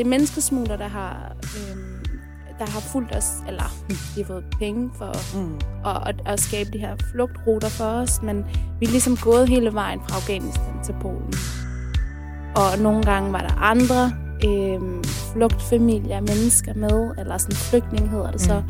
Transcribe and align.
det 0.00 0.06
er 0.06 0.10
menneskesmugler, 0.10 0.76
der 0.76 0.88
har, 0.88 1.32
øhm, 1.42 2.04
der 2.58 2.70
har 2.70 2.80
fulgt 2.80 3.16
os, 3.16 3.26
eller 3.48 3.62
de 3.88 4.20
har 4.20 4.26
fået 4.26 4.44
penge 4.58 4.90
for 4.98 5.12
Mm. 5.38 5.54
at, 5.86 6.08
at, 6.08 6.14
at 6.26 6.40
skabe 6.40 6.70
de 6.72 6.78
her 6.78 6.96
flugtruter 7.10 7.68
for 7.68 7.84
os, 7.84 8.22
men 8.22 8.44
vi 8.80 8.86
er 8.86 8.90
ligesom 8.90 9.16
gået 9.16 9.48
hele 9.48 9.74
vejen 9.74 10.00
fra 10.08 10.16
Afghanistan 10.16 10.74
til 10.84 10.94
Polen. 11.02 11.34
Og 12.56 12.78
nogle 12.78 13.02
gange 13.02 13.32
var 13.32 13.40
der 13.40 13.54
andre 13.58 14.12
øhm, 14.46 15.04
flugtfamilier, 15.32 16.20
mennesker 16.20 16.74
med, 16.74 17.14
eller 17.18 17.38
sådan 17.38 17.56
flygtning 17.56 18.10
hedder 18.10 18.30
det 18.30 18.40
så, 18.40 18.62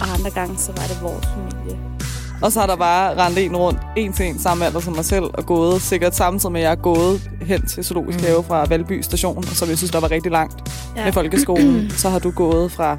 og 0.00 0.06
andre 0.18 0.30
gange 0.30 0.56
så 0.58 0.72
var 0.72 0.82
det 0.90 1.02
vores 1.02 1.26
familie. 1.26 1.97
Og 2.42 2.52
så 2.52 2.60
har 2.60 2.66
der 2.66 2.76
bare 2.76 3.24
rendt 3.24 3.38
en 3.38 3.56
rundt, 3.56 3.80
en 3.96 4.12
til 4.12 4.26
en, 4.26 4.38
samme 4.38 4.66
alder 4.66 4.80
som 4.80 4.94
mig 4.94 5.04
selv, 5.04 5.24
og 5.24 5.46
gået 5.46 5.82
sikkert 5.82 6.16
samtidig 6.16 6.52
med, 6.52 6.60
at 6.60 6.64
jeg 6.64 6.72
er 6.72 6.82
gået 6.82 7.30
hen 7.42 7.66
til 7.66 7.84
Zoologisk 7.84 8.20
Have 8.20 8.44
fra 8.44 8.64
Valby 8.64 9.00
station, 9.00 9.42
som 9.42 9.68
jeg 9.68 9.76
synes, 9.76 9.90
der 9.90 10.00
var 10.00 10.10
rigtig 10.10 10.32
langt 10.32 10.72
ja. 10.96 11.04
med 11.04 11.12
folkeskolen. 11.12 11.90
så 12.02 12.08
har 12.08 12.18
du 12.18 12.30
gået 12.30 12.72
fra 12.72 12.98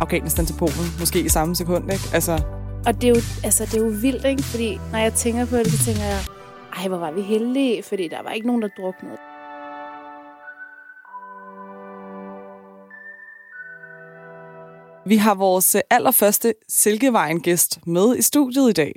Afghanistan 0.00 0.46
til 0.46 0.54
Polen, 0.54 0.94
måske 0.98 1.20
i 1.20 1.28
samme 1.28 1.56
sekund, 1.56 1.92
ikke? 1.92 2.04
Altså, 2.12 2.42
Og 2.86 2.94
det 2.94 3.04
er, 3.04 3.08
jo, 3.08 3.20
altså, 3.44 3.64
det 3.64 3.74
er 3.74 3.84
jo 3.84 3.92
vildt, 4.02 4.24
ikke? 4.24 4.42
Fordi 4.42 4.80
når 4.92 4.98
jeg 4.98 5.14
tænker 5.14 5.44
på 5.46 5.56
det, 5.56 5.72
så 5.72 5.84
tænker 5.84 6.04
jeg, 6.04 6.20
ej, 6.76 6.88
hvor 6.88 6.98
var 6.98 7.10
vi 7.10 7.22
heldige, 7.22 7.82
fordi 7.88 8.08
der 8.08 8.22
var 8.24 8.30
ikke 8.30 8.46
nogen, 8.46 8.62
der 8.62 8.68
druknede. 8.80 9.16
Vi 15.08 15.16
har 15.16 15.34
vores 15.34 15.74
øh, 15.74 15.80
allerførste 15.90 16.54
Silkevejen-gæst 16.68 17.78
med 17.86 18.16
i 18.16 18.22
studiet 18.22 18.70
i 18.70 18.72
dag. 18.72 18.92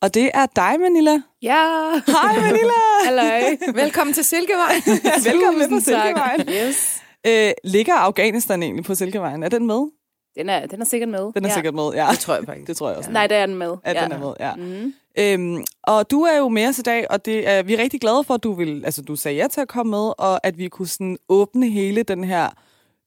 Og 0.00 0.14
det 0.14 0.30
er 0.34 0.46
dig, 0.56 0.80
Manila. 0.80 1.22
Ja! 1.42 1.90
Hej, 2.06 2.40
Manila! 2.40 2.72
Halløj! 3.06 3.56
Velkommen 3.74 4.14
til 4.14 4.24
Silkevej. 4.24 4.74
Velkommen 5.32 5.58
med 5.58 5.68
på. 5.68 5.80
Silkevejen. 5.80 6.68
Yes. 6.68 7.02
Øh, 7.26 7.52
ligger 7.64 7.94
Afghanistan 7.94 8.62
egentlig 8.62 8.84
på 8.84 8.94
Silkevejen? 8.94 9.42
Er 9.42 9.48
den 9.48 9.66
med? 9.66 9.90
Den 10.36 10.48
er, 10.48 10.66
den 10.66 10.80
er 10.80 10.84
sikkert 10.84 11.08
med. 11.08 11.32
Den 11.32 11.44
er 11.44 11.48
ja. 11.48 11.54
sikkert 11.54 11.74
med, 11.74 11.90
ja. 11.94 12.06
Det 12.10 12.18
tror 12.18 12.34
jeg 12.34 12.44
faktisk. 12.46 12.66
Det 12.68 12.76
tror 12.76 12.88
jeg 12.88 12.98
også. 12.98 13.10
Nej, 13.10 13.26
der 13.26 13.36
er 13.36 13.46
den 13.46 13.54
med. 13.54 13.76
At 13.84 13.96
ja. 13.96 14.04
den 14.04 14.12
er 14.12 14.18
med, 14.18 14.32
ja. 14.40 14.54
Mm. 14.54 14.94
Øhm, 15.18 15.64
og 15.82 16.10
du 16.10 16.22
er 16.22 16.36
jo 16.36 16.48
med 16.48 16.68
os 16.68 16.78
i 16.78 16.82
dag, 16.82 17.10
og 17.10 17.24
det 17.24 17.48
er, 17.48 17.62
vi 17.62 17.74
er 17.74 17.78
rigtig 17.78 18.00
glade 18.00 18.24
for, 18.24 18.34
at 18.34 18.42
du 18.42 18.52
vil, 18.52 18.84
altså 18.84 19.02
du 19.02 19.16
sagde 19.16 19.36
ja 19.36 19.46
til 19.48 19.60
at 19.60 19.68
komme 19.68 19.90
med, 19.90 20.12
og 20.18 20.46
at 20.46 20.58
vi 20.58 20.68
kunne 20.68 20.88
sådan 20.88 21.18
åbne 21.28 21.70
hele 21.70 22.02
den 22.02 22.24
her, 22.24 22.50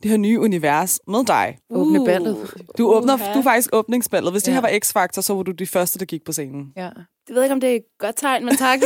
det 0.04 0.12
her 0.12 0.18
nye 0.18 0.40
univers 0.40 1.00
med 1.08 1.26
dig. 1.26 1.58
Åbne 1.70 2.06
ballet. 2.06 2.38
Du 2.78 2.88
åbner, 2.88 3.14
Uha. 3.14 3.34
du 3.34 3.40
er 3.40 3.44
faktisk 3.44 3.70
åbningsballet. 3.74 4.32
Hvis 4.32 4.44
det 4.44 4.52
Ja. 4.52 4.54
her 4.54 4.62
var 4.62 4.70
X-Factor, 4.70 5.22
så 5.22 5.34
var 5.34 5.44
du 5.44 5.52
de 5.52 5.68
første, 5.68 6.00
der 6.00 6.06
gik 6.06 6.24
på 6.26 6.32
scenen. 6.32 6.66
Ja. 6.78 6.82
Jeg 7.28 7.36
ved 7.36 7.44
ikke, 7.44 7.54
om 7.54 7.60
det 7.62 7.72
er 7.72 7.76
et 7.76 7.82
godt 8.00 8.16
tegn, 8.18 8.46
men 8.46 8.56
tak. 8.58 8.80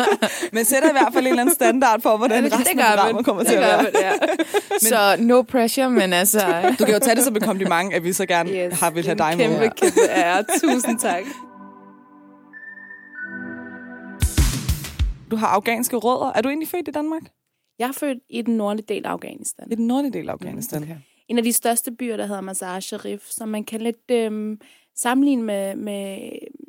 Men 0.52 0.64
sætter 0.64 0.88
i 0.88 0.92
hvert 0.92 1.12
fald 1.12 1.24
en 1.24 1.28
eller 1.30 1.42
anden 1.42 1.54
standard 1.54 2.00
for, 2.02 2.16
hvordan 2.16 2.44
resten 2.52 2.78
af 2.80 2.96
programmet 2.96 3.24
kommer 3.24 3.42
til 3.44 3.54
at 3.54 3.60
være. 3.60 3.82
man, 3.82 3.92
ja. 4.00 4.12
Så 4.88 5.16
no 5.22 5.42
pressure, 5.42 5.90
men 5.90 6.12
altså... 6.12 6.40
Du 6.78 6.84
kan 6.84 6.94
jo 6.94 7.00
tage 7.00 7.16
det 7.16 7.24
som 7.24 7.36
et 7.36 7.42
kompliment, 7.42 7.94
at 7.94 8.04
vi 8.04 8.12
så 8.12 8.26
gerne 8.26 8.50
Yes, 8.50 8.80
har 8.80 8.90
vil 8.90 9.04
have 9.04 9.14
det 9.14 9.20
er 9.20 9.30
dig 9.36 9.44
en 9.44 9.50
med. 9.50 9.58
kæmpe, 9.60 9.76
kæmpe 9.76 10.00
ære. 10.10 10.44
Tusind 10.62 10.98
tak. 10.98 11.22
Du 15.30 15.36
har 15.36 15.46
afghanske 15.46 15.96
rødder. 15.96 16.32
Er 16.34 16.40
du 16.42 16.48
egentlig 16.48 16.68
født 16.68 16.88
i 16.88 16.90
Danmark? 16.90 17.22
Jeg 17.78 17.88
er 17.88 17.92
født 17.92 18.18
i 18.28 18.42
den 18.42 18.56
nordlige 18.56 18.86
del 18.88 19.06
af 19.06 19.10
Afghanistan. 19.10 19.68
I 19.72 19.74
den 19.74 19.86
nordlige 19.86 20.12
del 20.12 20.28
af 20.28 20.32
Afghanistan. 20.32 20.82
Okay. 20.82 20.96
En 21.28 21.38
af 21.38 21.44
de 21.44 21.52
største 21.52 21.92
byer, 21.92 22.16
der 22.16 22.26
hedder 22.26 22.40
Mazar 22.40 22.80
Sharif, 22.80 23.26
som 23.30 23.48
man 23.48 23.64
kan 23.64 23.80
lidt 23.80 24.10
øhm, 24.10 24.60
sammenligne 24.96 25.42
med, 25.42 25.76
med 25.76 26.18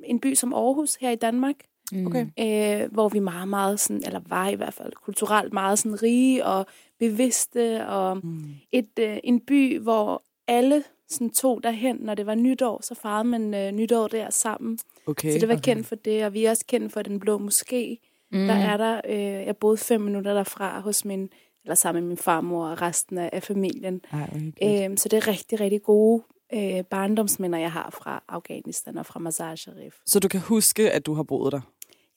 en 0.04 0.20
by 0.20 0.34
som 0.34 0.54
Aarhus 0.54 0.96
her 0.96 1.12
i 1.12 1.16
Danmark. 1.16 1.56
Mm. 1.92 2.08
Okay. 2.08 2.26
øh, 2.40 2.92
hvor 2.92 3.10
vi 3.10 3.20
meget, 3.20 3.48
meget 3.48 3.80
sådan, 3.80 4.04
eller 4.06 4.22
var 4.28 4.50
i 4.50 4.56
hvert 4.56 4.74
fald 4.74 4.94
kulturelt 4.94 5.54
meget 5.54 5.80
sådan 5.80 6.04
rige 6.04 6.46
og 6.46 6.66
bevidste, 7.00 7.88
og 7.88 8.18
Mm. 8.24 8.44
et, 8.72 9.00
øh, 9.00 9.18
en 9.24 9.40
by, 9.40 9.80
hvor 9.80 10.24
alle 10.48 10.84
sådan 11.10 11.30
tog 11.30 11.64
derhen, 11.64 11.98
når 12.00 12.16
det 12.16 12.26
var 12.26 12.36
nytår, 12.36 12.80
så 12.84 12.96
fejrede 12.96 13.24
man 13.28 13.54
øh, 13.54 13.72
nytår 13.72 14.08
der 14.08 14.30
sammen. 14.30 14.80
Okay. 15.08 15.32
så 15.32 15.40
det 15.40 15.48
var 15.48 15.54
okay. 15.56 15.74
kendt 15.74 15.88
for 15.88 15.96
det, 15.96 16.26
og 16.26 16.34
vi 16.34 16.46
er 16.46 16.50
også 16.50 16.66
kendt 16.68 16.94
for 16.94 17.02
den 17.02 17.20
blå 17.20 17.38
moské. 17.38 17.98
Mm. 18.36 18.42
Mm. 18.42 18.48
Der 18.48 18.54
er 18.56 18.78
der, 18.78 19.02
øh, 19.10 19.46
jeg 19.46 19.58
boede 19.58 19.78
fem 19.78 20.02
minutter 20.02 20.34
derfra 20.34 20.80
hos 20.80 21.06
min, 21.06 21.30
eller 21.64 21.76
sammen 21.76 22.04
med 22.04 22.08
min 22.08 22.18
farmor 22.18 22.68
og 22.68 22.82
resten 22.82 23.18
af, 23.18 23.30
af 23.34 23.44
familien. 23.44 24.02
Ej, 24.12 24.20
hvor 24.30 24.38
hyggeligt. 24.40 24.92
Øh, 24.92 24.98
så 24.98 25.10
det 25.10 25.18
er 25.18 25.28
rigtig, 25.28 25.60
rigtig 25.60 25.84
gode 25.84 26.24
øh, 26.54 26.84
barndomsminder, 26.84 27.60
jeg 27.60 27.72
har 27.72 27.90
fra 27.90 28.24
Afghanistan 28.30 28.98
og 28.98 29.06
fra 29.06 29.20
Mazar 29.20 29.56
Sharif. 29.56 29.96
Så 30.06 30.20
du 30.20 30.28
kan 30.28 30.40
huske, 30.40 30.92
at 30.92 31.06
du 31.06 31.14
har 31.14 31.24
boet 31.24 31.52
der? 31.52 31.62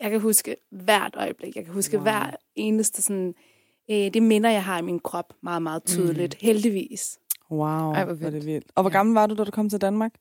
Jeg 0.01 0.11
kan 0.11 0.21
huske 0.21 0.57
hvert 0.71 1.15
øjeblik. 1.17 1.57
Jeg 1.57 1.65
kan 1.65 1.75
huske 1.75 1.97
Wow. 1.97 2.03
hver 2.03 2.31
eneste 2.57 3.03
sådan, 3.03 3.35
øh, 3.91 3.97
det 3.97 4.23
minder, 4.23 4.51
jeg 4.51 4.65
har 4.65 4.79
i 4.79 4.83
min 4.83 4.99
krop 5.01 5.33
meget, 5.43 5.63
meget 5.63 5.85
tydeligt. 5.85 6.35
Mm. 6.43 6.47
Heldigvis. 6.47 7.19
Wow, 7.51 7.61
Ej, 7.93 8.05
hvor 8.05 8.15
hvor 8.15 8.27
er 8.27 8.31
det 8.31 8.33
vildt. 8.33 8.47
vildt. 8.47 8.67
Og 8.75 8.83
hvor 8.83 8.91
gammel 8.91 9.15
var 9.15 9.27
du, 9.27 9.35
da 9.35 9.45
du 9.45 9.51
kom 9.51 9.69
til 9.71 9.81
Danmark? 9.81 10.15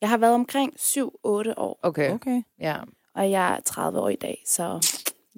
Jeg 0.00 0.08
har 0.08 0.16
været 0.18 0.34
omkring 0.34 0.72
7-8 0.78 1.00
år, 1.56 1.78
Okay. 1.82 2.12
Okay. 2.14 2.42
Ja. 2.60 2.76
og 3.14 3.30
jeg 3.30 3.54
er 3.56 3.60
30 3.60 4.00
år 4.00 4.08
i 4.08 4.16
dag, 4.16 4.42
så 4.46 4.62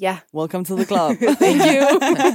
ja. 0.01 0.17
Welcome 0.35 0.65
to 0.65 0.77
the 0.77 0.85
club. 0.85 1.17
Thank 1.43 1.63
you. 1.75 1.85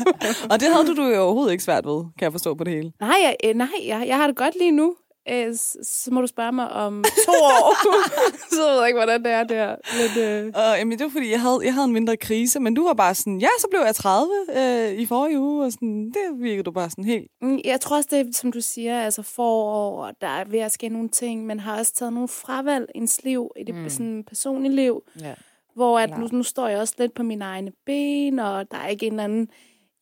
og 0.51 0.59
det 0.59 0.67
havde 0.73 0.87
du, 0.87 0.95
du 0.95 1.07
jo 1.07 1.21
overhovedet 1.21 1.51
ikke 1.51 1.63
svært 1.63 1.85
ved, 1.85 2.03
kan 2.19 2.23
jeg 2.23 2.31
forstå 2.31 2.55
på 2.55 2.63
det 2.63 2.73
hele. 2.73 2.91
nej, 2.99 3.17
jeg, 3.23 3.35
øh, 3.45 3.55
nej 3.55 3.67
jeg, 3.85 4.03
jeg 4.07 4.17
har 4.17 4.27
det 4.27 4.35
godt 4.35 4.53
lige 4.59 4.71
nu. 4.71 4.95
Øh, 5.29 5.55
så 5.83 6.09
må 6.11 6.21
du 6.21 6.27
spørge 6.27 6.51
mig 6.51 6.69
om 6.71 7.03
to 7.25 7.31
år. 7.31 7.75
så 8.55 8.61
ved 8.69 8.77
jeg 8.79 8.87
ikke, 8.87 8.97
hvordan 8.99 9.23
det 9.23 9.31
er 9.31 9.43
der. 9.43 9.75
Men, 10.15 10.23
øh, 10.23 10.51
Og 10.55 10.77
jamen, 10.77 10.97
det 10.97 11.03
var 11.03 11.09
fordi, 11.11 11.31
jeg 11.31 11.41
havde, 11.41 11.59
jeg 11.63 11.73
havde 11.73 11.85
en 11.85 11.93
mindre 11.93 12.17
krise, 12.17 12.59
men 12.59 12.73
du 12.73 12.83
var 12.87 12.93
bare 12.93 13.15
sådan, 13.15 13.39
ja, 13.39 13.47
så 13.59 13.67
blev 13.71 13.81
jeg 13.85 13.95
30 13.95 14.31
øh, 14.55 14.91
i 14.99 15.05
forrige 15.05 15.39
uge, 15.39 15.65
og 15.65 15.71
sådan, 15.71 16.05
det 16.05 16.43
virkede 16.43 16.63
du 16.63 16.71
bare 16.71 16.89
sådan 16.89 17.03
helt. 17.03 17.27
Mm, 17.41 17.59
Jeg 17.65 17.81
tror 17.81 17.95
også, 17.95 18.09
det 18.11 18.19
er, 18.19 18.25
som 18.33 18.51
du 18.51 18.61
siger, 18.61 19.01
altså 19.01 19.21
forår, 19.21 20.05
og 20.05 20.13
der 20.21 20.27
er 20.27 20.43
ved 20.47 20.59
at 20.59 20.71
ske 20.71 20.89
nogle 20.89 21.09
ting, 21.09 21.45
men 21.45 21.59
har 21.59 21.77
også 21.79 21.93
taget 21.93 22.13
nogle 22.13 22.27
fravalg 22.27 22.85
i 22.95 22.97
ens 22.97 23.23
liv, 23.23 23.51
i 23.59 23.63
det 23.63 23.75
mm. 23.75 23.89
sådan 23.89 24.23
personlige 24.27 24.75
liv, 24.75 25.01
ja. 25.21 25.33
Hvor 25.75 25.99
at 25.99 26.17
nu, 26.19 26.27
nu 26.31 26.43
står 26.43 26.67
jeg 26.67 26.79
også 26.79 26.93
lidt 26.97 27.13
på 27.13 27.23
mine 27.23 27.45
egne 27.45 27.71
ben, 27.85 28.39
og 28.39 28.71
der 28.71 28.77
er 28.77 28.87
ikke 28.87 29.05
en 29.05 29.13
eller 29.13 29.23
anden 29.23 29.49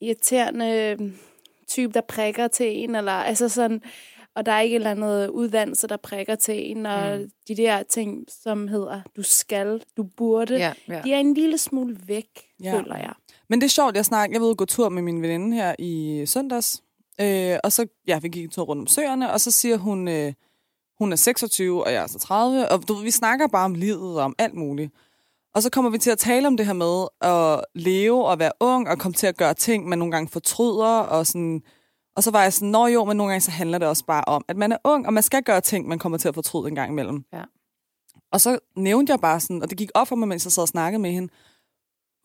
irriterende 0.00 0.96
type, 1.68 1.92
der 1.92 2.00
prikker 2.00 2.48
til 2.48 2.66
en, 2.78 2.94
eller 2.94 3.12
altså 3.12 3.48
sådan, 3.48 3.82
og 4.34 4.46
der 4.46 4.52
er 4.52 4.60
ikke 4.60 4.74
et 4.74 4.78
eller 4.80 4.90
andet 4.90 5.28
uddannelse, 5.28 5.86
der 5.86 5.96
prikker 5.96 6.34
til 6.34 6.70
en, 6.70 6.86
og 6.86 7.18
mm. 7.18 7.30
de 7.48 7.56
der 7.56 7.82
ting, 7.82 8.24
som 8.42 8.68
hedder, 8.68 9.00
du 9.16 9.22
skal, 9.22 9.82
du 9.96 10.02
burde, 10.02 10.56
Ja, 10.56 10.72
ja. 10.88 11.00
de 11.04 11.12
er 11.12 11.18
en 11.18 11.34
lille 11.34 11.58
smule 11.58 11.96
væk, 12.06 12.26
Ja. 12.62 12.74
føler 12.78 12.96
jeg. 12.96 13.12
Men 13.48 13.60
det 13.60 13.66
er 13.66 13.70
sjovt, 13.70 13.96
jeg 13.96 14.04
snakker, 14.04 14.34
jeg 14.34 14.42
ved 14.42 14.54
gå 14.56 14.64
tur 14.64 14.88
med 14.88 15.02
min 15.02 15.22
veninde 15.22 15.56
her 15.56 15.74
i 15.78 16.24
søndags, 16.26 16.82
øh, 17.20 17.56
og 17.64 17.72
så, 17.72 17.86
ja, 18.06 18.18
vi 18.18 18.28
gik 18.28 18.44
en 18.44 18.50
tur 18.50 18.62
rundt 18.64 18.80
om 18.80 18.86
søerne, 18.86 19.32
og 19.32 19.40
så 19.40 19.50
siger 19.50 19.76
hun, 19.76 20.08
øh, 20.08 20.32
hun 20.98 21.12
er 21.12 21.16
26, 21.16 21.84
og 21.84 21.92
jeg 21.92 22.02
er 22.02 22.06
så 22.06 22.18
30, 22.18 22.68
og 22.68 22.88
du, 22.88 22.94
vi 22.94 23.10
snakker 23.10 23.48
bare 23.48 23.64
om 23.64 23.74
livet 23.74 24.18
og 24.18 24.24
om 24.24 24.34
alt 24.38 24.54
muligt. 24.54 24.92
Og 25.54 25.62
så 25.62 25.70
kommer 25.70 25.90
vi 25.90 25.98
til 25.98 26.10
at 26.10 26.18
tale 26.18 26.46
om 26.46 26.56
det 26.56 26.66
her 26.66 26.72
med 26.72 27.06
at 27.20 27.64
leve 27.74 28.26
og 28.26 28.38
være 28.38 28.52
ung, 28.60 28.88
og 28.88 28.98
komme 28.98 29.14
til 29.14 29.26
at 29.26 29.36
gøre 29.36 29.54
ting, 29.54 29.88
man 29.88 29.98
nogle 29.98 30.12
gange 30.12 30.28
fortryder, 30.28 30.98
og 30.98 31.26
sådan... 31.26 31.62
Og 32.16 32.22
så 32.22 32.30
var 32.30 32.42
jeg 32.42 32.52
sådan, 32.52 32.68
nå 32.68 32.86
jo, 32.86 33.04
men 33.04 33.16
nogle 33.16 33.30
gange 33.30 33.40
så 33.40 33.50
handler 33.50 33.78
det 33.78 33.88
også 33.88 34.04
bare 34.04 34.24
om, 34.26 34.44
at 34.48 34.56
man 34.56 34.72
er 34.72 34.76
ung, 34.84 35.06
og 35.06 35.12
man 35.12 35.22
skal 35.22 35.42
gøre 35.42 35.60
ting, 35.60 35.88
man 35.88 35.98
kommer 35.98 36.18
til 36.18 36.28
at 36.28 36.34
fortryde 36.34 36.68
en 36.68 36.74
gang 36.74 36.90
imellem. 36.90 37.24
Ja. 37.32 37.42
Og 38.32 38.40
så 38.40 38.58
nævnte 38.76 39.10
jeg 39.10 39.20
bare 39.20 39.40
sådan, 39.40 39.62
og 39.62 39.70
det 39.70 39.78
gik 39.78 39.90
op 39.94 40.08
for 40.08 40.16
mig, 40.16 40.28
mens 40.28 40.44
jeg 40.44 40.52
sad 40.52 40.62
og 40.62 40.68
snakkede 40.68 41.02
med 41.02 41.12
hende, 41.12 41.32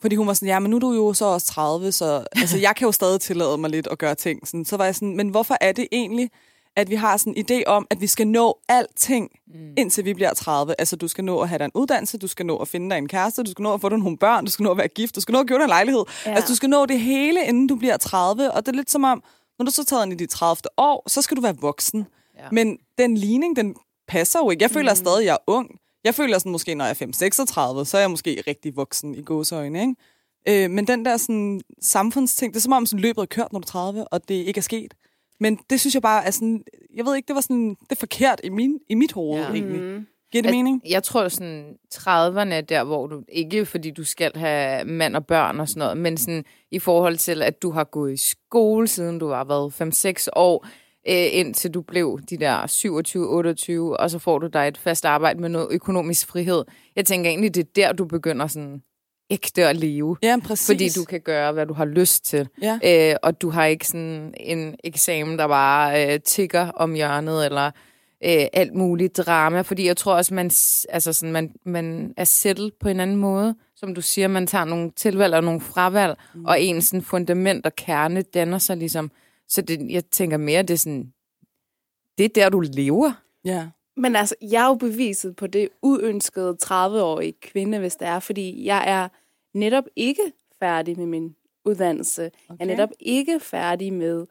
fordi 0.01 0.15
hun 0.15 0.27
var 0.27 0.33
sådan, 0.33 0.47
ja, 0.47 0.59
men 0.59 0.69
nu 0.69 0.75
er 0.75 0.79
du 0.79 0.93
jo 0.93 1.13
så 1.13 1.25
også 1.25 1.47
30, 1.47 1.91
så 1.91 2.25
altså, 2.31 2.57
jeg 2.57 2.75
kan 2.75 2.85
jo 2.85 2.91
stadig 2.91 3.21
tillade 3.21 3.57
mig 3.57 3.69
lidt 3.69 3.87
at 3.87 3.97
gøre 3.97 4.15
ting. 4.15 4.47
Sådan, 4.47 4.65
så 4.65 4.77
var 4.77 4.85
jeg 4.85 4.95
sådan, 4.95 5.15
men 5.15 5.29
hvorfor 5.29 5.57
er 5.61 5.71
det 5.71 5.87
egentlig, 5.91 6.31
at 6.79 6.89
vi 6.89 6.95
har 6.95 7.17
sådan 7.17 7.33
en 7.37 7.45
idé 7.45 7.63
om, 7.67 7.87
at 7.89 8.01
vi 8.01 8.07
skal 8.07 8.27
nå 8.27 8.59
alting, 8.69 9.29
mm. 9.47 9.73
indtil 9.77 10.05
vi 10.05 10.13
bliver 10.13 10.33
30? 10.33 10.75
Altså, 10.79 10.95
du 10.95 11.07
skal 11.07 11.23
nå 11.23 11.39
at 11.39 11.49
have 11.49 11.59
dig 11.59 11.65
en 11.65 11.71
uddannelse, 11.73 12.17
du 12.17 12.27
skal 12.27 12.45
nå 12.45 12.57
at 12.57 12.67
finde 12.67 12.89
dig 12.89 12.97
en 12.97 13.07
kæreste, 13.07 13.43
du 13.43 13.51
skal 13.51 13.63
nå 13.63 13.73
at 13.73 13.81
få 13.81 13.89
dig 13.89 13.97
nogle 13.97 14.17
børn, 14.17 14.45
du 14.45 14.51
skal 14.51 14.63
nå 14.63 14.71
at 14.71 14.77
være 14.77 14.87
gift, 14.87 15.15
du 15.15 15.21
skal 15.21 15.33
nå 15.33 15.39
at 15.39 15.47
købe 15.47 15.57
dig 15.57 15.63
en 15.63 15.69
lejlighed. 15.69 16.03
Ja. 16.25 16.31
Altså, 16.31 16.47
du 16.47 16.55
skal 16.55 16.69
nå 16.69 16.85
det 16.85 16.99
hele, 16.99 17.45
inden 17.45 17.67
du 17.67 17.75
bliver 17.75 17.97
30, 17.97 18.51
og 18.51 18.65
det 18.65 18.71
er 18.71 18.75
lidt 18.75 18.91
som 18.91 19.03
om, 19.03 19.23
når 19.59 19.65
du 19.65 19.71
så 19.71 19.85
tager 19.85 20.03
ind 20.03 20.13
i 20.13 20.15
dit 20.15 20.29
30. 20.29 20.61
år, 20.77 21.09
så 21.09 21.21
skal 21.21 21.37
du 21.37 21.41
være 21.41 21.55
voksen. 21.61 22.05
Ja. 22.37 22.43
Men 22.51 22.77
den 22.97 23.17
ligning, 23.17 23.55
den 23.55 23.75
passer 24.07 24.39
jo 24.39 24.49
ikke. 24.49 24.63
Jeg 24.63 24.71
føler 24.71 24.91
mm. 24.91 24.95
stadig, 24.95 25.19
at 25.19 25.25
jeg 25.25 25.33
er 25.33 25.51
ung. 25.51 25.69
Jeg 26.03 26.15
føler 26.15 26.37
sådan, 26.37 26.51
måske, 26.51 26.75
når 26.75 26.85
jeg 26.85 26.95
er 27.01 27.79
5-36, 27.81 27.85
så 27.85 27.97
er 27.97 28.01
jeg 28.01 28.11
måske 28.11 28.43
rigtig 28.47 28.75
voksen 28.75 29.15
i 29.15 29.21
gåseøjne, 29.21 29.81
ikke? 29.81 29.95
Øh, 30.47 30.71
men 30.71 30.87
den 30.87 31.05
der 31.05 31.17
sådan, 31.17 31.61
samfundsting, 31.81 32.53
det 32.53 32.59
er 32.59 32.61
som 32.61 32.73
om 32.73 32.85
sådan, 32.85 33.01
løbet 33.01 33.21
er 33.21 33.25
kørt, 33.25 33.53
når 33.53 33.59
du 33.59 33.65
er 33.65 33.71
30, 33.71 34.07
og 34.07 34.29
det 34.29 34.35
ikke 34.35 34.57
er 34.57 34.61
sket. 34.61 34.93
Men 35.39 35.59
det 35.69 35.79
synes 35.79 35.93
jeg 35.93 36.01
bare 36.01 36.25
er 36.25 36.31
sådan, 36.31 36.63
jeg 36.95 37.05
ved 37.05 37.15
ikke, 37.15 37.27
det 37.27 37.35
var 37.35 37.41
sådan, 37.41 37.69
det 37.69 37.91
er 37.91 37.95
forkert 37.95 38.41
i, 38.43 38.49
min, 38.49 38.79
i 38.89 38.95
mit 38.95 39.11
hoved 39.11 39.41
Ja. 39.41 39.47
egentlig. 39.53 39.81
Mm. 39.81 40.05
Giver 40.31 40.41
det 40.41 40.51
mening? 40.51 40.81
Jeg 40.89 41.03
tror 41.03 41.27
sådan 41.27 41.73
30'erne 41.95 42.53
er 42.53 42.61
der, 42.69 42.83
hvor 42.83 43.07
du 43.07 43.23
ikke 43.29 43.65
fordi 43.65 43.91
du 43.91 44.03
skal 44.03 44.31
have 44.35 44.85
mand 44.85 45.15
og 45.15 45.25
børn 45.25 45.59
og 45.59 45.69
sådan 45.69 45.79
noget, 45.79 45.97
men 45.97 46.17
sådan 46.17 46.43
i 46.71 46.79
forhold 46.79 47.17
til, 47.17 47.41
at 47.41 47.61
du 47.61 47.71
har 47.71 47.83
gået 47.83 48.13
i 48.13 48.17
skole, 48.17 48.87
siden 48.87 49.19
du 49.19 49.27
har 49.27 49.43
været 49.43 49.81
5-6 50.25 50.27
år, 50.35 50.65
øh, 51.09 51.39
indtil 51.39 51.71
du 51.73 51.81
blev 51.81 52.19
de 52.29 52.37
der 52.37 52.63
27-28, 53.95 53.97
og 54.03 54.09
så 54.09 54.19
får 54.19 54.39
du 54.39 54.47
dig 54.47 54.67
et 54.67 54.77
fast 54.77 55.05
arbejde 55.05 55.39
med 55.39 55.49
noget 55.49 55.67
økonomisk 55.71 56.27
frihed. 56.27 56.63
Jeg 56.95 57.05
tænker 57.05 57.29
egentlig, 57.29 57.55
det 57.55 57.61
er 57.61 57.71
der, 57.75 57.93
du 57.93 58.05
begynder 58.05 58.47
sådan 58.47 58.81
ægte 59.29 59.67
at 59.67 59.75
leve. 59.75 60.17
Ja, 60.23 60.37
præcis. 60.43 60.67
Fordi 60.67 60.89
du 60.89 61.03
kan 61.03 61.21
gøre, 61.21 61.51
hvad 61.51 61.65
du 61.65 61.73
har 61.73 61.85
lyst 61.85 62.25
til. 62.25 62.47
Ja. 62.61 62.79
Øh, 62.83 63.15
og 63.23 63.41
du 63.41 63.49
har 63.49 63.65
ikke 63.65 63.87
sådan 63.87 64.33
en 64.37 64.75
eksamen, 64.83 65.39
der 65.39 65.47
bare 65.47 66.13
øh, 66.13 66.19
tigger 66.19 66.71
om 66.71 66.93
hjørnet, 66.93 67.45
eller 67.45 67.65
øh, 68.23 68.45
alt 68.53 68.73
muligt 68.73 69.17
drama. 69.17 69.61
Fordi 69.61 69.87
jeg 69.87 69.97
tror 69.97 70.13
også, 70.15 70.33
man, 70.33 70.45
altså 70.89 71.13
sådan, 71.13 71.31
man, 71.31 71.51
man 71.65 72.13
er 72.17 72.23
settled 72.23 72.71
på 72.79 72.89
en 72.89 72.99
anden 72.99 73.17
måde. 73.17 73.55
Som 73.75 73.95
du 73.95 74.01
siger, 74.01 74.27
man 74.27 74.47
tager 74.47 74.65
nogle 74.65 74.91
tilvalg 74.95 75.33
og 75.33 75.43
nogle 75.43 75.61
fravalg, 75.61 76.15
mm. 76.35 76.45
og 76.45 76.61
ens 76.61 76.85
sådan, 76.85 77.01
fundament 77.01 77.65
og 77.65 77.75
kerne 77.75 78.21
danner 78.21 78.57
sig 78.57 78.77
ligesom. 78.77 79.11
Så 79.47 79.61
det, 79.61 79.79
jeg 79.89 80.05
tænker 80.05 80.37
mere, 80.37 80.61
det 80.61 80.73
er 80.73 80.77
sådan, 80.77 81.05
det 82.17 82.23
er 82.23 82.29
der, 82.35 82.49
du 82.49 82.59
lever. 82.59 83.11
Ja. 83.45 83.67
Men 83.99 84.15
altså, 84.15 84.35
jeg 84.41 84.63
er 84.63 84.67
jo 84.67 84.75
beviset 84.75 85.35
på 85.35 85.47
det 85.47 85.69
uønskede 85.81 86.57
30-årige 86.63 87.33
kvinde, 87.41 87.79
hvis 87.79 87.95
det 87.95 88.07
er, 88.07 88.19
fordi 88.19 88.65
jeg 88.65 88.83
er 88.87 89.07
netop 89.57 89.83
ikke 89.95 90.31
færdig 90.59 90.97
med 90.97 91.05
min 91.05 91.35
uddannelse. 91.65 92.21
Okay. 92.49 92.59
Jeg 92.59 92.65
er 92.65 92.75
netop 92.75 92.89
ikke 92.99 93.39
færdig 93.39 93.93
med 93.93 94.25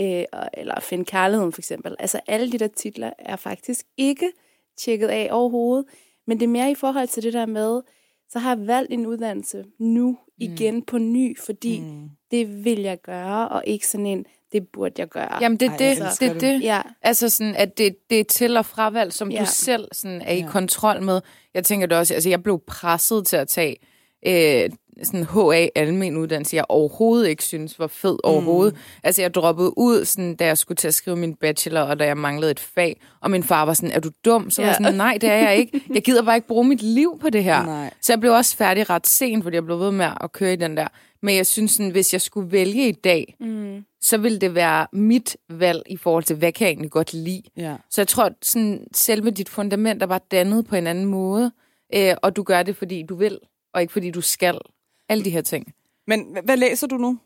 øh, 0.00 0.24
eller 0.54 0.74
at 0.74 0.82
finde 0.82 1.04
kærligheden, 1.04 1.52
for 1.52 1.60
eksempel. 1.60 1.96
Altså, 1.98 2.20
alle 2.26 2.52
de 2.52 2.58
der 2.58 2.68
titler 2.68 3.10
er 3.18 3.36
faktisk 3.36 3.86
ikke 3.96 4.32
tjekket 4.76 5.08
af 5.08 5.28
overhovedet. 5.32 5.86
Men 6.26 6.40
det 6.40 6.44
er 6.44 6.50
mere 6.50 6.70
i 6.70 6.74
forhold 6.74 7.08
til 7.08 7.22
det 7.22 7.32
der 7.32 7.46
med, 7.46 7.80
så 8.28 8.38
har 8.38 8.56
jeg 8.56 8.66
valgt 8.66 8.92
en 8.92 9.06
uddannelse 9.06 9.64
nu 9.78 10.18
igen 10.38 10.82
på 10.82 10.98
ny, 10.98 11.38
fordi 11.38 11.80
mm. 11.80 12.10
det 12.30 12.64
vil 12.64 12.80
jeg 12.80 13.00
gøre, 13.00 13.48
og 13.48 13.62
ikke 13.66 13.88
sådan 13.88 14.06
en, 14.06 14.26
det 14.54 14.68
burde 14.72 14.94
jeg 14.98 15.08
gøre. 15.08 15.38
Jamen, 15.42 15.60
det 15.60 15.68
er 15.72 15.76
det, 15.76 15.98
jeg 15.98 16.12
det, 16.20 16.40
det. 16.40 16.62
Ja, 16.62 16.80
Altså 17.02 17.28
sådan, 17.28 17.54
at 17.56 17.78
det, 17.78 17.96
det 18.10 18.20
er 18.20 18.24
til- 18.24 18.56
og 18.56 18.66
fravalg, 18.66 19.12
som 19.12 19.30
ja. 19.30 19.34
Ja. 19.36 19.40
du 19.40 19.46
selv 19.50 19.88
sådan 19.92 20.22
er 20.22 20.32
i 20.32 20.40
Ja. 20.40 20.48
kontrol 20.48 21.02
med. 21.02 21.20
Jeg 21.54 21.64
tænker 21.64 21.86
det 21.86 21.98
også, 21.98 22.14
altså 22.14 22.28
jeg 22.28 22.42
blev 22.42 22.60
presset 22.66 23.26
til 23.26 23.36
at 23.36 23.48
tage 23.48 23.76
øh, 24.26 24.70
sådan 25.02 25.24
HA 25.24 25.68
almen 25.74 26.16
uddannelse, 26.16 26.56
jeg 26.56 26.64
overhovedet 26.68 27.28
ikke 27.28 27.44
synes 27.44 27.78
var 27.78 27.86
fed 27.86 28.16
overhovedet. 28.24 28.76
Altså 29.02 29.22
jeg 29.22 29.34
droppede 29.34 29.78
ud, 29.78 30.04
sådan, 30.04 30.36
da 30.36 30.46
jeg 30.46 30.58
skulle 30.58 30.76
til 30.76 30.88
at 30.88 30.94
skrive 30.94 31.16
min 31.16 31.34
bachelor, 31.34 31.80
og 31.80 31.98
da 31.98 32.04
jeg 32.06 32.16
manglede 32.16 32.50
et 32.50 32.60
fag, 32.60 33.00
og 33.20 33.30
min 33.30 33.42
far 33.42 33.64
var 33.64 33.74
sådan, 33.74 33.90
er 33.90 34.00
du 34.00 34.10
dum? 34.24 34.50
Så 34.50 34.62
var 34.62 34.68
jeg 34.68 34.76
Ja. 34.80 34.84
sådan, 34.84 34.96
nej, 34.96 35.18
det 35.20 35.30
er 35.30 35.34
jeg 35.36 35.56
ikke. 35.56 35.80
Jeg 35.94 36.02
gider 36.02 36.22
bare 36.22 36.36
ikke 36.36 36.48
bruge 36.48 36.64
mit 36.64 36.82
liv 36.82 37.18
på 37.20 37.30
det 37.30 37.44
her. 37.44 37.66
Nej. 37.66 37.90
Så 38.00 38.12
jeg 38.12 38.20
blev 38.20 38.32
også 38.32 38.56
færdig 38.56 38.90
ret 38.90 39.06
sent, 39.06 39.42
fordi 39.42 39.54
jeg 39.54 39.64
blev 39.64 39.80
ved 39.80 39.90
med 39.90 40.06
at 40.20 40.32
køre 40.32 40.52
i 40.52 40.56
den 40.56 40.76
der. 40.76 40.88
Men 41.22 41.36
jeg 41.36 41.46
synes, 41.46 41.70
sådan, 41.72 41.90
hvis 41.90 42.12
jeg 42.12 42.20
skulle 42.20 42.52
vælge 42.52 42.88
i 42.88 42.92
dag, 42.92 43.36
mm. 43.40 43.84
Så 44.04 44.18
ville 44.18 44.38
det 44.38 44.54
være 44.54 44.86
mit 44.92 45.36
valg 45.48 45.82
i 45.86 45.96
forhold 45.96 46.24
til, 46.24 46.36
hvad 46.36 46.52
kan 46.52 46.64
jeg 46.64 46.70
egentlig 46.70 46.90
godt 46.90 47.12
lide. 47.12 47.42
Ja. 47.56 47.76
Så 47.90 48.00
jeg 48.00 48.08
tror, 48.08 48.30
sådan, 48.42 48.86
selve 48.94 49.30
dit 49.30 49.48
fundament 49.48 50.02
er 50.02 50.06
bare 50.06 50.20
dannet 50.30 50.66
på 50.66 50.76
en 50.76 50.86
anden 50.86 51.04
måde, 51.04 51.52
øh, 51.94 52.14
og 52.22 52.36
du 52.36 52.42
gør 52.42 52.62
det, 52.62 52.76
fordi 52.76 53.02
du 53.02 53.14
vil, 53.14 53.38
og 53.74 53.80
ikke 53.80 53.92
fordi 53.92 54.10
du 54.10 54.20
skal. 54.20 54.58
Alle 55.08 55.24
de 55.24 55.30
her 55.30 55.40
ting. 55.40 55.74
Men 56.06 56.36
hvad 56.44 56.56
læser 56.56 56.86
du 56.86 56.96
nu? 56.96 57.18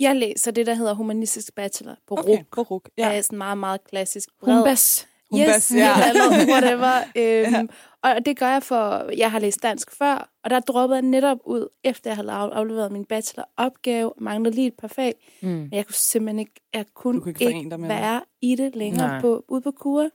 Jeg 0.00 0.16
læser 0.16 0.50
det, 0.50 0.66
der 0.66 0.74
hedder 0.74 0.94
humanistisk 0.94 1.54
bachelor 1.54 1.94
på 2.08 2.14
okay. 2.18 2.30
RUK. 2.30 2.46
på 2.52 2.62
RUK. 2.62 2.88
Ja. 2.98 3.08
Ja. 3.08 3.16
er 3.16 3.22
sådan 3.22 3.38
meget, 3.38 3.58
meget 3.58 3.84
klassisk 3.84 4.28
bred. 4.40 4.54
Humbas. 4.54 5.08
Humbas, 5.30 5.68
yes, 5.68 5.78
ja. 5.78 5.98
ja. 5.98 6.08
eller 6.08 6.52
whatever. 6.52 6.92
øhm, 7.56 7.68
Og 8.02 8.26
det 8.26 8.38
gør 8.38 8.48
jeg 8.48 8.62
for, 8.62 9.10
jeg 9.16 9.30
har 9.30 9.38
læst 9.38 9.62
dansk 9.62 9.90
før, 9.90 10.30
og 10.44 10.50
der 10.50 10.60
droppede 10.60 10.96
jeg 10.96 11.02
netop 11.02 11.38
ud, 11.44 11.68
efter 11.84 12.10
jeg 12.10 12.16
havde 12.16 12.30
af- 12.32 12.48
afleveret 12.48 12.92
min 12.92 13.04
bacheloropgave, 13.04 14.12
manglede 14.18 14.54
lige 14.54 14.66
et 14.66 14.74
par 14.74 14.88
fag, 14.88 15.14
Mm. 15.42 15.48
men 15.48 15.68
jeg 15.72 15.86
kunne 15.86 15.94
simpelthen 15.94 16.38
ikke, 16.38 16.52
jeg 16.74 16.84
kunne, 16.94 17.20
kunne 17.20 17.30
ikke 17.30 17.44
ikke, 17.58 17.70
være 17.88 18.20
i 18.40 18.54
det 18.54 18.76
længere 18.76 19.08
Nej. 19.08 19.20
på, 19.20 19.44
ude 19.48 19.60
på 19.60 19.70
kur. 19.70 20.08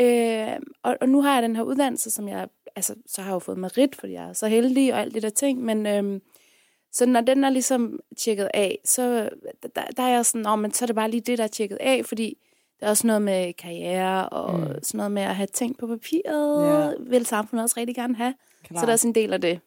Øh, 0.00 0.48
og, 0.82 0.96
og 1.00 1.08
nu 1.08 1.22
har 1.22 1.34
jeg 1.34 1.42
den 1.42 1.56
her 1.56 1.62
uddannelse, 1.62 2.10
som 2.10 2.28
jeg, 2.28 2.48
altså, 2.76 2.94
så 3.06 3.20
har 3.22 3.28
jeg 3.28 3.34
jo 3.34 3.38
fået 3.38 3.58
merit, 3.58 3.96
fordi 3.96 4.12
jeg 4.12 4.28
er 4.28 4.32
så 4.32 4.46
heldig 4.48 4.94
og 4.94 5.00
alt 5.00 5.14
det 5.14 5.22
der 5.22 5.30
ting, 5.30 5.60
men 5.64 5.86
øhm, 5.86 6.20
så 6.92 7.06
når 7.06 7.20
den 7.20 7.44
er 7.44 7.50
ligesom 7.50 8.00
tjekket 8.18 8.48
af, 8.54 8.78
så 8.84 9.30
der, 9.76 9.82
der 9.96 10.02
er 10.02 10.08
jeg 10.08 10.26
sådan, 10.26 10.58
men 10.60 10.72
så 10.72 10.84
er 10.84 10.86
det 10.86 10.96
bare 10.96 11.10
lige 11.10 11.20
det, 11.20 11.38
der 11.38 11.44
er 11.44 11.48
tjekket 11.48 11.78
af, 11.80 12.04
fordi 12.06 12.38
der 12.82 12.88
er 12.88 12.90
også 12.90 13.06
noget 13.06 13.22
med 13.22 13.52
karriere 13.52 14.28
og 14.28 14.54
Mm. 14.54 14.60
mm. 14.60 14.66
sådan 14.82 14.98
noget 14.98 15.12
med 15.12 15.22
at 15.22 15.36
have 15.36 15.46
ting 15.54 15.78
på 15.78 15.86
papiret, 15.86 16.66
ja. 16.82 16.90
vil 17.10 17.26
samfundet 17.26 17.62
også 17.64 17.74
rigtig 17.76 17.94
gerne 17.96 18.16
have. 18.16 18.34
Klar. 18.64 18.80
Så 18.80 18.86
der 18.86 18.90
er 18.90 18.92
også 18.94 19.08
en 19.08 19.14
del 19.14 19.32
af 19.32 19.40
det. 19.40 19.60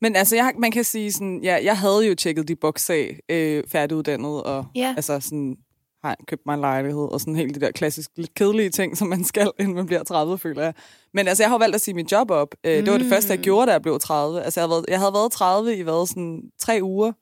Men 0.00 0.16
altså, 0.16 0.36
jeg, 0.36 0.52
man 0.58 0.70
kan 0.70 0.84
sige 0.84 1.12
sådan, 1.12 1.40
ja, 1.42 1.58
jeg 1.64 1.78
havde 1.78 2.06
jo 2.08 2.14
tjekket 2.14 2.48
de 2.48 2.56
boks 2.56 2.90
af, 2.90 3.20
øh, 3.28 3.64
færdiguddannet, 3.68 4.42
og 4.42 4.66
Ja. 4.74 4.94
altså 4.96 5.20
sådan, 5.20 5.56
har 6.04 6.16
købt 6.26 6.42
mig 6.46 6.54
en 6.54 6.60
lejlighed, 6.60 7.12
og 7.12 7.20
sådan 7.20 7.36
helt 7.36 7.54
de 7.54 7.60
der 7.60 7.70
klassisk 7.70 8.10
lidt 8.16 8.34
kedelige 8.34 8.70
ting, 8.70 8.96
som 8.96 9.08
man 9.08 9.24
skal, 9.24 9.50
inden 9.60 9.74
man 9.74 9.86
bliver 9.86 10.02
30, 10.04 10.38
føler 10.38 10.62
jeg. 10.62 10.74
Men 11.14 11.28
altså, 11.28 11.42
jeg 11.42 11.50
har 11.50 11.58
valgt 11.58 11.74
at 11.74 11.80
sige 11.80 11.94
mit 11.94 12.12
job 12.12 12.30
op. 12.30 12.54
Øh, 12.64 12.72
Det 12.76 12.86
var 12.92 12.98
det 12.98 13.06
Mm. 13.06 13.12
første, 13.12 13.32
jeg 13.32 13.38
gjorde, 13.38 13.66
da 13.66 13.72
jeg 13.72 13.82
blev 13.82 13.98
30. 14.00 14.42
Altså, 14.42 14.60
jeg 14.60 14.62
havde 14.68 14.70
været, 14.70 14.84
jeg 14.88 14.98
havde 14.98 15.12
været 15.12 15.32
30 15.32 15.76
i 15.76 15.82
hvad, 15.82 16.06
sådan 16.06 16.42
tre 16.60 16.78
uger, 16.82 17.12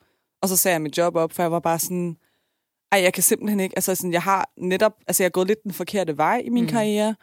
og 0.42 0.48
så 0.48 0.56
sagde 0.56 0.72
jeg 0.72 0.82
mit 0.82 0.98
job 0.98 1.16
op, 1.16 1.32
for 1.32 1.42
jeg 1.42 1.52
var 1.52 1.60
bare 1.60 1.78
sådan, 1.78 2.16
ej, 2.96 3.02
jeg 3.02 3.12
kan 3.12 3.22
simpelthen 3.22 3.60
ikke, 3.60 3.76
altså 3.78 3.94
sådan, 3.94 4.12
jeg 4.12 4.22
har 4.22 4.50
netop, 4.58 4.92
altså 5.08 5.22
jeg 5.22 5.26
har 5.26 5.30
gået 5.30 5.46
lidt 5.46 5.62
den 5.62 5.72
forkerte 5.72 6.16
vej 6.16 6.42
i 6.44 6.48
min 6.48 6.62
Mhm. 6.64 6.70
mm. 6.70 6.72
karriere, 6.72 7.14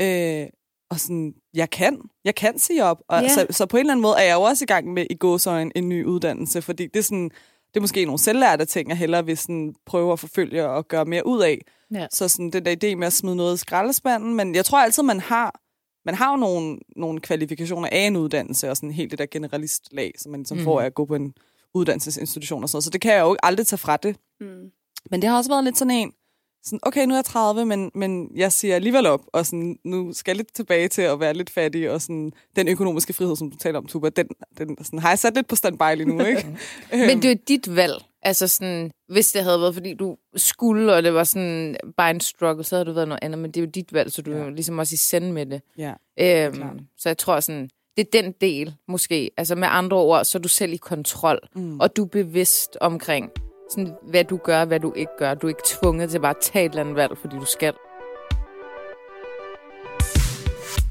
øh, 0.00 0.46
og 0.90 1.00
sådan, 1.00 1.34
jeg 1.54 1.70
kan, 1.70 2.00
jeg 2.24 2.34
kan 2.34 2.58
sige 2.58 2.84
op. 2.84 3.02
Og 3.08 3.22
Ja. 3.22 3.28
så, 3.28 3.46
så 3.50 3.66
på 3.66 3.76
en 3.76 3.80
eller 3.80 3.92
anden 3.92 4.02
måde 4.02 4.14
er 4.18 4.22
jeg 4.22 4.34
jo 4.34 4.42
også 4.42 4.64
i 4.64 4.66
gang 4.66 4.92
med 4.92 5.06
i 5.10 5.14
gåsøjne 5.14 5.70
en 5.76 5.88
ny 5.88 6.04
uddannelse, 6.04 6.62
fordi 6.62 6.86
det 6.86 6.96
er 6.96 7.02
sådan, 7.02 7.30
det 7.68 7.76
er 7.76 7.80
måske 7.80 8.04
nogle 8.04 8.18
selvlærte 8.18 8.64
ting, 8.64 8.88
jeg 8.88 8.96
hellere 8.96 9.24
vil 9.26 9.36
sådan 9.36 9.74
prøve 9.86 10.12
at 10.12 10.20
forfølge 10.20 10.68
og 10.68 10.88
gøre 10.88 11.04
mere 11.04 11.26
ud 11.26 11.42
af. 11.42 11.58
Ja. 11.94 12.06
Så 12.12 12.28
sådan 12.28 12.50
den 12.50 12.64
der 12.64 12.76
idé 12.84 12.94
med 12.96 13.06
at 13.06 13.12
smide 13.12 13.36
noget 13.36 13.54
i 13.54 13.58
skraldespanden, 13.58 14.34
men 14.34 14.54
jeg 14.54 14.64
tror 14.64 14.78
altid, 14.78 15.02
man 15.02 15.20
har, 15.20 15.60
man 16.04 16.14
har 16.14 16.30
jo 16.30 16.36
nogle, 16.36 16.78
nogle 16.96 17.20
kvalifikationer 17.20 17.88
af 17.92 17.98
en 17.98 18.16
uddannelse, 18.16 18.70
og 18.70 18.76
sådan 18.76 18.90
helt 18.90 19.10
det 19.10 19.18
der 19.18 19.26
generalistlag, 19.30 20.12
som 20.18 20.30
man 20.30 20.40
ligesom 20.40 20.56
Mhm. 20.56 20.62
mm. 20.62 20.64
får 20.64 20.80
af 20.80 20.86
at 20.86 20.94
gå 20.94 21.04
på 21.04 21.14
en 21.14 21.34
uddannelsesinstitution 21.74 22.62
og 22.62 22.68
sådan 22.68 22.76
noget. 22.76 22.84
Så 22.84 22.90
det 22.90 23.00
kan 23.00 23.12
jeg 23.12 23.20
jo 23.20 23.36
aldrig 23.42 23.66
tage 23.66 23.78
fra 23.78 23.96
det. 23.96 24.16
Mm. 24.40 24.70
Men 25.10 25.22
det 25.22 25.30
har 25.30 25.36
også 25.36 25.50
været 25.50 25.64
lidt 25.64 25.78
sådan 25.78 25.90
en, 25.94 26.12
sådan, 26.64 26.78
okay, 26.82 27.06
nu 27.06 27.14
er 27.14 27.18
jeg 27.18 27.24
30, 27.24 27.64
men, 27.66 27.90
men 27.94 28.30
jeg 28.36 28.52
siger 28.52 28.74
alligevel 28.74 29.06
op, 29.06 29.20
og 29.32 29.46
sådan, 29.46 29.76
nu 29.84 30.12
skal 30.12 30.30
jeg 30.32 30.36
lidt 30.36 30.54
tilbage 30.54 30.88
til 30.88 31.02
at 31.02 31.20
være 31.20 31.34
lidt 31.34 31.50
fattig, 31.50 31.90
og 31.90 32.02
sådan, 32.02 32.32
den 32.56 32.68
økonomiske 32.68 33.12
frihed, 33.12 33.36
som 33.36 33.50
du 33.50 33.56
taler 33.56 33.78
om, 33.78 33.86
Tuba, 33.86 34.08
den, 34.08 34.28
den 34.58 34.84
sådan, 34.84 34.98
har 34.98 35.08
jeg 35.08 35.18
sat 35.18 35.34
lidt 35.34 35.48
på 35.48 35.56
standby 35.56 35.96
lige 35.96 36.08
nu, 36.08 36.24
ikke? 36.24 36.46
Men 37.08 37.22
det 37.22 37.24
er 37.24 37.28
jo 37.28 37.38
dit 37.48 37.76
valg. 37.76 37.94
Altså 38.22 38.48
sådan, 38.48 38.90
hvis 39.08 39.32
det 39.32 39.42
havde 39.42 39.60
været, 39.60 39.74
fordi 39.74 39.94
du 39.94 40.16
skulle, 40.36 40.94
og 40.94 41.02
det 41.02 41.14
var 41.14 41.24
sådan 41.24 41.76
bare 41.96 42.10
en 42.10 42.20
struggle, 42.20 42.64
så 42.64 42.74
havde 42.76 42.84
du 42.86 42.92
været 42.92 43.08
noget 43.08 43.18
andet. 43.24 43.38
Men 43.38 43.50
det 43.50 43.56
er 43.60 43.64
jo 43.64 43.70
dit 43.70 43.92
valg, 43.92 44.12
så 44.12 44.22
du 44.22 44.32
er 44.32 44.36
Ja. 44.36 44.44
jo 44.44 44.50
ligesom 44.50 44.78
også 44.78 44.94
i 44.94 44.96
send 44.96 45.30
med 45.32 45.46
det. 45.46 45.60
ja. 45.78 45.92
Øhm, 46.20 46.54
klart. 46.56 46.76
så 46.98 47.08
jeg 47.08 47.18
tror 47.18 47.40
sådan, 47.40 47.68
det 47.96 48.06
er 48.06 48.22
den 48.22 48.32
del 48.40 48.74
måske. 48.88 49.30
Altså 49.36 49.54
med 49.54 49.68
andre 49.70 49.96
ord, 49.96 50.24
så 50.24 50.38
er 50.38 50.42
du 50.42 50.48
selv 50.48 50.72
i 50.72 50.76
kontrol, 50.76 51.38
Mm. 51.54 51.80
og 51.80 51.96
du 51.96 52.04
er 52.04 52.08
bevidst 52.08 52.76
omkring, 52.80 53.30
sådan, 53.70 53.92
hvad 54.02 54.24
du 54.24 54.36
gør, 54.36 54.64
hvad 54.64 54.80
du 54.80 54.92
ikke 54.96 55.12
gør. 55.18 55.34
Du 55.34 55.46
er 55.46 55.48
ikke 55.48 55.62
tvunget 55.66 56.10
til 56.10 56.20
bare 56.20 56.30
at 56.30 56.42
tage 56.42 56.64
et 56.64 56.70
eller 56.70 56.82
andet 56.82 56.96
valg, 56.96 57.18
fordi 57.18 57.36
du 57.36 57.44
skal. 57.44 57.72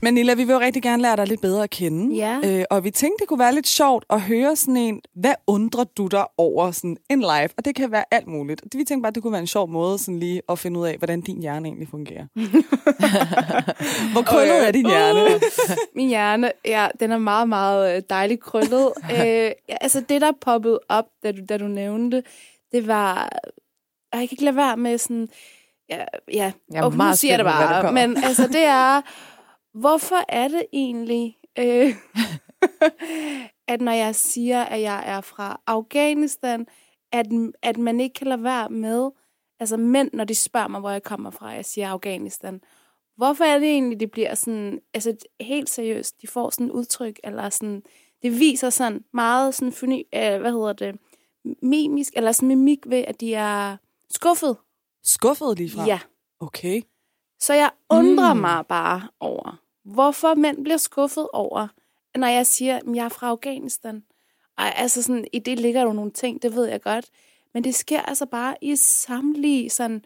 Men 0.02 0.14
Nilla, 0.14 0.34
vi 0.34 0.44
vil 0.44 0.54
jo 0.54 0.60
rigtig 0.60 0.82
gerne 0.84 1.02
lære 1.02 1.16
dig 1.16 1.28
lidt 1.28 1.42
bedre 1.42 1.64
at 1.64 1.70
kende. 1.70 2.16
Ja. 2.16 2.40
Øh, 2.46 2.66
og 2.70 2.84
vi 2.84 2.92
tænkte, 2.92 3.22
det 3.22 3.28
kunne 3.28 3.40
være 3.40 3.54
lidt 3.54 3.68
sjovt 3.68 4.06
at 4.10 4.22
høre 4.22 4.56
sådan 4.56 4.78
en, 4.78 5.02
hvad 5.16 5.34
undrer 5.48 5.84
du 5.84 6.08
dig 6.08 6.26
over 6.38 6.72
sådan 6.72 6.98
en 7.10 7.20
live? 7.20 7.50
Og 7.58 7.66
det 7.66 7.76
kan 7.76 7.92
være 7.92 8.04
alt 8.12 8.28
muligt. 8.28 8.62
Og 8.62 8.72
det- 8.72 8.80
Vi 8.80 8.84
tænkte 8.84 9.02
bare, 9.04 9.12
det 9.12 9.24
kunne 9.24 9.32
være 9.32 9.42
en 9.42 9.48
sjov 9.48 9.70
måde 9.70 9.98
sådan 9.98 10.20
lige 10.20 10.42
at 10.50 10.60
finde 10.60 10.80
ud 10.80 10.88
af, 10.88 10.98
hvordan 10.98 11.22
din 11.22 11.42
hjerne 11.42 11.68
egentlig 11.68 11.88
fungerer. 11.88 12.26
Hvor 14.14 14.22
krøllet 14.22 14.56
Okay. 14.56 14.68
er 14.68 14.72
din 14.72 14.86
hjerne? 14.88 15.40
Min 15.96 16.08
hjerne, 16.10 16.52
ja, 16.66 16.88
den 17.00 17.12
er 17.12 17.18
meget, 17.18 17.50
meget 17.50 17.96
øh, 17.96 18.02
dejligt 18.10 18.42
krøllet. 18.42 18.90
øh, 19.14 19.18
ja, 19.70 19.76
altså 19.82 20.02
det, 20.10 20.22
der 20.22 20.32
poppede 20.42 20.80
op, 20.90 21.06
da 21.24 21.32
du, 21.32 21.42
da 21.50 21.58
du 21.58 21.66
nævnte 21.68 22.24
det, 22.74 22.82
det 22.82 22.88
var... 22.88 23.30
Og 24.12 24.20
jeg 24.20 24.30
kan 24.30 24.34
ikke 24.36 24.44
lade 24.44 24.56
være 24.56 24.78
med 24.78 24.98
sådan... 24.98 25.30
Ja, 25.90 26.06
ja. 26.34 26.52
Jeg 26.72 26.84
og 26.84 26.94
meget 26.94 27.20
siger 27.20 27.38
det 27.38 27.46
bare. 27.46 27.82
kommer. 27.82 28.08
Men 28.08 28.24
altså, 28.24 28.48
det 28.48 28.64
er... 28.64 29.02
Hvorfor 29.80 30.26
er 30.30 30.48
det 30.48 30.66
egentlig, 30.74 31.38
øh, 31.60 31.96
at 33.74 33.82
når 33.82 33.92
jeg 33.92 34.16
siger, 34.16 34.64
at 34.64 34.82
jeg 34.82 35.04
er 35.06 35.22
fra 35.22 35.62
Afghanistan, 35.68 36.66
at, 37.12 37.28
at 37.62 37.78
man 37.78 38.00
ikke 38.00 38.14
kan 38.14 38.28
lade 38.28 38.44
være 38.44 38.70
med... 38.70 39.10
Altså 39.60 39.78
mænd, 39.78 40.10
når 40.14 40.24
de 40.24 40.36
spørger 40.36 40.68
mig, 40.68 40.80
hvor 40.80 40.90
jeg 40.90 41.04
kommer 41.04 41.30
fra, 41.30 41.48
jeg 41.48 41.66
siger 41.66 41.90
Afghanistan. 41.90 42.62
Hvorfor 43.18 43.44
er 43.44 43.60
det 43.60 43.68
egentlig, 43.68 44.00
det 44.00 44.12
bliver 44.12 44.36
sådan, 44.36 44.80
altså 44.94 45.16
helt 45.42 45.70
seriøst, 45.70 46.22
de 46.22 46.28
får 46.28 46.50
sådan 46.50 46.68
et 46.68 46.72
udtryk, 46.72 47.20
eller 47.24 47.50
sådan, 47.50 47.84
det 48.22 48.40
viser 48.40 48.70
sådan 48.70 49.04
meget 49.14 49.56
sådan, 49.56 49.92
øh, 49.92 50.42
hvad 50.42 50.52
hedder 50.52 50.74
det, 50.74 50.96
mimisk, 51.62 52.14
eller 52.16 52.32
sådan 52.32 52.48
mimik 52.48 52.80
ved, 52.86 53.04
at 53.08 53.22
de 53.22 53.34
er 53.34 53.78
skuffet. 54.16 54.58
Skuffet 55.04 55.58
lige 55.58 55.72
fra? 55.72 55.86
Ja. 55.86 56.00
Okay. 56.40 56.82
Så 57.40 57.54
jeg 57.54 57.70
undrer 57.90 58.34
Mm. 58.34 58.40
mig 58.40 58.66
bare 58.70 59.08
over, 59.20 59.60
hvorfor 59.86 60.36
mænd 60.36 60.64
bliver 60.64 60.78
skuffet 60.78 61.28
over, 61.34 61.68
når 62.16 62.28
jeg 62.28 62.48
siger, 62.48 62.76
at 62.78 62.84
jeg 62.96 63.06
er 63.06 63.10
fra 63.10 63.28
Afghanistan. 63.28 64.04
Ej, 64.58 64.74
altså 64.78 65.02
sådan, 65.02 65.26
i 65.34 65.40
det 65.40 65.60
ligger 65.60 65.86
der 65.86 65.94
nogle 65.94 66.12
ting, 66.12 66.42
det 66.42 66.56
ved 66.56 66.66
jeg 66.66 66.82
godt. 66.82 67.06
Men 67.54 67.64
det 67.64 67.76
sker 67.76 68.02
altså 68.02 68.26
bare 68.26 68.56
i 68.62 68.76
samtlige 68.76 69.70
sådan, 69.70 70.06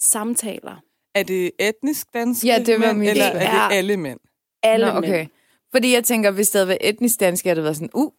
samtaler. 0.00 0.76
Er 1.14 1.22
det 1.22 1.50
etnisk 1.58 2.14
danske 2.14 2.46
Ja, 2.46 2.58
det 2.66 2.80
var 2.80 2.86
mænd, 2.86 2.98
mit- 2.98 3.08
eller 3.10 3.32
Det 3.32 3.42
er 3.42 3.46
er- 3.48 3.68
det 3.68 3.76
alle 3.76 3.96
mænd? 3.96 4.20
Alle 4.62 4.86
Nå, 4.86 4.92
mænd. 4.92 5.04
okay. 5.04 5.26
Fordi 5.70 5.92
jeg 5.94 6.04
tænker, 6.04 6.30
hvis 6.30 6.50
det 6.50 6.58
havde 6.58 6.68
været 6.68 6.88
etnisk 6.88 7.20
dansk, 7.20 7.44
havde 7.44 7.56
det 7.56 7.64
været 7.64 7.76
sådan, 7.76 7.90
uh, 7.94 8.12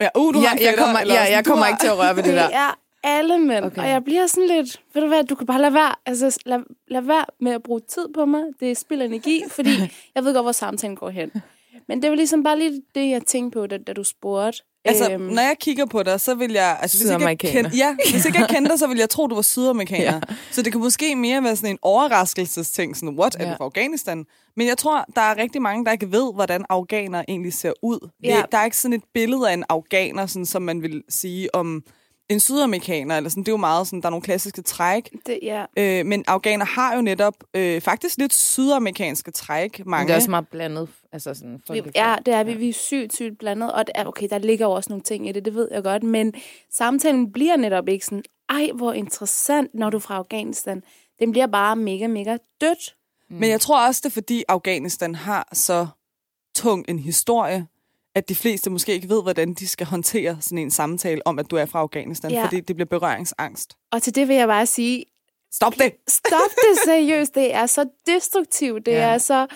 Ja, 0.00 0.08
uh, 0.16 0.34
du 0.34 0.38
har 0.38 0.46
Ja, 0.46 0.52
en 0.52 0.58
jeg 0.58 0.68
fætter, 0.68 0.84
kommer, 0.84 1.00
ja, 1.00 1.06
sådan, 1.06 1.32
jeg 1.32 1.44
kommer 1.44 1.64
har- 1.64 1.70
ikke 1.72 1.80
til 1.80 1.86
at 1.88 1.98
røre 1.98 2.16
ved 2.16 2.22
det 2.22 2.32
Det 2.32 2.40
der. 2.40 2.48
er 2.58 2.78
alle 3.02 3.38
mænd, 3.38 3.64
okay. 3.64 3.82
og 3.82 3.88
jeg 3.88 4.04
bliver 4.04 4.26
sådan 4.26 4.48
lidt, 4.48 4.80
ved 4.94 5.02
du 5.02 5.08
hvad, 5.08 5.24
du 5.24 5.34
kan 5.34 5.46
bare 5.46 5.60
lade 5.60 5.74
være, 5.74 5.94
altså 6.06 6.38
lad, 6.46 6.58
lad 6.88 7.00
være 7.00 7.24
med 7.40 7.52
at 7.52 7.62
bruge 7.62 7.80
tid 7.80 8.08
på 8.14 8.24
mig, 8.24 8.42
det 8.60 8.78
spilder 8.78 9.04
energi, 9.04 9.42
fordi 9.48 9.70
jeg 10.14 10.24
ved 10.24 10.34
godt, 10.34 10.44
hvor 10.44 10.52
samtalen 10.52 10.96
går 10.96 11.10
hen. 11.10 11.30
Men 11.88 12.02
det 12.02 12.10
var 12.10 12.16
ligesom 12.16 12.42
bare 12.42 12.58
lige 12.58 12.82
det, 12.94 13.10
jeg 13.10 13.22
tænkte 13.22 13.58
på, 13.58 13.66
da, 13.66 13.78
da 13.78 13.92
du 13.92 14.04
spurgte. 14.04 14.62
Altså, 14.88 15.10
Øhm, 15.12 15.22
når 15.22 15.42
jeg 15.42 15.56
kigger 15.60 15.86
på 15.86 16.02
dig, 16.02 16.20
så 16.20 16.34
vil 16.34 16.52
jeg... 16.52 16.78
Altså, 16.80 16.98
hvis 16.98 17.10
ikke 17.10 17.26
jeg 17.26 17.38
kendte, 17.38 17.76
ja, 17.76 17.96
hvis 18.12 18.24
ikke 18.24 18.38
jeg 18.38 18.48
kendte 18.54 18.70
dig, 18.70 18.78
så 18.78 18.86
ville 18.86 19.00
jeg 19.00 19.10
tro, 19.10 19.26
du 19.26 19.34
var 19.34 19.42
sydamerikaner. 19.42 20.12
ja. 20.12 20.20
Så 20.50 20.62
det 20.62 20.72
kan 20.72 20.80
måske 20.80 21.16
mere 21.16 21.42
være 21.42 21.56
sådan 21.56 21.70
en 21.70 21.78
overraskelsesting, 21.82 22.96
sådan, 22.96 23.18
what, 23.18 23.36
er 23.40 23.44
Ja. 23.44 23.50
du 23.50 23.56
fra 23.56 23.64
Afghanistan? 23.64 24.24
Men 24.56 24.66
jeg 24.66 24.78
tror, 24.78 25.04
der 25.16 25.20
er 25.22 25.36
rigtig 25.38 25.62
mange, 25.62 25.84
der 25.84 25.92
ikke 25.92 26.12
ved, 26.12 26.34
hvordan 26.34 26.64
afghanere 26.68 27.24
egentlig 27.30 27.52
ser 27.52 27.72
ud. 27.82 28.08
Ja. 28.24 28.36
Det, 28.36 28.44
der 28.52 28.58
er 28.58 28.64
ikke 28.64 28.76
sådan 28.76 28.92
et 28.92 29.04
billede 29.14 29.48
af 29.50 29.54
en 29.54 29.64
afghaner, 29.68 30.26
sådan, 30.26 30.46
som 30.46 30.62
man 30.62 30.82
vil 30.82 31.02
sige 31.08 31.54
om 31.54 31.82
en 32.28 32.40
sydamerikaner. 32.40 33.16
Eller 33.16 33.30
sådan. 33.30 33.42
Det 33.42 33.48
er 33.48 33.52
jo 33.52 33.56
meget 33.56 33.86
sådan, 33.86 34.00
der 34.00 34.06
er 34.06 34.10
nogle 34.10 34.22
klassiske 34.22 34.62
træk. 34.62 35.10
det, 35.26 35.38
ja. 35.42 35.64
Øh, 35.76 36.06
men 36.06 36.24
afghaner 36.26 36.64
har 36.64 36.94
jo 36.94 37.00
netop 37.02 37.34
øh, 37.54 37.80
faktisk 37.80 38.18
lidt 38.18 38.34
sydamerikanske 38.34 39.30
træk, 39.30 39.78
Men 39.78 39.90
mange. 39.90 40.06
det 40.06 40.12
er 40.12 40.16
også 40.16 40.30
meget 40.30 40.48
blandet. 40.48 40.88
Altså 41.12 41.34
sådan, 41.34 41.52
Vi, 41.54 41.60
folk, 41.66 41.96
ja, 41.96 42.16
det 42.26 42.34
er 42.34 42.44
vi. 42.44 42.54
Vi 42.54 42.68
er 42.68 42.72
sygt, 42.72 43.14
sygt 43.14 43.38
blandet, 43.38 43.72
og 43.72 43.86
det 43.86 43.92
er, 43.94 44.04
okay, 44.04 44.28
der 44.30 44.38
ligger 44.38 44.66
jo 44.66 44.72
også 44.72 44.90
nogle 44.90 45.02
ting 45.02 45.28
i 45.28 45.32
det, 45.32 45.44
det 45.44 45.54
ved 45.54 45.68
jeg 45.72 45.82
godt, 45.82 46.02
men 46.02 46.34
samtalen 46.72 47.32
bliver 47.32 47.56
netop 47.56 47.88
ikke 47.88 48.04
sådan, 48.04 48.22
ej, 48.48 48.70
hvor 48.74 48.92
interessant, 48.92 49.74
når 49.74 49.90
du 49.90 49.96
er 49.96 50.00
fra 50.00 50.14
Afghanistan. 50.16 50.82
Den 51.20 51.30
bliver 51.30 51.46
bare 51.46 51.76
mega, 51.76 52.06
mega 52.06 52.36
dødt. 52.60 52.94
Men 53.30 53.50
jeg 53.50 53.60
tror 53.60 53.86
også, 53.86 54.00
det 54.04 54.10
er 54.10 54.12
fordi 54.14 54.44
Afghanistan 54.48 55.14
har 55.14 55.48
så 55.52 55.86
tung 56.54 56.84
en 56.88 56.98
historie, 56.98 57.66
at 58.14 58.28
de 58.28 58.34
fleste 58.34 58.70
måske 58.70 58.92
ikke 58.92 59.08
ved, 59.08 59.22
hvordan 59.22 59.54
de 59.54 59.68
skal 59.68 59.86
håndtere 59.86 60.36
sådan 60.40 60.58
en 60.58 60.70
samtale 60.70 61.26
om, 61.26 61.38
at 61.38 61.50
du 61.50 61.56
er 61.56 61.66
fra 61.66 61.78
Afghanistan, 61.78 62.30
Ja. 62.30 62.44
fordi 62.44 62.60
det 62.60 62.76
bliver 62.76 62.86
berøringsangst. 62.86 63.76
Og 63.92 64.02
til 64.02 64.14
det 64.14 64.28
vil 64.28 64.36
jeg 64.36 64.48
bare 64.48 64.66
sige, 64.66 65.04
Stop 65.52 65.74
det! 65.74 65.92
stop 66.26 66.50
det 66.54 66.78
seriøst, 66.84 67.34
det 67.34 67.54
er 67.54 67.66
så 67.66 67.88
destruktivt, 68.06 68.86
det 68.86 68.92
Ja. 68.92 68.98
er 68.98 69.18
så 69.18 69.46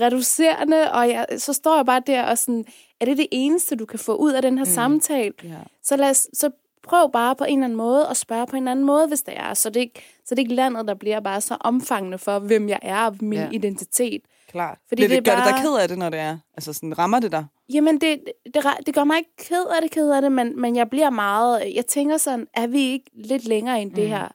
reducerende, 0.00 0.92
og 0.92 1.08
jeg, 1.08 1.26
så 1.38 1.52
står 1.52 1.76
jeg 1.76 1.86
bare 1.86 2.02
der 2.06 2.22
og 2.22 2.38
sådan, 2.38 2.64
er 3.00 3.04
det 3.04 3.16
det 3.18 3.26
eneste, 3.32 3.76
du 3.76 3.86
kan 3.86 3.98
få 3.98 4.14
ud 4.14 4.32
af 4.32 4.42
den 4.42 4.58
her 4.58 4.64
mm. 4.64 4.70
samtale? 4.70 5.32
Ja. 5.44 5.48
Så, 5.84 5.96
lad 5.96 6.10
os, 6.10 6.26
så 6.34 6.50
prøv 6.82 7.12
bare 7.12 7.36
på 7.36 7.44
en 7.44 7.58
eller 7.58 7.64
anden 7.64 7.76
måde 7.76 8.06
at 8.08 8.16
spørge 8.16 8.46
på 8.46 8.56
en 8.56 8.68
anden 8.68 8.84
måde, 8.84 9.06
hvis 9.06 9.22
det 9.22 9.34
er. 9.36 9.54
Så 9.54 9.70
det, 9.70 9.80
ikke, 9.80 10.02
så 10.24 10.34
det 10.34 10.38
er 10.38 10.42
ikke 10.42 10.54
landet, 10.54 10.88
der 10.88 10.94
bliver 10.94 11.20
bare 11.20 11.40
så 11.40 11.56
omfangende 11.60 12.18
for, 12.18 12.38
hvem 12.38 12.68
jeg 12.68 12.78
er 12.82 13.06
og 13.06 13.16
min 13.20 13.38
ja. 13.38 13.48
identitet. 13.52 14.22
Klart. 14.52 14.78
Fordi 14.88 15.02
det, 15.02 15.10
det 15.10 15.16
det 15.16 15.24
gør 15.24 15.34
det 15.34 15.44
bare- 15.44 15.52
dig 15.52 15.62
ked 15.62 15.74
af 15.82 15.88
det, 15.88 15.98
når 15.98 16.10
det 16.10 16.20
er? 16.20 16.38
Altså 16.56 16.72
sådan, 16.72 16.98
rammer 16.98 17.20
det 17.20 17.32
dig? 17.32 17.46
Jamen, 17.74 17.94
det, 18.00 18.20
det, 18.54 18.62
det 18.86 18.94
gør 18.94 19.04
mig 19.04 19.18
ikke 19.18 19.36
ked 19.38 19.64
af 19.76 19.82
det, 19.82 19.90
ked 19.90 20.10
af 20.10 20.22
det, 20.22 20.32
men, 20.32 20.60
men 20.60 20.76
jeg 20.76 20.90
bliver 20.90 21.10
meget... 21.10 21.74
Jeg 21.74 21.86
tænker 21.86 22.16
sådan, 22.16 22.46
er 22.54 22.66
vi 22.66 22.78
ikke 22.80 23.10
lidt 23.14 23.44
længere 23.44 23.82
end 23.82 23.94
det 23.94 24.08
her? 24.08 24.28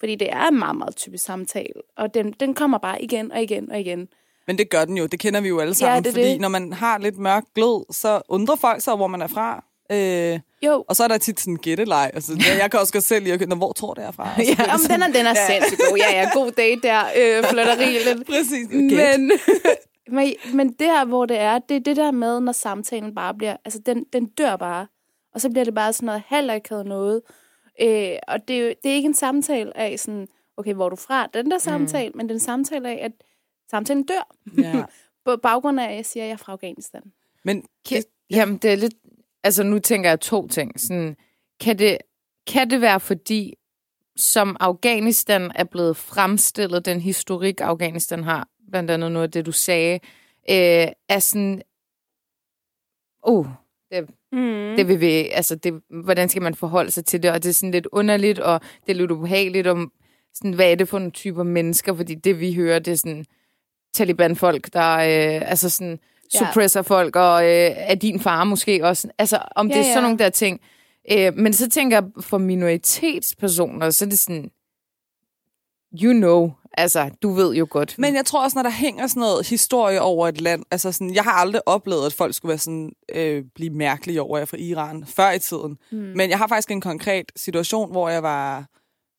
Fordi 0.00 0.14
det 0.14 0.32
er 0.32 0.48
en 0.48 0.58
meget, 0.58 0.76
meget 0.76 0.96
typisk 0.96 1.24
samtale, 1.24 1.72
og 1.96 2.14
den, 2.14 2.32
den 2.40 2.54
kommer 2.54 2.78
bare 2.78 3.02
igen 3.02 3.32
og 3.32 3.42
igen 3.42 3.70
og 3.70 3.80
igen. 3.80 4.08
Men 4.46 4.58
det 4.58 4.70
gør 4.70 4.84
den 4.84 4.96
jo. 4.98 5.06
Det 5.06 5.20
kender 5.20 5.40
vi 5.40 5.48
jo 5.48 5.58
alle 5.58 5.74
sammen. 5.74 6.02
det 6.04 6.08
er 6.10 6.12
fordi 6.12 6.28
det. 6.32 6.40
når 6.40 6.48
man 6.48 6.72
har 6.72 6.98
lidt 6.98 7.18
mørk 7.18 7.44
glød, 7.54 7.92
så 7.92 8.22
undrer 8.28 8.56
folk 8.56 8.80
sig, 8.82 8.96
hvor 8.96 9.06
man 9.06 9.22
er 9.22 9.26
fra. 9.26 9.64
Øh, 9.92 10.40
Jo, 10.62 10.84
og 10.88 10.96
så 10.96 11.04
er 11.04 11.08
der 11.08 11.18
tit 11.18 11.40
sådan 11.40 11.54
en 11.54 11.58
gætteleg. 11.58 12.10
Altså, 12.14 12.32
jeg, 12.32 12.58
jeg 12.60 12.70
kan 12.70 12.80
også 12.80 12.92
godt 12.92 13.04
selv 13.04 13.24
lide, 13.24 13.34
at- 13.34 13.48
"Nå, 13.48 13.54
hvor 13.54 13.72
tror 13.72 13.94
det 13.94 14.04
er 14.04 14.10
fra? 14.10 14.28
Det 14.36 14.58
Jamen, 14.58 14.78
sådan- 14.78 15.00
den 15.00 15.02
er, 15.02 15.06
den 15.18 15.26
er 15.26 15.34
Ja. 15.36 15.46
sindssygt 15.46 15.80
god. 15.90 15.98
Ja, 15.98 16.20
ja, 16.20 16.30
god 16.34 16.50
date 16.50 16.80
der. 16.82 17.00
Øh, 17.16 17.44
flytteri 17.44 17.98
lidt. 18.14 18.26
Præcis. 18.26 18.68
Men, 18.72 19.30
men, 20.08 20.34
men 20.54 20.72
der, 20.72 21.04
hvor 21.04 21.26
det 21.26 21.38
er, 21.38 21.58
det 21.58 21.76
er 21.76 21.80
det 21.80 21.96
der 21.96 22.10
med, 22.10 22.40
når 22.40 22.52
samtalen 22.52 23.14
bare 23.14 23.34
bliver... 23.34 23.56
Altså, 23.64 23.78
den, 23.86 24.04
den 24.12 24.26
dør 24.26 24.56
bare. 24.56 24.86
Og 25.34 25.40
så 25.40 25.50
bliver 25.50 25.64
det 25.64 25.74
bare 25.74 25.92
sådan 25.92 26.06
noget 26.06 26.22
halvakavet 26.26 26.86
noget. 26.86 27.22
Øh, 27.82 28.10
og 28.28 28.48
det 28.48 28.56
er, 28.56 28.60
jo, 28.60 28.68
det 28.82 28.90
er 28.90 28.94
ikke 28.94 29.06
en 29.06 29.14
samtale 29.14 29.76
af 29.76 29.98
sådan, 29.98 30.28
okay, 30.56 30.74
hvor 30.74 30.84
er 30.86 30.88
du 30.90 30.96
fra? 30.96 31.26
Den 31.34 31.50
der 31.50 31.58
samtale, 31.58 32.08
mm. 32.10 32.16
men 32.16 32.28
den 32.28 32.40
samtale 32.40 32.88
af, 32.88 33.04
at 33.04 33.12
samtalen 33.70 34.04
dør. 34.06 34.34
Ja. 34.58 34.82
På 35.24 35.36
baggrund 35.36 35.80
af, 35.80 35.90
at 35.90 35.96
jeg 35.96 36.06
siger, 36.06 36.24
at 36.24 36.28
jeg 36.28 36.32
er 36.34 36.38
fra 36.38 36.52
Afghanistan. 36.52 37.02
Men 37.44 37.64
Kan, 37.88 38.02
jamen, 38.30 38.56
det 38.56 38.72
er 38.72 38.76
lidt... 38.76 38.94
Altså, 39.44 39.62
nu 39.62 39.78
tænker 39.78 40.08
jeg 40.10 40.20
to 40.20 40.48
ting. 40.48 40.80
Sådan, 40.80 41.16
kan, 41.60 41.78
det, 41.78 41.98
kan 42.46 42.70
det 42.70 42.80
være, 42.80 43.00
fordi 43.00 43.54
som 44.16 44.56
Afghanistan 44.60 45.52
er 45.54 45.64
blevet 45.64 45.96
fremstillet, 45.96 46.84
den 46.84 47.00
historik, 47.00 47.60
Afghanistan 47.60 48.24
har, 48.24 48.48
blandt 48.70 48.90
andet 48.90 49.12
noget 49.12 49.26
af 49.26 49.30
det, 49.30 49.46
du 49.46 49.52
sagde, 49.52 49.94
øh, 50.50 50.88
er 51.08 51.18
sådan... 51.18 51.62
Uh, 53.26 53.46
det, 53.90 54.08
Mm. 54.34 54.76
det 54.76 54.88
vil 54.88 55.00
vi, 55.00 55.06
altså 55.28 55.54
det, 55.56 55.82
hvordan 56.04 56.28
skal 56.28 56.42
man 56.42 56.54
forholde 56.54 56.90
sig 56.90 57.04
til 57.04 57.22
det, 57.22 57.30
og 57.30 57.42
det 57.42 57.48
er 57.48 57.52
sådan 57.52 57.70
lidt 57.70 57.86
underligt, 57.92 58.38
og 58.38 58.60
det 58.86 58.92
er 58.92 58.96
lidt 58.96 59.10
ubehageligt, 59.10 59.66
om 59.66 59.92
sådan, 60.34 60.52
hvad 60.52 60.70
er 60.70 60.74
det 60.74 60.88
for 60.88 60.98
nogle 60.98 61.12
typer 61.12 61.42
mennesker, 61.42 61.94
fordi 61.94 62.14
det 62.14 62.40
vi 62.40 62.54
hører, 62.54 62.78
det 62.78 62.92
er 62.92 62.96
sådan 62.96 63.24
Taliban-folk, 63.94 64.72
der 64.72 64.94
øh, 64.94 65.50
altså 65.50 65.70
sådan. 65.70 65.98
Suppresser 66.38 66.82
folk, 66.82 67.16
og 67.16 67.44
øh, 67.44 67.70
er 67.76 67.94
din 67.94 68.20
far 68.20 68.44
måske 68.44 68.84
også, 68.84 69.08
altså 69.18 69.38
om 69.56 69.68
Ja, 69.68 69.74
det 69.74 69.80
er 69.80 69.84
sådan 69.84 70.02
nogle 70.02 70.18
der 70.18 70.28
ting. 70.28 70.60
Øh, 71.12 71.34
men 71.34 71.52
så 71.52 71.70
tænker 71.70 71.96
jeg, 71.96 72.04
for 72.20 72.38
minoritetspersoner, 72.38 73.90
så 73.90 74.04
er 74.04 74.08
det 74.08 74.18
sådan, 74.18 74.50
you 76.02 76.12
know, 76.12 76.52
altså 76.72 77.10
du 77.22 77.32
ved 77.32 77.54
jo 77.54 77.66
godt. 77.70 77.94
Men 77.98 78.14
jeg 78.14 78.24
tror 78.24 78.44
også, 78.44 78.58
når 78.58 78.62
der 78.62 78.70
hænger 78.70 79.06
sådan 79.06 79.20
noget 79.20 79.48
historie 79.48 80.00
over 80.00 80.28
et 80.28 80.40
land, 80.40 80.62
altså 80.70 80.92
sådan, 80.92 81.14
jeg 81.14 81.24
har 81.24 81.32
aldrig 81.32 81.68
oplevet, 81.68 82.06
at 82.06 82.12
folk 82.12 82.34
skulle 82.34 82.50
være 82.50 82.58
sådan, 82.58 82.92
øh, 83.14 83.44
blive 83.54 83.74
mærkelige 83.74 84.22
over, 84.22 84.36
at 84.36 84.40
jeg 84.40 84.42
er 84.42 84.46
fra 84.46 84.56
Iran 84.56 85.04
før 85.06 85.30
i 85.30 85.38
tiden. 85.38 85.78
Mm. 85.92 85.98
Men 85.98 86.30
jeg 86.30 86.38
har 86.38 86.46
faktisk 86.46 86.70
en 86.70 86.80
konkret 86.80 87.32
situation, 87.36 87.90
hvor 87.90 88.08
jeg 88.08 88.22
var, 88.22 88.66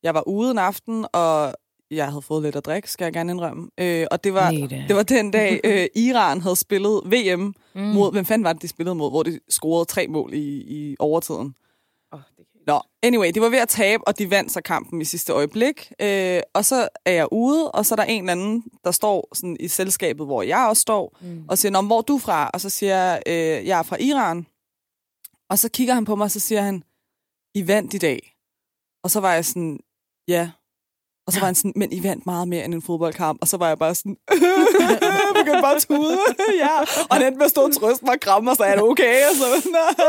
jeg 0.03 0.13
var 0.13 0.27
ude 0.27 0.51
en 0.51 0.57
aften, 0.57 1.05
og 1.13 1.53
jeg 1.91 2.07
havde 2.07 2.21
fået 2.21 2.43
lidt 2.43 2.55
at 2.55 2.65
drikke, 2.65 2.91
skal 2.91 3.05
jeg 3.05 3.13
gerne 3.13 3.31
indrømme. 3.31 3.69
Øh, 3.77 4.07
og 4.11 4.23
det 4.23 4.33
var, 4.33 4.51
det 4.87 4.95
var 4.95 5.03
den 5.03 5.31
dag, 5.31 5.59
øh, 5.63 5.87
Iran 5.95 6.41
havde 6.41 6.55
spillet 6.55 7.01
VM 7.05 7.53
mm. 7.75 7.81
mod, 7.81 8.11
hvem 8.11 8.25
fanden 8.25 8.43
var 8.43 8.53
det, 8.53 8.61
de 8.61 8.67
spillede 8.67 8.95
mod, 8.95 9.09
hvor 9.09 9.23
de 9.23 9.39
scorede 9.49 9.85
tre 9.85 10.07
mål 10.07 10.33
i, 10.33 10.63
i 10.67 10.95
overtiden. 10.99 11.55
oh, 12.11 12.19
det 12.37 12.37
kan... 12.37 12.55
Nå, 12.67 12.81
anyway, 13.03 13.31
de 13.31 13.41
var 13.41 13.49
ved 13.49 13.59
at 13.59 13.69
tabe, 13.69 14.07
og 14.07 14.19
de 14.19 14.31
vandt 14.31 14.51
så 14.51 14.61
kampen 14.61 15.01
i 15.01 15.05
sidste 15.05 15.33
øjeblik. 15.33 15.91
Øh, 16.01 16.41
og 16.53 16.65
så 16.65 16.87
er 17.05 17.11
jeg 17.11 17.27
ude, 17.31 17.71
og 17.71 17.85
så 17.85 17.93
er 17.93 17.95
der 17.95 18.03
en 18.03 18.21
eller 18.21 18.31
anden, 18.31 18.63
der 18.83 18.91
står 18.91 19.29
sådan 19.33 19.57
i 19.59 19.67
selskabet, 19.67 20.25
hvor 20.25 20.41
jeg 20.41 20.67
også 20.69 20.81
står, 20.81 21.17
mm. 21.21 21.45
og 21.49 21.57
siger, 21.57 21.71
Nå, 21.71 21.81
hvor 21.81 21.97
er 21.97 22.01
du 22.01 22.17
fra? 22.17 22.49
Og 22.53 22.61
så 22.61 22.69
siger 22.69 22.95
jeg, 22.95 23.21
øh, 23.27 23.67
jeg 23.67 23.79
er 23.79 23.83
fra 23.83 23.97
Iran. 23.99 24.47
Og 25.49 25.59
så 25.59 25.69
kigger 25.69 25.93
han 25.93 26.05
på 26.05 26.15
mig, 26.15 26.25
og 26.25 26.31
så 26.31 26.39
siger 26.39 26.61
han, 26.61 26.83
I 27.53 27.67
vandt 27.67 27.93
i 27.93 27.97
dag. 27.97 28.35
Og 29.03 29.11
så 29.11 29.19
var 29.19 29.33
jeg 29.33 29.45
sådan, 29.45 29.79
ja. 30.27 30.51
Og 31.27 31.33
så 31.33 31.39
var 31.39 31.45
han 31.45 31.55
sådan, 31.55 31.73
men 31.75 31.91
I 31.91 32.03
vandt 32.03 32.25
meget 32.25 32.47
mere 32.47 32.65
end 32.65 32.73
en 32.73 32.81
fodboldkamp. 32.81 33.37
Og 33.41 33.47
så 33.47 33.57
var 33.57 33.67
jeg 33.67 33.79
bare 33.79 33.95
sådan, 33.95 34.17
begyndte 35.39 35.61
bare 35.61 35.75
at 35.75 35.81
tude. 35.81 36.19
ja. 36.63 36.79
Og 37.09 37.19
den 37.19 37.37
med 37.37 37.45
at 37.45 37.49
stå 37.49 37.61
og 37.61 37.73
trøste 37.73 38.05
mig 38.05 38.13
og 38.13 38.19
kramme 38.19 38.45
mig, 38.45 38.55
så 38.55 38.63
er 38.63 38.75
det 38.75 38.83
okay? 38.83 39.21
Og 39.29 39.35
så, 39.35 39.69
nej. 39.71 40.05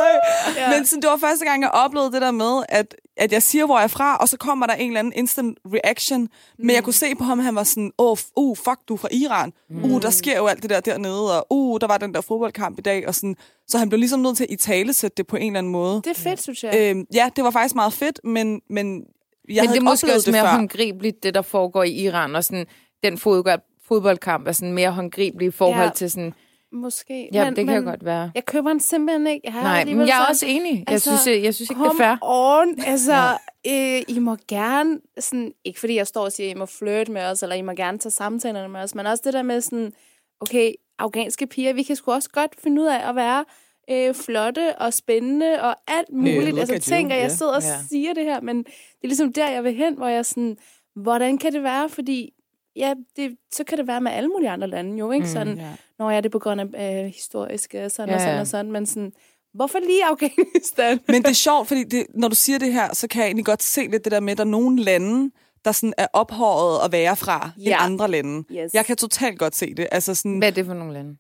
Ja. 0.57 0.71
Men 0.71 0.87
sådan, 0.87 1.03
det 1.03 1.11
var 1.11 1.17
første 1.17 1.45
gang, 1.45 1.63
jeg 1.63 1.71
oplevede 1.71 2.13
det 2.13 2.23
der 2.23 2.31
med, 2.31 2.65
at, 2.69 2.95
at 3.17 3.33
jeg 3.33 3.43
siger, 3.43 3.67
hvor 3.67 3.79
jeg 3.79 3.85
er 3.85 3.89
fra, 3.89 4.17
og 4.17 4.29
så 4.29 4.37
kommer 4.37 4.67
der 4.67 4.75
en 4.75 4.87
eller 4.87 4.99
anden 4.99 5.13
instant 5.17 5.59
reaction. 5.67 6.21
Mm. 6.21 6.29
Men 6.59 6.75
jeg 6.75 6.85
kunne 6.85 6.93
se 6.93 7.15
på 7.15 7.25
ham, 7.25 7.39
han 7.39 7.55
var 7.55 7.65
sådan, 7.65 7.93
åh, 7.99 8.11
oh, 8.11 8.17
uh, 8.37 8.57
fuck, 8.57 8.79
du 8.89 8.95
er 8.95 8.99
fra 8.99 9.09
Iran. 9.11 9.53
Mm. 9.71 9.85
Uh, 9.85 10.03
der 10.03 10.11
sker 10.11 10.37
jo 10.37 10.47
alt 10.47 10.63
det 10.63 10.71
der 10.71 10.81
dernede, 10.81 11.43
og 11.43 11.47
uh, 11.51 11.81
der 11.81 11.87
var 11.87 11.99
den 11.99 12.15
der 12.15 12.21
fodboldkamp 12.21 12.79
i 12.79 12.83
dag. 12.83 13.09
Og 13.09 13.15
sådan, 13.15 13.37
så 13.69 13.79
han 13.79 13.89
blev 13.89 13.99
ligesom 13.99 14.21
nødt 14.21 14.37
til 14.37 14.45
at 14.45 14.51
italesætte 14.51 15.15
det 15.17 15.27
på 15.27 15.37
en 15.37 15.47
eller 15.47 15.59
anden 15.59 15.73
måde. 15.73 16.03
Det 16.05 16.11
er 16.11 16.21
fedt, 16.21 16.43
synes 16.43 16.65
jeg. 16.65 16.75
Øhm, 16.77 17.05
ja, 17.15 17.31
det 17.37 17.45
var 17.45 17.51
faktisk 17.51 17.75
meget 17.75 17.93
fedt, 17.93 18.21
men, 18.25 18.61
men 18.71 19.03
jeg 19.49 19.65
Men 19.65 19.71
det 19.73 19.79
er 19.79 19.83
måske 19.83 20.13
også 20.15 20.31
mere 20.31 20.43
før. 20.43 20.49
håndgribeligt, 20.51 21.23
det 21.23 21.35
der 21.35 21.43
foregår 21.43 21.83
i 21.83 21.91
Iran, 21.93 22.37
og 22.37 22.45
sådan, 22.45 22.67
den 23.05 23.19
fodbold, 23.19 23.61
fodboldkamp 23.89 24.49
er 24.49 24.53
sådan 24.53 24.73
mere 24.73 24.91
håndgribelig 24.91 25.49
i 25.49 25.51
forhold 25.51 25.85
Ja. 25.85 25.91
til 25.95 26.11
sådan, 26.11 26.35
Måske. 26.73 27.29
ja, 27.33 27.51
det 27.57 27.67
kan 27.67 27.77
jo 27.77 27.83
godt 27.91 28.05
være. 28.05 28.31
Jeg 28.35 28.45
køber 28.45 28.71
den 28.71 28.81
simpelthen 28.81 29.27
ikke. 29.27 29.41
Jeg 29.53 29.63
Nej, 29.63 29.85
men 29.85 29.99
jeg 29.99 30.03
er 30.03 30.07
sådan- 30.07 30.27
også 30.31 30.47
enig. 30.47 30.73
Jeg, 30.79 30.85
altså, 30.89 31.17
synes, 31.17 31.37
jeg, 31.37 31.45
jeg 31.45 31.55
synes 31.55 31.71
ikke, 31.71 31.83
det 31.83 31.89
er 31.91 31.97
fair. 31.97 32.17
on. 32.23 32.81
Altså, 32.87 33.39
øh, 33.69 34.17
I 34.17 34.19
må 34.19 34.37
gerne, 34.49 35.01
sådan, 35.19 35.53
ikke 35.65 35.81
fordi 35.81 35.95
jeg 35.95 36.07
står 36.07 36.25
og 36.25 36.33
siger, 36.33 36.51
I 36.51 36.55
må 36.55 36.67
flirte 36.67 37.13
med 37.13 37.23
os, 37.23 37.43
eller 37.43 37.57
I 37.57 37.63
må 37.63 37.73
gerne 37.73 37.99
tage 37.99 38.11
samtalerne 38.13 38.69
med 38.69 38.81
os, 38.81 38.95
men 38.95 39.07
også 39.07 39.23
det 39.27 39.33
der 39.33 39.43
med 39.43 39.61
sådan, 39.61 39.93
okay, 40.41 40.73
afghanske 40.99 41.47
piger, 41.47 41.73
vi 41.73 41.83
kan 41.83 41.97
sgu 41.97 42.13
også 42.13 42.31
godt 42.31 42.51
finde 42.63 42.83
ud 42.83 42.87
af 42.87 43.09
at 43.09 43.17
være 43.17 43.45
øh, 43.91 44.15
flotte 44.15 44.79
og 44.79 44.93
spændende 44.93 45.63
og 45.63 45.77
alt 45.89 46.13
muligt. 46.13 46.45
look 46.49 46.59
altså, 46.59 46.75
at 46.75 46.83
tænker, 46.83 47.17
jeg 47.17 47.31
sidder 47.31 47.53
og 47.57 47.63
Ja. 47.63 47.79
siger 47.89 48.15
det 48.15 48.25
her, 48.25 48.41
men 48.41 48.59
det 48.59 49.03
er 49.03 49.09
ligesom 49.09 49.33
der, 49.33 49.51
jeg 49.51 49.65
vil 49.65 49.75
hen, 49.75 49.95
hvor 49.97 50.09
jeg 50.09 50.27
sådan, 50.27 50.57
hvordan 50.97 51.39
kan 51.39 51.53
det 51.53 51.63
være? 51.63 51.89
Fordi 51.89 52.33
ja, 52.77 52.95
det, 53.17 53.37
så 53.53 53.65
kan 53.65 53.79
det 53.79 53.87
være 53.87 54.01
med 54.01 54.13
alle 54.13 54.29
mulige 54.29 54.51
andre 54.51 54.69
lande 54.69 54.99
jo, 54.99 55.11
ikke? 55.11 55.25
Mm, 55.25 55.33
sådan, 55.33 55.59
ja. 55.59 55.73
når 55.99 56.11
jeg 56.11 56.17
er 56.17 56.21
det 56.21 56.31
på 56.31 56.39
grund 56.39 56.61
af 56.75 57.05
øh, 57.05 57.11
historiske, 57.15 57.89
sådan 57.91 58.09
Ja, 58.09 58.15
og 58.15 58.21
sådan 58.21 58.35
ja. 58.35 58.41
og 58.41 58.47
sådan, 58.47 58.73
men 58.73 58.87
sådan, 58.87 59.13
hvorfor 59.55 59.79
lige 59.79 60.05
Afghanistan? 60.05 61.01
Men 61.09 61.23
det 61.23 61.31
er 61.31 61.35
sjovt, 61.35 61.69
fordi 61.69 61.85
det, 61.85 62.07
når 62.15 62.29
du 62.29 62.35
siger 62.35 62.59
det 62.59 62.73
her, 62.73 62.95
så 62.95 63.09
kan 63.09 63.21
jeg 63.21 63.27
egentlig 63.27 63.45
godt 63.47 63.63
se 63.63 63.81
lidt 63.91 64.05
det 64.05 64.13
der 64.13 64.21
med, 64.21 64.33
at 64.33 64.39
der 64.39 64.45
er 64.45 64.49
nogle 64.49 64.83
lande, 64.83 65.31
der 65.65 65.73
sådan 65.73 65.95
er 65.97 66.07
ophøjet 66.13 66.85
at 66.85 66.93
være 66.93 67.17
fra 67.17 67.51
ja. 67.59 67.63
Ja. 67.63 67.71
end 67.71 67.93
andre 67.93 68.09
lande. 68.11 68.45
Yes. 68.53 68.75
Jeg 68.75 68.85
kan 68.87 68.97
totalt 68.97 69.39
godt 69.39 69.57
se 69.57 69.75
det. 69.75 69.87
Altså 69.93 70.15
sådan, 70.15 70.39
Hvad 70.39 70.49
er 70.49 70.53
det 70.53 70.67
for 70.67 70.75
nogle 70.75 70.93
lande? 70.93 71.17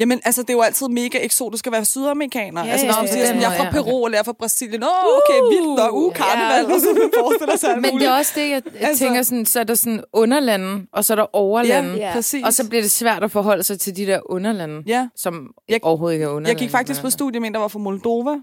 Jamen, 0.00 0.20
altså, 0.24 0.42
det 0.42 0.50
er 0.50 0.54
jo 0.54 0.60
altid 0.60 0.88
mega 0.88 1.18
eksotisk 1.22 1.66
at 1.66 1.72
være 1.72 1.84
sydamerikaner. 1.84 2.64
Ja, 2.64 2.70
altså, 2.70 2.86
hvis 2.86 2.96
ja, 2.96 3.02
du 3.02 3.06
siger 3.12 3.26
sådan, 3.26 3.40
jeg 3.42 3.52
er 3.52 3.56
fra 3.64 3.70
Peru, 3.70 4.04
eller 4.06 4.16
jeg 4.16 4.20
er 4.20 4.24
fra 4.24 4.32
Brasilien. 4.32 4.82
Åh, 4.82 4.88
okay, 4.88 5.40
vildt 5.56 5.76
nok. 5.78 5.92
Uh, 5.92 6.12
karneval. 6.12 6.64
Ja. 6.68 6.74
Og 6.74 6.80
så 6.80 6.86
man 6.92 7.10
forestiller 7.18 7.56
sig 7.56 7.80
Men 7.80 8.00
det 8.00 8.06
er 8.08 8.12
også 8.18 8.32
det, 8.34 8.50
jeg, 8.50 8.62
Altså- 8.80 9.04
tænker 9.04 9.22
sådan, 9.22 9.46
så 9.46 9.60
er 9.60 9.64
der 9.64 9.74
sådan 9.74 10.02
underlande, 10.12 10.86
og 10.92 11.04
så 11.04 11.12
er 11.12 11.16
der 11.16 11.36
overlande. 11.36 11.90
Ja, 11.94 12.06
Ja. 12.06 12.12
præcis. 12.12 12.44
Og 12.46 12.52
så 12.54 12.68
bliver 12.68 12.82
det 12.82 12.90
svært 12.90 13.24
at 13.24 13.30
forholde 13.30 13.62
sig 13.62 13.80
til 13.80 13.96
de 13.96 14.06
der 14.06 14.20
underlande, 14.30 14.82
Ja, 14.86 15.08
som 15.16 15.46
jeg, 15.68 15.80
overhovedet 15.82 16.14
ikke 16.14 16.24
er 16.24 16.28
underlande. 16.28 16.48
jeg 16.50 16.56
gik 16.58 16.70
faktisk 16.70 17.00
på 17.02 17.10
studie 17.10 17.40
med 17.40 17.48
en, 17.48 17.54
der 17.54 17.60
var 17.60 17.68
fra 17.68 17.78
Moldova. 17.78 18.34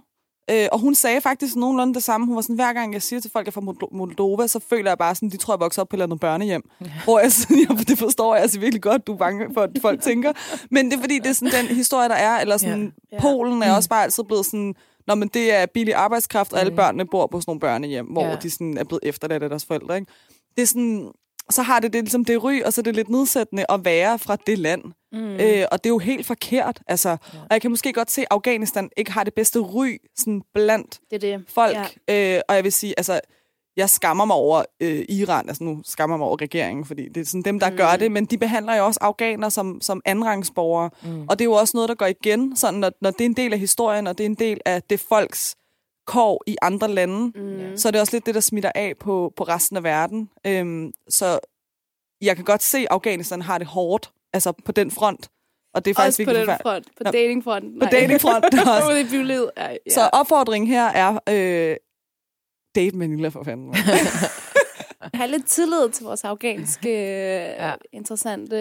Øh, 0.51 0.67
og 0.72 0.79
hun 0.79 0.96
sagde 0.96 1.22
faktisk 1.22 1.55
nogenlunde 1.55 1.93
det 1.93 2.03
samme. 2.03 2.27
Hun 2.27 2.36
var 2.36 2.41
sådan, 2.41 2.55
hver 2.55 2.74
gang 2.74 2.93
jeg 2.93 3.01
siger 3.01 3.20
til 3.20 3.31
folk, 3.31 3.48
at 3.48 3.55
jeg 3.55 3.62
er 3.62 3.65
fra 3.65 3.72
Moldo- 3.72 3.98
Moldova, 3.98 4.48
så 4.48 4.60
føler 4.70 4.91
jeg 4.91 4.98
bare 4.98 5.15
sådan, 5.15 5.29
de 5.29 5.38
tror, 5.38 5.53
jeg 5.53 5.60
vokser 5.60 5.81
op 5.81 5.89
på 5.89 5.96
et 5.96 5.98
eller 5.98 6.05
andet 6.05 6.20
børnehjem. 6.20 6.62
Ja. 6.81 6.86
Hvor 7.03 7.20
jeg 7.20 7.31
sådan, 7.31 7.58
ja, 7.70 7.75
det 7.75 7.98
forstår 8.00 8.34
jeg 8.36 8.41
altså 8.41 8.60
virkelig 8.60 8.81
godt, 8.81 9.08
du 9.08 9.13
er 9.13 9.17
bange 9.17 9.53
for, 9.53 9.62
at 9.62 9.70
folk 9.81 10.01
tænker. 10.01 10.31
Men 10.72 10.91
det 10.91 10.98
er 10.98 11.01
fordi, 11.01 11.20
det 11.20 11.27
er 11.29 11.34
sådan 11.34 11.53
den 11.67 11.75
historie, 11.75 12.10
der 12.10 12.15
er. 12.15 12.39
Eller 12.39 12.58
sådan, 12.58 12.93
ja. 13.12 13.15
Ja. 13.15 13.22
Polen 13.22 13.63
er 13.63 13.75
også 13.75 13.89
bare 13.89 14.03
altid 14.03 14.24
blevet 14.24 14.46
sådan, 14.46 14.75
Nå, 15.08 15.15
men 15.15 15.27
det 15.27 15.53
er 15.55 15.65
billig 15.65 15.93
arbejdskraft, 15.93 16.53
og 16.53 16.60
alle 16.60 16.75
børnene 16.75 17.05
bor 17.08 17.27
på 17.27 17.39
sådan 17.41 17.50
nogle 17.50 17.60
børnehjem, 17.60 18.05
hvor 18.05 18.25
Ja. 18.25 18.36
de 18.36 18.50
sådan 18.50 18.77
er 18.77 18.84
blevet 18.84 19.00
efterladt 19.03 19.43
af 19.43 19.50
deres 19.50 19.65
forældre. 19.65 19.96
Ikke? 19.96 20.12
Det 20.55 20.62
er 20.62 20.67
sådan, 20.67 21.12
så 21.53 21.62
har 21.62 21.79
det, 21.79 21.93
det 21.93 22.03
ligesom 22.03 22.25
det 22.25 22.43
ry, 22.43 22.62
og 22.62 22.74
så 22.74 22.81
er 22.81 22.84
det 22.84 22.96
lidt 22.96 23.10
nedsættende 23.10 23.65
at 23.70 23.86
være 23.86 24.20
fra 24.20 24.36
det 24.48 24.58
land. 24.58 24.84
Mm. 25.12 25.36
Øh, 25.36 25.65
og 25.72 25.84
det 25.84 25.86
er 25.86 25.93
jo 25.93 25.98
helt 25.98 26.25
forkert. 26.25 26.81
Altså, 26.88 27.10
ja. 27.10 27.15
Og 27.39 27.48
jeg 27.51 27.62
kan 27.62 27.72
måske 27.72 27.93
godt 27.93 28.12
se, 28.12 28.22
at 28.22 28.27
Afghanistan 28.31 28.89
ikke 28.98 29.12
har 29.12 29.24
det 29.24 29.34
bedste 29.34 29.60
ry 29.60 29.98
sådan 30.15 30.41
blandt 30.53 31.00
Det 31.12 31.22
det. 31.22 31.43
folk. 31.50 31.77
Ja. 32.10 32.36
Øh, 32.36 32.41
og 32.50 32.55
jeg 32.55 32.63
vil 32.63 32.72
sige, 32.72 32.93
altså, 32.98 33.20
jeg 33.77 33.89
skammer 33.89 34.25
mig 34.25 34.36
over 34.36 34.63
øh, 34.81 35.05
Iran, 35.10 35.48
altså 35.50 35.63
nu 35.63 35.81
skammer 35.86 36.17
mig 36.17 36.27
over 36.27 36.41
regeringen, 36.41 36.86
fordi 36.86 37.10
det 37.10 37.22
er 37.22 37.25
sådan 37.25 37.41
dem, 37.41 37.60
der 37.60 37.70
mm. 37.70 37.77
gør 37.77 37.96
det, 37.96 38.12
men 38.12 38.25
de 38.25 38.38
behandler 38.38 38.75
jo 38.75 38.86
også 38.86 39.00
afghanere 39.01 39.51
som, 39.51 39.81
som 39.81 40.01
andenrangsborgere, 40.05 40.89
mm. 41.03 41.22
og 41.29 41.39
det 41.39 41.46
er 41.46 41.50
jo 41.50 41.53
også 41.53 41.77
noget, 41.77 41.89
der 41.89 41.96
går 41.96 42.05
igen, 42.05 42.55
sådan 42.55 42.79
når, 42.79 42.91
når 43.01 43.12
det 43.12 43.22
er 43.22 43.25
en 43.25 43.34
del 43.34 43.53
af 43.53 43.60
historien, 43.60 44.08
og 44.08 44.17
det 44.17 44.24
er 44.24 44.29
en 44.29 44.36
del 44.36 44.62
af 44.65 44.84
det 44.84 45.00
folks 45.00 45.55
kår 46.12 46.44
i 46.48 46.56
andre 46.62 46.88
lande, 46.88 47.32
mm. 47.39 47.77
så 47.77 47.88
er 47.88 47.91
det 47.91 48.01
også 48.01 48.15
lidt 48.15 48.25
det, 48.25 48.36
der 48.36 48.41
smitter 48.41 48.72
af 48.75 48.94
på, 49.00 49.34
på 49.36 49.44
resten 49.44 49.77
af 49.77 49.84
verden. 49.84 50.30
Øhm, 50.48 50.94
så 51.10 51.39
jeg 52.22 52.36
kan 52.36 52.46
godt 52.46 52.63
se, 52.63 52.77
at 52.77 52.88
Afghanistan 52.91 53.41
har 53.41 53.58
det 53.58 53.68
hårdt, 53.68 54.12
altså 54.34 54.51
på 54.65 54.72
den 54.72 54.91
front, 54.91 55.30
og 55.74 55.86
det 55.86 55.91
er 55.91 55.96
faktisk 55.96 56.20
Også 56.20 56.32
på 56.32 56.34
den 56.38 56.46
forfærdeligt. 56.46 56.62
front. 56.63 56.86
På 56.98 57.03
Nå. 57.03 57.12
datingfronten. 57.12 57.80
På 57.80 57.86
datingfronten 57.91 58.60
også. 58.75 58.88
Ude 58.91 59.01
i 59.01 59.03
bylivet. 59.03 59.51
Ja, 59.58 59.70
ja. 59.72 59.77
Så 59.89 60.10
opfordringen 60.13 60.68
her 60.68 60.86
er, 60.86 61.20
øh, 61.30 61.75
date 62.75 62.98
Manila 62.98 63.27
for 63.27 63.44
fanden. 63.44 63.75
have 65.13 65.32
lidt 65.32 65.46
tillid 65.46 65.89
til 65.89 66.06
vores 66.06 66.24
afghanske, 66.24 66.89
Ja. 66.89 67.68
ja. 67.68 67.74
interessante, 67.94 68.56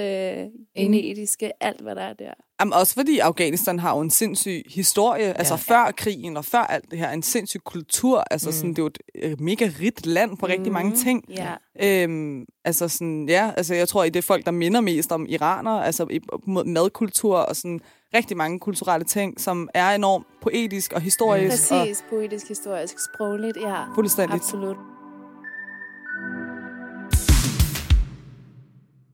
genetiske, 0.76 1.52
alt 1.62 1.80
hvad 1.80 1.94
der 1.94 2.02
er 2.02 2.12
der. 2.12 2.32
Jamen, 2.60 2.72
også 2.72 2.94
fordi 2.94 3.18
Afghanistan 3.18 3.78
har 3.78 3.94
jo 3.94 4.00
en 4.00 4.10
sindssyg 4.10 4.62
historie, 4.70 5.26
ja. 5.26 5.32
altså 5.32 5.56
før 5.56 5.92
krigen 5.96 6.36
og 6.36 6.44
før 6.44 6.58
alt 6.58 6.90
det 6.90 6.98
her, 6.98 7.10
en 7.10 7.22
sindssyg 7.22 7.60
kultur. 7.64 8.24
Altså 8.30 8.48
mm. 8.48 8.52
sådan, 8.52 8.70
det 8.70 8.78
er 8.78 8.82
jo 8.82 8.86
et 8.86 8.98
øh, 9.14 9.40
mega 9.40 9.70
rigt 9.80 10.06
land 10.06 10.38
på 10.38 10.46
rigtig 10.46 10.72
mange 10.72 10.96
ting. 10.96 11.24
Ja. 11.28 11.54
Øhm, 11.82 12.44
altså 12.64 12.88
sådan, 12.88 13.28
ja, 13.28 13.50
altså 13.56 13.74
jeg 13.74 13.88
tror, 13.88 14.04
det 14.04 14.16
er 14.16 14.22
folk, 14.22 14.46
der 14.46 14.50
minder 14.50 14.80
mest 14.80 15.12
om 15.12 15.26
iraner, 15.28 15.70
altså 15.70 16.06
i, 16.10 16.20
mod 16.46 16.64
madkultur 16.64 17.36
og 17.36 17.56
sådan 17.56 17.80
rigtig 18.14 18.36
mange 18.36 18.58
kulturelle 18.60 19.04
ting, 19.04 19.40
som 19.40 19.68
er 19.74 19.94
enormt 19.94 20.26
poetisk 20.42 20.92
og 20.92 21.00
historisk. 21.00 21.72
Og 21.72 21.78
Præcis, 21.78 22.04
poetisk, 22.10 22.48
historisk, 22.48 22.94
sprogligt, 23.14 23.56
ja. 23.56 23.94
Fuldstændigt. 23.94 24.42
Absolut. 24.42 24.76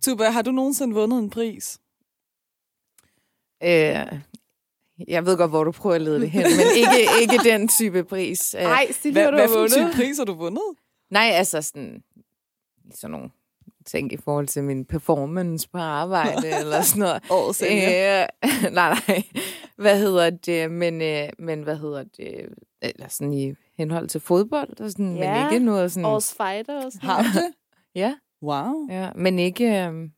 Tuba, 0.05 0.25
har 0.25 0.43
du 0.43 0.51
nogensinde 0.51 0.95
vundet 0.95 1.19
en 1.19 1.31
pris? 1.31 1.79
Øh, 3.63 4.21
jeg 5.09 5.27
ved 5.27 5.37
godt, 5.37 5.51
hvor 5.51 5.65
du 5.65 5.73
prøver 5.73 5.95
at 5.97 6.03
lede 6.03 6.21
det 6.21 6.31
hen, 6.31 6.43
men 6.43 6.67
ikke, 6.77 7.09
ikke 7.21 7.51
den 7.51 7.69
type 7.69 8.05
pris. 8.05 8.55
Øh, 8.59 8.63
Nej, 8.63 8.87
Silje, 8.93 9.13
Hvad, 9.13 9.23
har 9.25 9.31
du 9.31 9.37
hvad 9.37 9.49
har 9.49 9.55
for 9.55 9.63
en 9.63 9.69
type 9.71 9.81
vundet? 9.81 9.97
pris 9.97 10.19
har 10.19 10.25
du 10.25 10.35
vundet? 10.35 10.63
Nej, 11.11 11.31
altså 11.35 11.63
sådan, 11.63 12.03
sådan 12.95 13.11
nogle 13.11 13.31
ting 13.87 14.13
i 14.13 14.17
forhold 14.17 14.47
til 14.47 14.65
min 14.65 14.85
performance 14.85 15.69
på 15.69 15.79
arbejde 15.79 16.49
eller 16.61 16.83
sådan 16.83 17.01
noget. 17.01 17.23
Årets 17.31 17.59
sælger. 17.59 18.23
Øh, 18.23 18.51
nej, 18.73 18.97
nej. 19.09 19.23
Hvad 19.77 19.99
hedder 19.99 20.31
det? 20.31 20.71
Men, 20.71 21.03
øh, 21.03 21.29
men 21.39 21.63
hvad 21.63 21.77
hedder 21.77 22.05
det? 22.17 22.49
Eller 22.83 23.09
sådan 23.09 23.33
i 23.33 23.55
henhold 23.79 24.09
til 24.09 24.21
fodbold, 24.21 24.81
og 24.81 24.91
sådan, 24.91 25.17
Ja. 25.17 25.45
men 25.45 25.53
ikke 25.53 25.65
noget 25.65 25.93
sådan... 25.93 26.05
Årets 26.05 26.35
fighter 26.35 26.85
og 26.85 26.93
sådan 26.93 27.09
Har 27.09 27.23
du 27.23 27.29
det? 27.29 27.53
Ja, 28.03 28.15
Wow. 28.43 28.87
ja, 28.91 29.11
men 29.15 29.39
ikke... 29.39 29.65
Øh, 29.87 30.09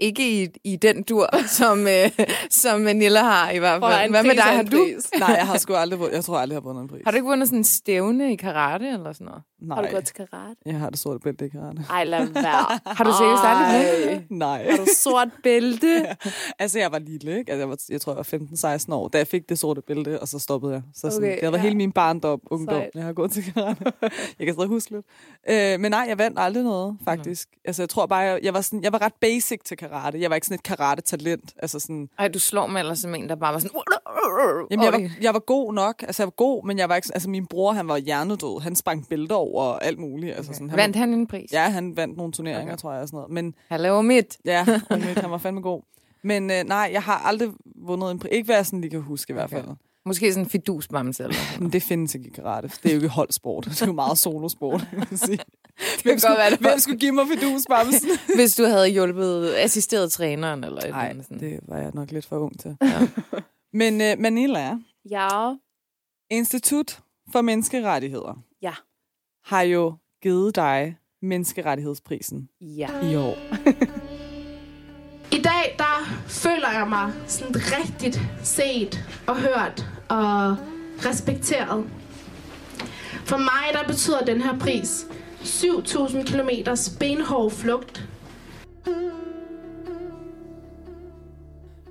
ikke 0.00 0.42
i, 0.42 0.48
i 0.64 0.76
den 0.76 1.02
dur, 1.02 1.28
som, 1.58 1.86
øh, 1.86 2.10
som 2.50 2.80
Manila 2.80 3.20
har 3.22 3.50
i 3.50 3.58
hvert 3.58 3.80
Prøv 3.80 3.90
fald. 3.92 4.04
en 4.04 4.10
Hvad 4.10 4.22
med 4.22 4.34
dig? 4.34 4.42
Har 4.42 4.62
du. 4.62 4.86
Nej, 5.18 5.28
jeg 5.28 5.46
har 5.46 5.58
sgu 5.62 5.74
aldrig, 5.74 6.00
vundet- 6.00 6.14
jeg 6.14 6.24
tror 6.24 6.38
aldrig, 6.38 6.54
jeg 6.54 6.62
har 6.62 6.68
vundet 6.68 6.82
en 6.82 6.88
pris. 6.88 7.02
har 7.04 7.10
du 7.10 7.16
ikke 7.16 7.26
vundet 7.28 7.48
sådan 7.48 7.58
en 7.58 7.64
stævne 7.64 8.32
i 8.32 8.36
karate 8.36 8.88
eller 8.88 9.12
sådan 9.12 9.24
noget? 9.24 9.42
Nej, 9.60 9.74
Har 9.76 9.82
du 9.82 9.90
gået 9.90 10.04
til 10.04 10.14
karate? 10.16 10.56
jeg 10.66 10.78
har 10.78 10.90
det 10.90 10.98
sorte 10.98 11.18
bælte 11.18 11.46
i 11.46 11.48
karate. 11.48 11.84
Ej, 11.90 12.04
lad 12.04 12.26
være. 12.34 12.80
Har 12.86 13.04
du 13.04 13.12
seriøst 13.18 13.42
aldrig 13.44 14.08
vundet? 14.10 14.30
Nej. 14.30 14.70
Har 14.70 14.76
du 14.76 14.86
sort 14.96 15.28
bælte? 15.42 16.06
Altså, 16.58 16.78
jeg 16.78 16.92
var 16.92 16.98
lille, 16.98 17.38
ikke? 17.38 17.52
Altså, 17.52 17.58
jeg, 17.60 17.68
var, 17.68 17.76
jeg 17.90 18.00
tror, 18.00 18.12
jeg 18.12 18.16
var 18.62 18.76
15-16 18.78 18.94
år, 18.94 19.08
da 19.08 19.18
jeg 19.18 19.26
fik 19.26 19.48
det 19.48 19.58
sorte 19.58 19.80
bælte, 19.82 20.20
og 20.20 20.28
så 20.28 20.38
stoppede 20.38 20.72
jeg. 20.72 20.82
Så 20.94 21.10
sådan, 21.10 21.28
Okay, 21.28 21.40
det 21.40 21.52
var 21.52 21.58
ja. 21.58 21.62
hele 21.62 21.74
min 21.76 21.92
barndom, 21.92 22.40
ungdom, 22.50 22.74
Sejt. 22.76 22.90
jeg 22.94 23.04
har 23.04 23.12
gået 23.12 23.30
til 23.32 23.52
karate. 23.54 23.84
jeg 24.38 24.46
kan 24.46 24.54
stadig 24.54 24.68
huske 24.68 24.90
lidt. 24.90 25.06
Øh, 25.50 25.80
men 25.80 25.90
nej, 25.90 26.04
jeg 26.08 26.18
vandt 26.18 26.38
aldrig 26.38 26.64
noget, 26.64 26.96
faktisk. 27.04 27.48
Altså, 27.64 27.82
jeg 27.82 27.88
tror 27.88 28.06
bare, 28.06 28.18
jeg, 28.20 28.40
jeg, 28.42 28.54
var 28.54 28.60
sådan, 28.60 28.82
jeg 28.82 28.92
var 28.92 29.02
ret 29.02 29.14
basic 29.20 29.60
til 29.64 29.76
karate. 29.76 30.20
Jeg 30.20 30.30
var 30.30 30.34
ikke 30.36 30.46
sådan 30.46 30.54
et 30.54 30.62
karate-talent. 30.62 31.54
Altså 31.58 31.78
sådan, 31.80 32.08
Ej, 32.18 32.28
du 32.28 32.38
slår 32.38 32.66
mig 32.66 32.80
ellers 32.80 32.98
som 32.98 33.14
en, 33.14 33.28
der 33.28 33.34
bare 33.34 33.52
var 33.52 33.58
sådan... 33.58 33.80
Jamen, 34.70 34.84
jeg 34.84 34.92
var, 34.92 35.10
jeg 35.22 35.34
var 35.34 35.40
god 35.40 35.74
nok. 35.74 36.02
Altså, 36.02 36.22
jeg 36.22 36.26
var 36.26 36.30
god, 36.30 36.66
men 36.66 36.78
jeg 36.78 36.88
var 36.88 36.96
ikke... 36.96 37.06
sådan- 37.06 37.16
Altså, 37.16 37.30
min 37.30 37.46
bror, 37.46 37.72
han 37.72 37.88
var 37.88 37.96
hjernedød. 37.96 38.60
Han 38.62 38.76
sprang 38.76 39.08
bælter 39.08 39.36
over 39.36 39.49
og 39.54 39.84
alt 39.84 39.98
muligt. 39.98 40.36
Altså, 40.36 40.52
sådan, 40.52 40.70
han 40.70 40.76
Vandt 40.78 40.96
var, 40.96 41.00
han 41.00 41.14
en 41.14 41.26
pris? 41.26 41.52
Ja, 41.52 41.68
han 41.70 41.96
vandt 41.96 42.16
nogle 42.16 42.32
turneringer, 42.32 42.72
Okay. 42.72 42.80
tror 42.80 42.92
jeg, 42.92 43.02
og 43.02 43.08
sådan 43.08 43.16
noget. 43.16 43.30
Men 43.30 43.54
Han 43.68 43.80
laver 43.80 44.02
mit. 44.02 44.38
ja, 44.44 44.64
han 45.16 45.30
var 45.30 45.38
fandme 45.38 45.60
god. 45.60 45.82
Men 46.24 46.50
øh, 46.50 46.64
nej, 46.64 46.90
jeg 46.92 47.02
har 47.02 47.18
aldrig 47.18 47.50
vundet 47.86 48.10
en 48.10 48.18
pris. 48.18 48.28
Ikke 48.32 48.46
hvad 48.46 48.56
jeg 48.56 48.66
sådan 48.66 48.80
lige 48.80 48.90
kan 48.90 49.00
huske 49.00 49.30
i 49.30 49.34
hvert 49.34 49.44
Okay. 49.52 49.56
fald. 49.64 49.76
Måske 50.06 50.32
sådan 50.32 50.44
en 50.46 50.50
fidusbamse 50.50 51.22
eller 51.22 51.34
sådan 51.36 51.62
Men 51.62 51.72
det 51.72 51.82
findes 51.82 52.14
ikke 52.14 52.26
i 52.26 52.30
karate. 52.30 52.68
Det 52.82 52.84
er 52.86 52.90
jo 52.90 52.96
ikke 52.98 53.08
holdsport. 53.08 53.64
Det 53.64 53.82
er 53.82 53.86
jo 53.86 53.92
meget 53.92 54.18
solosport, 54.18 54.86
kan 54.90 54.98
man 54.98 55.16
sige. 55.18 55.38
Det 55.96 56.02
Hvem 56.02 56.18
skulle, 56.18 56.30
godt 56.30 56.38
være, 56.38 56.50
det 56.50 56.58
hvem 56.58 56.78
skulle 56.78 56.98
give 56.98 57.12
mig 57.12 57.24
fidusbamsen? 57.38 58.08
Hvis 58.36 58.54
du 58.54 58.64
havde 58.64 58.88
hjulpet 58.88 59.54
assisteret 59.54 60.12
træneren 60.12 60.64
eller 60.64 60.76
et 60.78 60.84
eller 60.84 60.96
Nej, 60.96 61.08
andet 61.08 61.40
det 61.40 61.60
var 61.68 61.78
jeg 61.78 61.90
nok 61.94 62.10
lidt 62.10 62.26
for 62.26 62.38
ung 62.38 62.60
til. 62.60 62.76
Ja. 62.82 63.08
Men 63.72 64.00
øh, 64.00 64.18
Manila, 64.18 64.76
Ja. 65.10 65.54
Institut 66.30 66.98
for 67.32 67.40
Menneskerettigheder. 67.40 68.38
Har 69.44 69.62
jo 69.62 69.94
givet 70.22 70.56
dig 70.56 70.96
menneskerettighedsprisen 71.22 72.48
Ja. 72.60 72.88
i 73.10 73.16
år. 73.16 73.36
I 75.32 75.42
dag, 75.42 75.74
der 75.78 76.04
føler 76.28 76.70
jeg 76.78 76.86
mig 76.88 77.12
sådan 77.26 77.54
rigtigt 77.56 78.20
set 78.42 79.04
og 79.26 79.36
hørt 79.36 79.86
og 80.08 80.56
respekteret. 81.06 81.84
For 83.24 83.36
mig, 83.36 83.72
der 83.82 83.84
betyder 83.86 84.20
den 84.24 84.40
her 84.42 84.58
pris 84.58 85.06
7.000 85.42 86.22
km 86.32 86.48
benhård 86.98 87.50
flugt. 87.50 88.08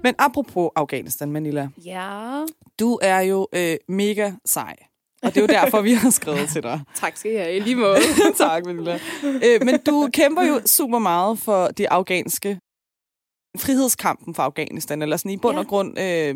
Men 0.03 0.15
apropos 0.17 0.69
Afghanistan, 0.75 1.31
Manila, 1.31 1.69
Ja. 1.85 2.45
du 2.79 2.99
er 3.01 3.19
jo 3.19 3.47
øh, 3.53 3.77
mega 3.87 4.31
sej. 4.45 4.75
Og 5.23 5.35
det 5.35 5.37
er 5.37 5.41
jo 5.41 5.47
derfor, 5.47 5.81
vi 5.81 5.93
har 5.93 6.09
skrevet 6.09 6.49
til 6.49 6.63
dig. 6.63 6.81
Tak 6.95 7.17
skal 7.17 7.31
I 7.31 7.35
have. 7.35 7.55
I 7.55 7.59
lige 7.59 7.75
måde. 7.75 7.97
tak, 8.37 8.65
Manila. 8.65 8.99
Øh, 9.23 9.65
men 9.65 9.79
du 9.85 10.09
kæmper 10.13 10.43
jo 10.43 10.61
super 10.65 10.99
meget 10.99 11.39
for 11.39 11.67
det 11.67 11.85
afghanske 11.85 12.59
frihedskampen 13.57 14.35
for 14.35 14.43
Afghanistan, 14.43 15.01
eller 15.01 15.17
sådan 15.17 15.31
i 15.31 15.37
bund 15.37 15.57
og 15.57 15.63
Ja. 15.63 15.69
grund 15.69 15.99
øh, 15.99 16.35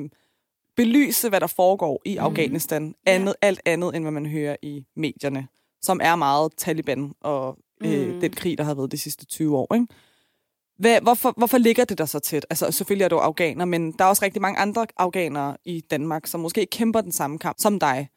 belyse, 0.75 1.29
hvad 1.29 1.39
der 1.41 1.47
foregår 1.47 2.01
i 2.05 2.15
Mhm. 2.15 2.25
Afghanistan, 2.25 2.95
andet, 3.05 3.35
alt 3.41 3.61
andet, 3.65 3.95
end 3.95 4.03
hvad 4.03 4.11
man 4.11 4.25
hører 4.25 4.55
i 4.61 4.83
medierne, 4.95 5.47
som 5.81 5.99
er 6.03 6.15
meget 6.15 6.51
Taliban 6.57 7.13
og 7.21 7.57
øh, 7.83 8.13
Mm. 8.13 8.19
den 8.21 8.31
krig, 8.31 8.57
der 8.57 8.63
har 8.63 8.73
været 8.73 8.91
de 8.91 8.97
sidste 8.97 9.25
20 9.25 9.57
år. 9.57 9.73
Ikke? 9.73 9.87
Hvad, 10.79 11.01
hvorfor, 11.01 11.33
hvorfor 11.37 11.57
ligger 11.57 11.85
det 11.85 11.97
der 11.97 12.05
så 12.05 12.19
tæt? 12.19 12.45
Altså, 12.49 12.71
selvfølgelig 12.71 13.03
er 13.05 13.09
du 13.09 13.17
afghaner, 13.17 13.65
men 13.65 13.91
der 13.91 14.05
er 14.05 14.09
også 14.09 14.25
rigtig 14.25 14.41
mange 14.41 14.59
andre 14.59 14.87
afghanere 14.97 15.57
i 15.65 15.81
Danmark, 15.91 16.27
som 16.27 16.39
måske 16.41 16.65
kæmper 16.65 17.01
den 17.01 17.11
samme 17.11 17.39
kamp 17.39 17.57
som 17.59 17.79
dig. 17.79 18.07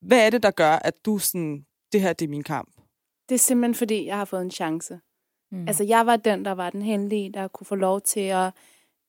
Hvad 0.00 0.26
er 0.26 0.30
det, 0.30 0.42
der 0.42 0.50
gør, 0.50 0.72
at 0.72 1.04
du 1.04 1.18
sådan, 1.18 1.66
det 1.92 2.00
her 2.00 2.12
det 2.12 2.24
er 2.24 2.28
min 2.30 2.44
kamp? 2.44 2.68
Det 3.28 3.34
er 3.34 3.38
simpelthen, 3.38 3.74
fordi 3.74 4.06
jeg 4.06 4.16
har 4.16 4.24
fået 4.24 4.42
en 4.42 4.50
chance. 4.50 5.00
Mm. 5.50 5.68
Altså, 5.68 5.84
jeg 5.84 6.06
var 6.06 6.16
den, 6.16 6.44
der 6.44 6.52
var 6.52 6.70
den 6.70 6.82
heldige, 6.82 7.32
der 7.32 7.48
kunne 7.48 7.66
få 7.66 7.74
lov 7.74 8.00
til 8.00 8.20
at, 8.20 8.52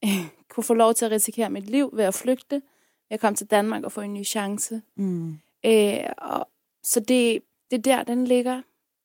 kunne 0.49 0.63
få 0.63 0.73
lov 0.73 0.93
til 0.93 1.05
at 1.05 1.11
risikere 1.11 1.49
mit 1.49 1.69
liv 1.69 1.89
ved 1.93 2.03
at 2.03 2.13
flygte. 2.13 2.61
Jeg 3.09 3.19
kom 3.19 3.35
til 3.35 3.47
Danmark 3.47 3.83
og 3.83 3.91
få 3.91 4.01
en 4.01 4.13
ny 4.13 4.25
chance. 4.25 4.81
Mm. 4.95 5.39
Øh, 5.65 6.09
og, 6.17 6.47
så 6.83 6.99
det, 6.99 7.43
det 7.71 7.77
er 7.77 7.81
der, 7.81 8.03
den 8.03 8.27
ligger. 8.27 8.61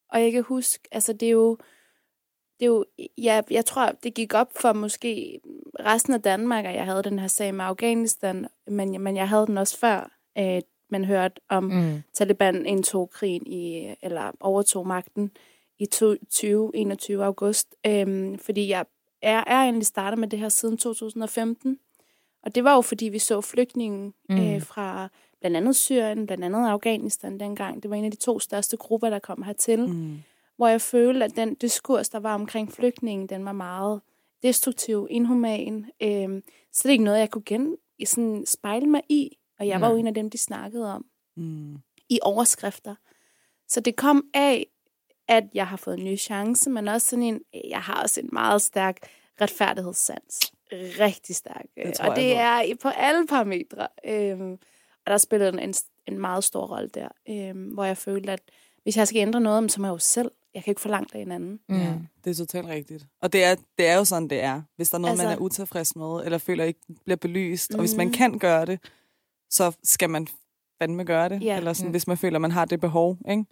Og 0.09 0.23
jeg 0.23 0.33
kan 0.33 0.43
huske, 0.43 0.89
altså 0.93 1.13
det 1.13 1.27
er 1.27 1.33
jo, 1.33 1.57
det 2.61 2.67
er 2.67 2.67
jo, 2.67 2.85
ja, 3.19 3.43
jeg 3.51 3.65
tror, 3.65 3.93
det 4.03 4.15
gik 4.15 4.35
op 4.35 4.59
for 4.61 4.73
måske 4.73 5.41
resten 5.81 6.15
af 6.15 6.23
Danmark, 6.23 6.65
at 6.65 6.75
jeg 6.75 6.85
havde 6.85 7.03
den 7.03 7.19
her 7.19 7.27
sag 7.27 7.55
med 7.55 7.65
Afghanistan, 7.65 8.49
men, 8.67 9.03
men 9.03 9.17
jeg 9.17 9.29
havde 9.29 9.47
den 9.47 9.59
også 9.59 9.79
før, 9.79 10.11
at 10.35 10.65
man 10.91 11.05
hørte 11.05 11.41
om 11.49 11.65
mm. 11.65 12.03
Taliban 12.15 12.67
indtog 12.67 13.11
krigen 13.11 13.47
i, 13.47 13.95
eller 14.03 14.33
overtog 14.41 14.87
magten 14.87 15.31
i 15.79 15.87
2021 15.87 17.25
august, 17.25 17.75
øhm, 17.87 18.39
fordi 18.39 18.69
jeg 18.69 18.85
er, 19.23 19.45
er 19.47 19.63
egentlig 19.63 19.87
startet 19.87 20.19
med 20.19 20.29
det 20.29 20.39
her 20.39 20.49
siden 20.49 20.79
2015, 20.79 21.79
og 22.43 22.55
det 22.55 22.65
var 22.65 22.75
jo, 22.75 22.81
fordi 22.81 23.09
vi 23.09 23.19
så 23.19 23.41
flygtninge 23.41 24.13
mm. 24.29 24.37
øh, 24.37 24.63
fra 24.63 25.09
blandt 25.41 25.57
andet 25.57 25.77
Syrien, 25.77 26.27
blandt 26.27 26.45
andet 26.45 26.69
Afghanistan 26.69 27.41
dengang. 27.41 27.83
Det 27.83 27.91
var 27.91 27.97
en 27.97 28.05
af 28.05 28.11
de 28.11 28.17
to 28.17 28.39
største 28.39 28.77
grupper, 28.77 29.11
der 29.11 29.19
kom 29.19 29.43
hertil. 29.43 29.89
Mm. 29.89 30.19
Hvor 30.57 30.69
jeg 30.69 30.81
følte, 30.81 31.25
at 31.25 31.37
den 31.37 31.55
diskurs, 31.55 32.09
der 32.09 32.19
var 32.19 32.35
omkring 32.35 32.73
flygtningen, 32.73 33.29
den 33.29 33.45
var 33.45 33.53
meget 33.53 34.01
destruktiv, 34.43 35.07
inhuman. 35.11 35.87
Øh, 36.03 36.43
så 36.73 36.81
det 36.83 36.89
er 36.89 36.91
ikke 36.91 37.05
noget, 37.05 37.19
jeg 37.19 37.31
kunne 37.31 37.45
gen, 37.47 37.77
sådan 38.05 38.47
spejle 38.47 38.87
mig 38.87 39.03
i. 39.09 39.39
Og 39.65 39.69
jeg 39.69 39.81
var 39.81 39.91
jo 39.91 39.97
en 39.97 40.07
af 40.07 40.15
dem, 40.15 40.31
de 40.31 40.39
snakkede 40.39 40.95
om 40.95 41.05
mm. 41.37 41.77
i 42.09 42.19
overskrifter. 42.23 42.95
Så 43.69 43.81
det 43.81 43.97
kom 43.97 44.25
af, 44.35 44.67
at 45.29 45.45
jeg 45.55 45.67
har 45.67 45.77
fået 45.77 45.99
en 45.99 46.05
ny 46.05 46.19
chance, 46.19 46.71
men 46.71 46.89
også 46.89 47.09
sådan 47.09 47.23
en, 47.23 47.41
jeg 47.69 47.81
har 47.81 48.03
også 48.03 48.21
en 48.21 48.29
meget 48.33 48.63
stærk 48.63 48.97
retfærdighedssans. 49.41 50.53
Rigtig 51.01 51.37
stærk. 51.37 51.67
Det 51.77 52.01
og 52.01 52.17
det 52.17 52.37
er 52.37 52.75
på 52.83 52.89
alle 52.89 53.27
parametre. 53.27 53.89
Øhm, 54.07 54.53
og 55.07 55.11
der 55.11 55.19
spillede 55.19 55.63
en, 55.63 55.75
en 56.07 56.19
meget 56.19 56.45
stor 56.45 56.67
rolle 56.67 56.89
der, 56.89 57.09
øhm, 57.29 57.65
hvor 57.65 57.85
jeg 57.85 57.97
følte, 57.97 58.33
at 58.33 58.41
hvis 58.83 58.97
jeg 58.97 59.09
skal 59.09 59.21
ændre 59.21 59.41
noget, 59.41 59.73
så 59.73 59.81
må 59.81 59.87
jeg 59.87 59.93
jo 59.93 59.99
selv. 59.99 60.31
Jeg 60.55 60.65
kan 60.65 60.71
ikke 60.71 60.81
forlange 60.81 61.07
det 61.13 61.15
af 61.15 61.23
en 61.23 61.33
anden. 61.33 61.61
Mm. 61.69 61.77
Ja, 61.77 61.95
det 62.25 62.31
er 62.31 62.35
totalt 62.35 62.67
rigtigt. 62.67 63.07
Og 63.21 63.33
det 63.33 63.45
er, 63.45 63.57
det 63.79 63.87
er 63.87 63.97
jo 63.97 64.05
sådan, 64.05 64.29
det 64.29 64.41
er. 64.41 64.63
Hvis 64.77 64.91
der 64.91 64.99
er 64.99 65.01
noget, 65.01 65.13
altså, 65.13 65.27
man 65.27 65.37
er 65.37 65.41
utilfreds 65.41 65.97
med, 65.97 66.25
eller 66.25 66.39
føler 66.39 66.65
ikke 66.65 66.81
bliver 67.05 67.17
belyst, 67.17 67.71
mm. 67.71 67.75
og 67.75 67.81
hvis 67.81 67.95
man 67.97 68.07
mhm. 68.07 68.15
kan 68.15 68.39
gøre 68.39 68.67
det, 68.67 68.81
så 69.55 69.77
skal 69.83 70.11
man 70.11 70.27
fandme 70.83 71.05
gøre 71.05 71.29
det. 71.29 71.43
Ja. 71.43 71.57
Eller 71.57 71.73
sådan, 71.73 71.89
mm. 71.89 71.91
hvis 71.91 72.07
man 72.07 72.17
føler, 72.17 72.39
man 72.39 72.51
har 72.51 72.65
det 72.65 72.81
behov. 72.81 73.19
Ikke? 73.31 73.45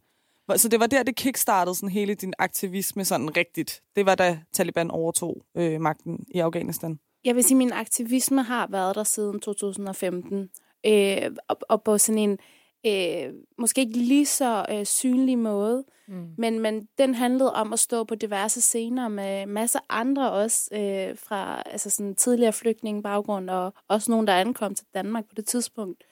Så 0.56 0.68
det 0.68 0.80
var 0.80 0.86
der, 0.86 1.02
det 1.02 1.16
kickstartede 1.16 1.74
sådan 1.74 1.88
hele 1.88 2.14
din 2.14 2.34
aktivisme 2.38 3.04
sådan 3.04 3.36
rigtigt. 3.36 3.82
Det 3.96 4.06
var 4.06 4.14
da 4.14 4.38
Taliban 4.52 4.90
overtog 4.90 5.36
øh, 5.56 5.80
magten 5.80 6.24
i 6.34 6.38
Afghanistan. 6.38 6.98
Jeg 7.24 7.34
vil 7.34 7.44
sige, 7.44 7.54
at 7.54 7.58
min 7.58 7.72
aktivisme 7.72 8.42
har 8.42 8.66
været 8.70 8.94
der 8.96 9.04
siden 9.04 9.40
2015. 9.40 10.50
Øh, 10.86 11.30
og, 11.48 11.56
og 11.68 11.82
på 11.82 11.98
sådan 11.98 12.18
en 12.18 12.38
øh, 12.86 13.32
måske 13.58 13.80
ikke 13.80 13.98
lige 13.98 14.26
så 14.26 14.66
øh, 14.70 14.86
synlig 14.86 15.38
måde, 15.38 15.84
mm. 16.08 16.34
men, 16.38 16.60
men 16.60 16.88
den 16.98 17.14
handlede 17.14 17.52
om 17.52 17.72
at 17.72 17.78
stå 17.78 18.04
på 18.04 18.14
diverse 18.14 18.60
scener 18.60 19.08
med 19.08 19.46
masser 19.46 19.80
andre 19.88 20.32
også 20.32 20.68
øh, 20.72 21.18
fra 21.18 21.62
altså 21.66 21.90
sådan 21.90 22.14
tidligere 22.14 22.52
flygtningebaggrund 22.52 23.50
og 23.50 23.74
også 23.88 24.10
nogen, 24.10 24.26
der 24.26 24.32
ankom 24.32 24.74
til 24.74 24.86
Danmark 24.94 25.24
på 25.24 25.34
det 25.36 25.46
tidspunkt 25.46 26.04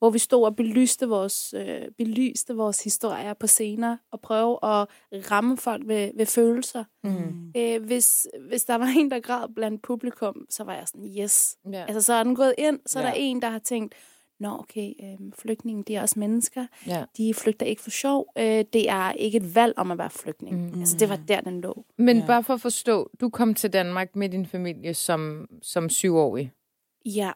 hvor 0.00 0.10
vi 0.10 0.18
stod 0.18 0.44
og 0.44 0.56
belyste 0.56 1.08
vores, 1.08 1.54
øh, 1.56 1.82
belyste 1.98 2.56
vores 2.56 2.84
historier 2.84 3.34
på 3.34 3.46
scener 3.46 3.96
og 4.12 4.20
prøve 4.20 4.58
at 4.62 4.88
ramme 5.30 5.56
folk 5.56 5.82
ved, 5.86 6.10
ved 6.16 6.26
følelser. 6.26 6.84
Mm. 7.04 7.52
Øh, 7.56 7.84
hvis, 7.84 8.28
hvis 8.48 8.64
der 8.64 8.74
var 8.74 8.86
en, 8.86 9.10
der 9.10 9.20
græd 9.20 9.48
blandt 9.54 9.82
publikum, 9.82 10.46
så 10.50 10.64
var 10.64 10.74
jeg 10.74 10.88
sådan, 10.88 11.06
yes. 11.18 11.56
Yeah. 11.74 11.82
Altså, 11.88 12.02
så 12.02 12.14
er 12.14 12.22
den 12.22 12.34
gået 12.34 12.54
ind, 12.58 12.80
så 12.86 12.98
yeah. 12.98 13.08
er 13.08 13.12
der 13.12 13.18
en, 13.20 13.42
der 13.42 13.48
har 13.48 13.58
tænkt, 13.58 13.94
nå 14.40 14.58
okay, 14.58 14.92
øh, 15.02 15.32
flygtninge, 15.38 15.84
de 15.84 15.96
er 15.96 16.02
også 16.02 16.18
mennesker. 16.18 16.66
Yeah. 16.88 17.04
De 17.16 17.34
flygter 17.34 17.66
ikke 17.66 17.82
for 17.82 17.90
sjov. 17.90 18.26
Øh, 18.38 18.64
det 18.72 18.90
er 18.90 19.12
ikke 19.12 19.38
et 19.38 19.54
valg 19.54 19.74
om 19.76 19.90
at 19.90 19.98
være 19.98 20.10
flygtning. 20.10 20.74
Mm. 20.74 20.80
Altså, 20.80 20.96
det 20.96 21.08
var 21.08 21.16
der, 21.16 21.40
den 21.40 21.60
lå. 21.60 21.84
Men 21.96 22.16
yeah. 22.16 22.26
bare 22.26 22.44
for 22.44 22.54
at 22.54 22.60
forstå, 22.60 23.10
du 23.20 23.28
kom 23.28 23.54
til 23.54 23.72
Danmark 23.72 24.16
med 24.16 24.28
din 24.28 24.46
familie 24.46 24.94
som, 24.94 25.48
som 25.62 25.88
syvårig. 25.88 26.52
Ja. 27.06 27.30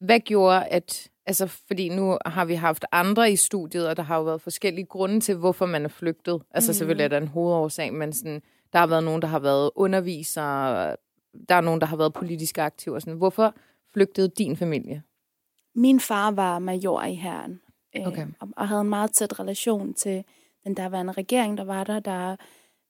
Hvad 0.00 0.20
gjorde, 0.20 0.64
at 0.66 1.10
Altså, 1.28 1.46
fordi 1.46 1.88
nu 1.88 2.18
har 2.26 2.44
vi 2.44 2.54
haft 2.54 2.84
andre 2.92 3.32
i 3.32 3.36
studiet, 3.36 3.88
og 3.88 3.96
der 3.96 4.02
har 4.02 4.16
jo 4.16 4.22
været 4.22 4.40
forskellige 4.40 4.84
grunde 4.84 5.20
til, 5.20 5.34
hvorfor 5.34 5.66
man 5.66 5.84
er 5.84 5.88
flygtet. 5.88 6.42
Altså, 6.50 6.70
mm. 6.70 6.74
selvfølgelig 6.74 7.04
er 7.04 7.08
der 7.08 7.16
en 7.18 7.28
hovedårsag, 7.28 7.94
men 7.94 8.12
sådan, 8.12 8.42
der 8.72 8.78
har 8.78 8.86
været 8.86 9.04
nogen, 9.04 9.22
der 9.22 9.28
har 9.28 9.38
været 9.38 9.70
undervisere, 9.74 10.96
der 11.48 11.54
er 11.54 11.60
nogen, 11.60 11.80
der 11.80 11.86
har 11.86 11.96
været 11.96 12.12
politisk 12.12 12.58
aktive 12.58 12.94
og 12.94 13.02
sådan. 13.02 13.16
Hvorfor 13.16 13.54
flygtede 13.92 14.28
din 14.38 14.56
familie? 14.56 15.02
Min 15.74 16.00
far 16.00 16.30
var 16.30 16.58
major 16.58 17.02
i 17.02 17.14
herren, 17.14 17.60
øh, 17.96 18.06
okay. 18.06 18.26
og, 18.40 18.48
og 18.56 18.68
havde 18.68 18.80
en 18.80 18.88
meget 18.88 19.12
tæt 19.12 19.40
relation 19.40 19.94
til 19.94 20.24
den 20.64 20.74
derværende 20.76 21.12
regering, 21.12 21.58
der 21.58 21.64
var 21.64 21.84
der, 21.84 22.00
der, 22.00 22.36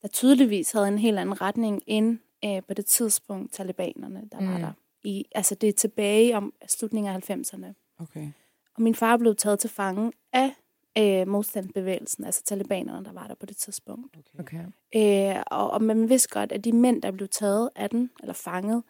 der 0.02 0.08
tydeligvis 0.08 0.72
havde 0.72 0.88
en 0.88 0.98
helt 0.98 1.18
anden 1.18 1.40
retning 1.40 1.82
end 1.86 2.18
øh, 2.44 2.62
på 2.68 2.74
det 2.74 2.86
tidspunkt 2.86 3.52
talibanerne, 3.52 4.28
der 4.32 4.40
mm. 4.40 4.48
var 4.48 4.58
der. 4.58 4.72
I, 5.04 5.24
altså, 5.34 5.54
det 5.54 5.68
er 5.68 5.72
tilbage 5.72 6.36
om 6.36 6.52
slutningen 6.68 7.14
af 7.14 7.30
90'erne. 7.30 7.94
Okay. 7.98 8.28
Og 8.74 8.82
min 8.82 8.94
far 8.94 9.16
blev 9.16 9.34
taget 9.36 9.58
til 9.58 9.70
fange 9.70 10.12
af 10.32 10.50
øh, 10.98 11.28
modstandsbevægelsen, 11.28 12.24
altså 12.24 12.44
talibanerne, 12.44 13.04
der 13.04 13.12
var 13.12 13.26
der 13.26 13.34
på 13.34 13.46
det 13.46 13.56
tidspunkt. 13.56 14.16
Okay. 14.38 14.64
Øh, 14.96 15.42
og, 15.46 15.70
og 15.70 15.82
man 15.82 16.08
vidste 16.08 16.28
godt, 16.28 16.52
at 16.52 16.64
de 16.64 16.72
mænd, 16.72 17.02
der 17.02 17.10
blev 17.10 17.28
taget 17.28 17.70
af 17.76 17.90
den, 17.90 18.10
eller 18.20 18.34
fanget, 18.34 18.82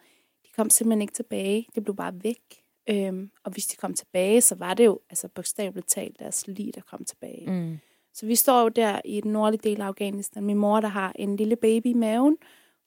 de 0.45 0.49
kom 0.55 0.69
simpelthen 0.69 1.01
ikke 1.01 1.13
tilbage. 1.13 1.67
De 1.75 1.81
blev 1.81 1.95
bare 1.95 2.23
væk. 2.23 2.58
Øh, 2.89 3.13
og 3.43 3.51
hvis 3.51 3.65
de 3.65 3.75
kom 3.75 3.93
tilbage, 3.93 4.41
så 4.41 4.55
var 4.55 4.73
det 4.73 4.85
jo 4.85 4.99
altså 5.09 5.27
bogstaveligt 5.27 5.89
talt 5.89 6.19
deres 6.19 6.47
liv, 6.47 6.71
der 6.75 6.81
kom 6.81 7.05
tilbage. 7.05 7.51
Mm. 7.51 7.79
Så 8.13 8.25
vi 8.25 8.35
står 8.35 8.61
jo 8.61 8.67
der 8.67 9.01
i 9.05 9.21
den 9.21 9.31
nordlige 9.31 9.69
del 9.69 9.81
af 9.81 9.85
Afghanistan. 9.85 10.43
Min 10.43 10.57
mor, 10.57 10.79
der 10.79 10.87
har 10.87 11.13
en 11.15 11.35
lille 11.35 11.55
baby 11.55 11.87
i 11.87 11.93
maven, 11.93 12.37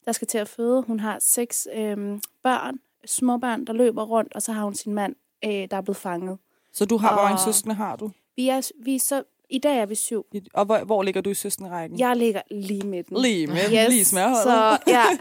der 0.05 0.11
skal 0.11 0.27
til 0.27 0.37
at 0.37 0.47
føde. 0.47 0.81
Hun 0.81 0.99
har 0.99 1.17
seks 1.21 1.67
øh, 1.73 1.97
børn, 2.43 2.79
små 3.05 3.37
børn, 3.37 3.65
der 3.65 3.73
løber 3.73 4.03
rundt, 4.03 4.33
og 4.33 4.41
så 4.41 4.51
har 4.51 4.63
hun 4.63 4.73
sin 4.73 4.93
mand 4.93 5.15
øh, 5.45 5.67
der 5.71 5.77
er 5.77 5.81
blevet 5.81 5.97
fanget. 5.97 6.37
Så 6.73 6.85
du 6.85 6.97
har, 6.97 7.09
og 7.09 7.15
hvor 7.15 7.23
mange 7.23 7.39
søskende 7.45 7.75
har 7.75 7.95
du? 7.95 8.11
Vi 8.35 8.49
er, 8.49 8.71
vi 8.83 8.95
er 8.95 8.99
så, 8.99 9.23
I 9.49 9.59
dag 9.59 9.79
er 9.79 9.85
vi 9.85 9.95
syv. 9.95 10.25
Og 10.53 10.65
hvor, 10.65 10.83
hvor 10.83 11.03
ligger 11.03 11.21
du 11.21 11.29
i 11.29 11.33
søskenderækken? 11.33 11.99
Jeg 11.99 12.15
ligger 12.15 12.41
lige 12.51 12.87
midten. 12.87 13.21
Lige 13.21 13.47
midten, 13.47 13.73
yes. 13.73 13.89
lige 13.89 14.05
smørholdet. 14.05 14.43
Så 14.43 14.77
ja, 14.87 15.03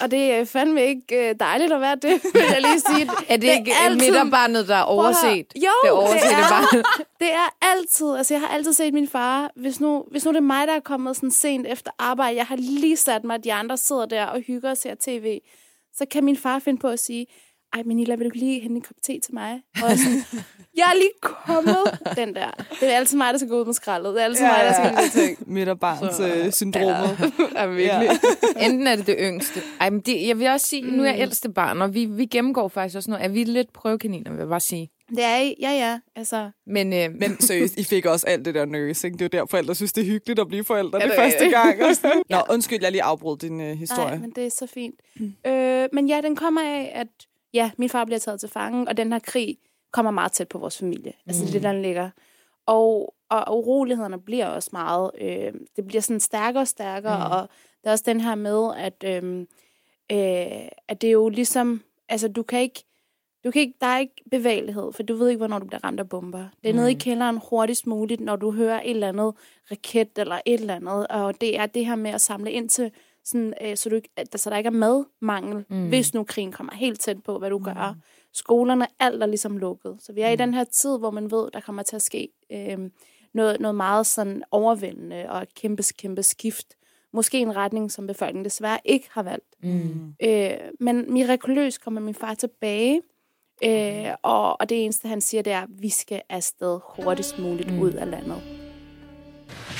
og 0.00 0.10
det 0.10 0.32
er 0.32 0.44
fandme 0.44 0.86
ikke 0.86 1.28
øh, 1.28 1.34
dejligt 1.40 1.72
at 1.72 1.80
være 1.80 1.94
det, 1.94 2.20
vil 2.34 2.42
jeg 2.52 2.60
lige 2.60 2.80
sige. 2.80 3.10
er 3.28 3.36
det, 3.36 3.42
det 3.42 3.58
ikke 3.58 3.72
er 3.72 3.84
altid... 3.84 4.10
midterbarnet, 4.10 4.68
der 4.68 4.76
er 4.76 4.82
overset? 4.82 5.46
Jo, 5.56 5.70
det, 5.84 5.90
overset 5.90 6.22
det, 6.22 6.32
er, 6.32 6.82
det 7.20 7.32
er 7.32 7.56
altid. 7.62 8.16
Altså, 8.16 8.34
jeg 8.34 8.40
har 8.40 8.48
altid 8.48 8.72
set 8.72 8.94
min 8.94 9.08
far. 9.08 9.50
Hvis 9.56 9.80
nu, 9.80 10.04
hvis 10.10 10.24
nu 10.24 10.30
det 10.30 10.36
er 10.36 10.40
mig, 10.40 10.66
der 10.66 10.74
er 10.74 10.80
kommet 10.80 11.16
sådan 11.16 11.30
sent 11.30 11.66
efter 11.66 11.90
arbejde, 11.98 12.36
jeg 12.36 12.46
har 12.46 12.56
lige 12.56 12.96
sat 12.96 13.24
mig, 13.24 13.34
at 13.34 13.44
de 13.44 13.52
andre 13.52 13.76
sidder 13.76 14.06
der 14.06 14.26
og 14.26 14.40
hygger 14.40 14.70
og 14.70 14.76
ser 14.76 14.94
tv, 15.00 15.40
så 15.94 16.06
kan 16.10 16.24
min 16.24 16.36
far 16.36 16.58
finde 16.58 16.80
på 16.80 16.88
at 16.88 16.98
sige, 16.98 17.26
ej, 17.72 17.82
Manila, 17.86 18.14
vil 18.14 18.26
du 18.26 18.30
lige 18.34 18.60
hente 18.60 18.76
en 18.76 18.82
kop 18.82 18.96
te 19.02 19.20
til 19.20 19.34
mig? 19.34 19.62
Og 19.82 19.98
sådan, 19.98 20.22
jeg 20.76 20.84
er 20.84 20.94
lige 20.94 21.10
kommet, 21.22 22.16
den 22.16 22.34
der. 22.34 22.50
Det 22.80 22.92
er 22.92 22.96
altid 22.96 23.16
mig, 23.16 23.32
der 23.32 23.38
skal 23.38 23.48
gå 23.48 23.60
ud 23.60 23.64
med 23.64 23.74
skraldet. 23.74 24.14
Det 24.14 24.20
er 24.20 24.24
altid 24.24 24.44
ja, 24.44 24.52
mig, 24.52 24.64
der 24.64 24.72
skal 24.72 24.94
ja. 24.96 25.04
de 25.04 25.26
ting. 25.26 25.52
Midterbarns-syndromet. 25.52 27.32
Ja. 27.38 27.60
ja, 27.62 27.66
virkelig. 27.66 28.20
Ja. 28.56 28.66
Enten 28.66 28.86
er 28.86 28.96
det 28.96 29.06
det 29.06 29.16
yngste. 29.18 29.60
Ej, 29.80 29.90
men 29.90 30.00
det, 30.00 30.26
jeg 30.26 30.38
vil 30.38 30.48
også 30.48 30.66
sige, 30.66 30.82
nu 30.82 31.02
er 31.02 31.06
jeg 31.06 31.16
mm. 31.16 31.22
ældste 31.22 31.48
barn, 31.48 31.82
og 31.82 31.94
vi, 31.94 32.04
vi 32.04 32.26
gennemgår 32.26 32.68
faktisk 32.68 32.96
også 32.96 33.10
noget. 33.10 33.24
Er 33.24 33.28
vi 33.28 33.44
lidt 33.44 33.72
prøvekaniner, 33.72 34.30
vil 34.30 34.38
jeg 34.38 34.48
bare 34.48 34.60
sige. 34.60 34.90
Det 35.08 35.24
er 35.24 35.36
I, 35.36 35.54
ja, 35.60 35.70
ja. 35.70 35.98
Altså. 36.16 36.50
Men, 36.66 36.92
øh, 36.92 37.10
men 37.14 37.40
seriøst, 37.40 37.78
I 37.78 37.84
fik 37.84 38.06
også 38.06 38.26
alt 38.26 38.44
det 38.44 38.54
der 38.54 38.64
nursing. 38.64 39.18
Det 39.18 39.34
er 39.34 39.38
jo 39.38 39.40
der, 39.40 39.46
forældre 39.50 39.74
synes, 39.74 39.92
det 39.92 40.00
er 40.00 40.06
hyggeligt 40.06 40.40
at 40.40 40.48
blive 40.48 40.64
forældre 40.64 40.98
ja, 40.98 41.04
det, 41.04 41.10
det 41.10 41.20
første 41.20 41.50
gang. 41.50 41.82
Og 41.82 41.88
Nå, 42.30 42.36
ja. 42.36 42.52
undskyld, 42.52 42.78
jeg 42.82 42.92
lige 42.92 43.02
afbrød 43.02 43.38
din 43.38 43.60
øh, 43.60 43.76
historie. 43.78 44.08
Nej, 44.08 44.18
men 44.18 44.30
det 44.30 44.46
er 44.46 44.50
så 44.50 44.66
fint. 44.66 44.94
Mm. 45.16 45.32
Øh, 45.46 45.88
men 45.92 46.08
ja, 46.08 46.20
den 46.20 46.36
kommer 46.36 46.60
af, 46.60 46.92
at 46.94 47.08
ja, 47.54 47.70
min 47.76 47.88
far 47.88 48.04
bliver 48.04 48.18
taget 48.18 48.40
til 48.40 48.48
fange, 48.48 48.88
og 48.88 48.96
den 48.96 49.12
her 49.12 49.18
krig 49.18 49.58
kommer 49.92 50.10
meget 50.10 50.32
tæt 50.32 50.48
på 50.48 50.58
vores 50.58 50.78
familie. 50.78 51.12
Altså 51.26 51.44
mm. 51.44 51.50
det, 51.50 51.62
der 51.62 51.72
ligger. 51.72 52.10
Og, 52.66 53.14
og 53.28 53.58
urolighederne 53.58 54.20
bliver 54.20 54.46
også 54.46 54.70
meget, 54.72 55.10
øh, 55.20 55.52
det 55.76 55.86
bliver 55.86 56.00
sådan 56.00 56.20
stærkere 56.20 56.62
og 56.62 56.68
stærkere, 56.68 57.26
mm. 57.26 57.32
og 57.32 57.48
der 57.84 57.90
er 57.90 57.92
også 57.92 58.04
den 58.06 58.20
her 58.20 58.34
med, 58.34 58.70
at, 58.76 59.04
øh, 59.04 59.40
øh, 60.12 60.68
at 60.88 61.00
det 61.00 61.08
er 61.08 61.12
jo 61.12 61.28
ligesom, 61.28 61.82
altså 62.08 62.28
du 62.28 62.42
kan 62.42 62.60
ikke, 62.60 62.84
du 63.44 63.50
kan 63.50 63.60
ikke, 63.60 63.74
der 63.80 63.86
er 63.86 63.98
ikke 63.98 64.22
bevægelighed, 64.30 64.92
for 64.92 65.02
du 65.02 65.16
ved 65.16 65.28
ikke, 65.28 65.38
hvornår 65.38 65.58
du 65.58 65.66
bliver 65.66 65.84
ramt 65.84 66.00
af 66.00 66.08
bomber. 66.08 66.46
Det 66.62 66.68
er 66.68 66.72
mm. 66.72 66.78
nede 66.78 66.90
i 66.90 66.94
kælderen 66.94 67.40
hurtigst 67.50 67.86
muligt, 67.86 68.20
når 68.20 68.36
du 68.36 68.50
hører 68.50 68.80
et 68.80 68.90
eller 68.90 69.08
andet 69.08 69.34
raket 69.70 70.18
eller 70.18 70.40
et 70.46 70.60
eller 70.60 70.74
andet, 70.74 71.06
og 71.06 71.40
det 71.40 71.58
er 71.58 71.66
det 71.66 71.86
her 71.86 71.96
med 71.96 72.10
at 72.10 72.20
samle 72.20 72.52
ind 72.52 72.68
til 72.68 72.92
sådan, 73.28 73.54
øh, 73.62 73.76
så, 73.76 73.88
du, 73.88 74.00
at, 74.16 74.40
så 74.40 74.50
der 74.50 74.56
ikke 74.56 74.66
er 74.66 74.70
madmangel, 74.70 75.64
mm. 75.68 75.88
hvis 75.88 76.14
nu 76.14 76.24
krigen 76.24 76.52
kommer 76.52 76.74
helt 76.74 77.00
tæt 77.00 77.22
på, 77.22 77.38
hvad 77.38 77.50
du 77.50 77.58
mm. 77.58 77.64
gør. 77.64 77.94
Skolerne, 78.32 78.86
alt 79.00 79.22
er 79.22 79.26
ligesom 79.26 79.56
lukket. 79.56 79.96
Så 80.00 80.12
vi 80.12 80.20
er 80.20 80.28
mm. 80.28 80.32
i 80.32 80.36
den 80.36 80.54
her 80.54 80.64
tid, 80.64 80.98
hvor 80.98 81.10
man 81.10 81.30
ved, 81.30 81.50
der 81.52 81.60
kommer 81.60 81.82
til 81.82 81.96
at 81.96 82.02
ske 82.02 82.28
øh, 82.52 82.78
noget, 83.34 83.60
noget 83.60 83.74
meget 83.74 84.06
sådan 84.06 84.42
overvældende 84.50 85.30
og 85.30 85.42
et 85.42 85.54
kæmpe, 85.54 85.82
kæmpe 85.98 86.22
skift. 86.22 86.66
Måske 87.12 87.38
en 87.38 87.56
retning, 87.56 87.92
som 87.92 88.06
befolkningen 88.06 88.44
desværre 88.44 88.78
ikke 88.84 89.08
har 89.10 89.22
valgt. 89.22 89.54
Mm. 89.62 90.14
Øh, 90.22 90.50
men 90.80 91.12
mirakuløst 91.12 91.84
kommer 91.84 92.00
min 92.00 92.14
far 92.14 92.34
tilbage, 92.34 93.02
øh, 93.64 94.14
og, 94.22 94.60
og 94.60 94.68
det 94.68 94.84
eneste, 94.84 95.08
han 95.08 95.20
siger, 95.20 95.42
det 95.42 95.52
er, 95.52 95.60
at 95.60 95.68
vi 95.78 95.88
skal 95.88 96.22
afsted 96.28 96.80
hurtigst 96.84 97.38
muligt 97.38 97.72
mm. 97.72 97.80
ud 97.80 97.92
af 97.92 98.10
landet. 98.10 98.42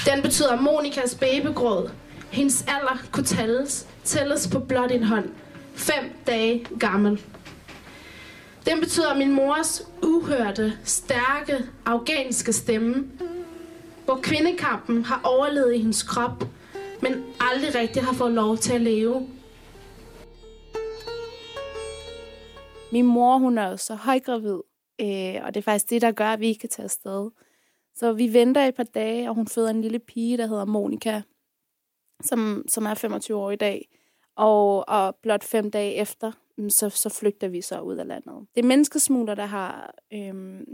Den 0.07 0.23
betyder 0.23 0.61
Monikas 0.61 1.15
babygråd 1.15 1.91
hendes 2.33 2.63
alder 2.63 2.99
kunne 3.13 3.25
tælles, 3.25 3.89
tælles 4.05 4.49
på 4.49 4.61
blot 4.61 4.91
en 4.91 5.03
hånd. 5.03 5.31
Fem 5.75 6.13
dage 6.27 6.67
gammel. 6.81 7.21
Den 8.67 8.81
betyder 8.81 9.17
min 9.17 9.33
mors 9.33 9.83
uhørte, 10.03 10.73
stærke, 10.85 11.65
afghanske 11.87 12.53
stemme, 12.53 13.11
hvor 14.05 14.21
kvindekampen 14.23 15.05
har 15.05 15.21
overlevet 15.25 15.75
i 15.75 15.79
hendes 15.79 16.03
krop, 16.03 16.45
men 17.03 17.13
aldrig 17.41 17.75
rigtig 17.75 18.03
har 18.03 18.13
fået 18.13 18.33
lov 18.33 18.57
til 18.57 18.73
at 18.73 18.81
leve. 18.81 19.29
Min 22.93 23.07
mor, 23.07 23.39
hun 23.39 23.59
er 23.59 23.69
jo 23.69 23.77
så 23.77 23.95
højgravid, 23.95 24.61
øh, 25.01 25.35
og 25.45 25.55
det 25.55 25.57
er 25.57 25.63
faktisk 25.63 25.91
det, 25.91 26.03
der 26.03 26.13
gør, 26.13 26.29
at 26.29 26.41
vi 26.41 26.47
ikke 26.47 26.61
kan 26.61 26.69
tage 26.69 26.85
afsted. 26.85 27.31
Så 27.95 28.13
vi 28.13 28.33
venter 28.33 28.65
et 28.65 28.75
par 28.75 28.83
dage, 28.83 29.29
og 29.29 29.35
hun 29.35 29.49
føder 29.49 29.71
en 29.71 29.83
lille 29.83 29.99
pige, 29.99 30.39
der 30.39 30.47
hedder 30.47 30.65
Monika, 30.65 31.23
som, 32.23 32.65
som 32.69 32.87
er 32.87 32.95
25 32.95 33.37
år 33.39 33.51
i 33.51 33.57
dag. 33.57 33.89
Og, 34.37 34.89
og 34.89 35.17
blot 35.23 35.45
fem 35.45 35.71
dage 35.71 35.95
efter, 35.95 36.33
mm, 36.59 36.71
så, 36.71 36.89
så 36.89 37.09
flygter 37.09 37.49
vi 37.49 37.61
så 37.61 37.81
ud 37.81 37.97
af 37.97 38.07
landet. 38.07 38.47
Det 38.55 38.63
er 38.63 38.67
menneskesmugler, 38.67 39.35
der 39.35 39.47
har, 39.47 39.95
øhm, 40.13 40.65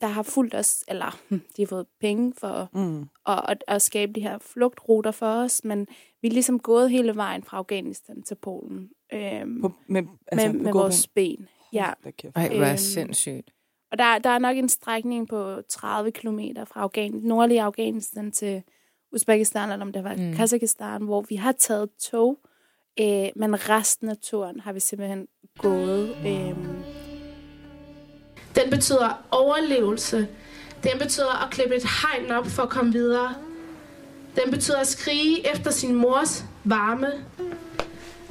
der 0.00 0.06
har 0.06 0.22
fulgt 0.22 0.54
os, 0.54 0.84
eller 0.88 1.20
de 1.30 1.62
har 1.62 1.66
fået 1.66 1.86
penge 2.00 2.32
for 2.38 2.68
Mm. 2.72 3.00
at, 3.26 3.40
at, 3.48 3.64
at 3.68 3.82
skabe 3.82 4.12
de 4.12 4.20
her 4.20 4.38
flugtruter 4.38 5.10
for 5.10 5.26
os, 5.26 5.64
men 5.64 5.86
vi 6.22 6.28
er 6.28 6.32
ligesom 6.32 6.58
gået 6.60 6.90
hele 6.90 7.16
vejen 7.16 7.42
fra 7.42 7.56
Afghanistan 7.56 8.22
til 8.22 8.34
Polen 8.34 8.90
øhm, 9.12 9.60
På, 9.62 9.72
med, 9.88 10.02
altså, 10.26 10.52
med, 10.52 10.60
med 10.60 10.72
vores 10.72 11.08
ben. 11.08 11.48
Ja. 11.72 11.90
Ej, 12.36 12.48
hvor 12.48 12.64
er 12.64 12.68
Øhm, 12.70 12.76
sindssygt. 12.78 13.50
Og 13.92 13.98
der, 13.98 14.18
der 14.18 14.30
er 14.30 14.38
nok 14.38 14.56
en 14.56 14.68
strækning 14.68 15.28
på 15.28 15.62
30 15.68 16.10
km 16.10 16.38
fra 16.66 16.80
Afghan, 16.80 17.12
nordlige 17.12 17.62
Afghanistan 17.62 18.32
til 18.32 18.62
Uzbekistan, 19.12 19.70
eller 19.72 19.86
om 19.86 19.92
det 19.92 20.04
var 20.04 20.14
Mm. 20.14 20.22
mm. 20.24 20.34
Kazakhstan, 20.36 21.02
hvor 21.02 21.24
vi 21.28 21.36
har 21.36 21.52
taget 21.52 21.88
tog, 22.10 22.38
øh, 23.00 23.26
men 23.36 23.68
resten 23.68 24.08
af 24.08 24.16
turen 24.22 24.60
har 24.60 24.72
vi 24.72 24.80
simpelthen 24.80 25.26
gået. 25.58 26.16
Øh, 26.26 26.56
Den 28.56 28.70
betyder 28.70 29.24
overlevelse. 29.30 30.28
Den 30.84 30.98
betyder 30.98 31.44
at 31.46 31.50
klippe 31.50 31.76
et 31.76 31.82
hegn 32.02 32.30
op 32.30 32.46
for 32.46 32.62
at 32.62 32.68
komme 32.68 32.92
videre. 32.92 33.34
Den 34.36 34.50
betyder 34.52 34.78
at 34.78 34.86
skrige 34.86 35.52
efter 35.54 35.70
sin 35.70 35.94
mors 35.94 36.44
varme. 36.64 37.06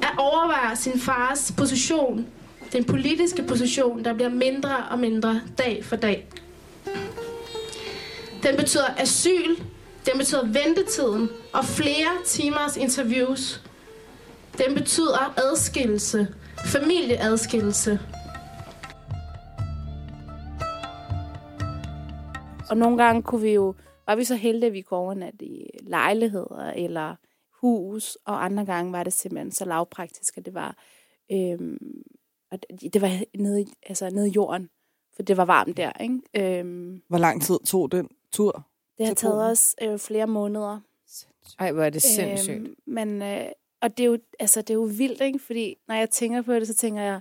At 0.02 0.10
overveje 0.18 0.76
sin 0.76 1.00
fars 1.00 1.52
position. 1.56 2.26
Den 2.72 2.84
politiske 2.84 3.42
position, 3.42 4.04
der 4.04 4.12
bliver 4.14 4.28
mindre 4.28 4.76
og 4.90 4.98
mindre 4.98 5.40
dag 5.58 5.84
for 5.84 5.96
dag. 5.96 6.26
Den 8.42 8.56
betyder 8.56 8.84
asyl. 8.98 9.56
Den 10.06 10.18
betyder 10.18 10.44
ventetiden 10.46 11.28
og 11.54 11.64
flere 11.64 12.24
timers 12.26 12.76
interviews. 12.76 13.62
Den 14.58 14.74
betyder 14.74 15.34
adskillelse. 15.38 16.34
Familieadskillelse. 16.66 18.00
og 22.70 22.78
nogle 22.78 23.04
gange 23.04 23.22
kunne 23.22 23.40
vi 23.42 23.50
jo, 23.52 23.74
var 24.06 24.14
vi 24.16 24.24
så 24.24 24.34
heldige, 24.34 24.66
at 24.66 24.72
vi 24.72 24.82
kunne 24.82 24.98
overnatte 25.00 25.44
i 25.44 25.66
lejligheder 25.82 26.72
eller 26.76 27.16
hus, 27.60 28.18
og 28.24 28.44
andre 28.44 28.64
gange 28.64 28.92
var 28.92 29.02
det 29.02 29.12
simpelthen 29.12 29.52
så 29.52 29.64
lavpraktisk, 29.64 30.38
at 30.38 30.44
det 30.46 30.54
var, 30.54 30.76
øh, 31.32 31.76
og 32.50 32.58
det- 32.92 33.02
var 33.02 33.20
nede, 33.38 33.60
i- 33.62 33.72
altså 33.86 34.10
nede 34.10 34.28
i 34.28 34.32
jorden, 34.32 34.68
for 35.16 35.22
det 35.22 35.36
var 35.36 35.44
varmt 35.44 35.76
der, 35.76 35.92
ikke? 36.00 36.20
Øh, 36.60 36.94
Hvor 37.08 37.18
lang 37.18 37.42
tid 37.42 37.58
tog 37.66 37.92
den 37.92 38.08
tur? 38.32 38.66
Det 38.98 39.06
har 39.06 39.14
taget 39.14 39.50
os 39.50 39.76
øh, 39.82 39.98
flere 39.98 40.26
måneder. 40.26 40.80
Ej, 41.58 41.72
hvor 41.72 41.82
er 41.82 41.90
det 41.90 42.02
sindssygt. 42.02 42.56
Øhm, 42.56 42.74
men, 42.86 43.22
øh, 43.22 43.46
og 43.82 43.98
det 43.98 44.04
er, 44.04 44.08
jo, 44.08 44.18
altså, 44.40 44.60
det 44.60 44.70
er 44.70 44.74
jo 44.74 44.90
vildt, 44.98 45.20
ikke? 45.20 45.38
Fordi 45.38 45.76
når 45.88 45.94
jeg 45.94 46.10
tænker 46.10 46.42
på 46.42 46.54
det, 46.54 46.66
så 46.66 46.74
tænker 46.74 47.02
jeg, 47.02 47.20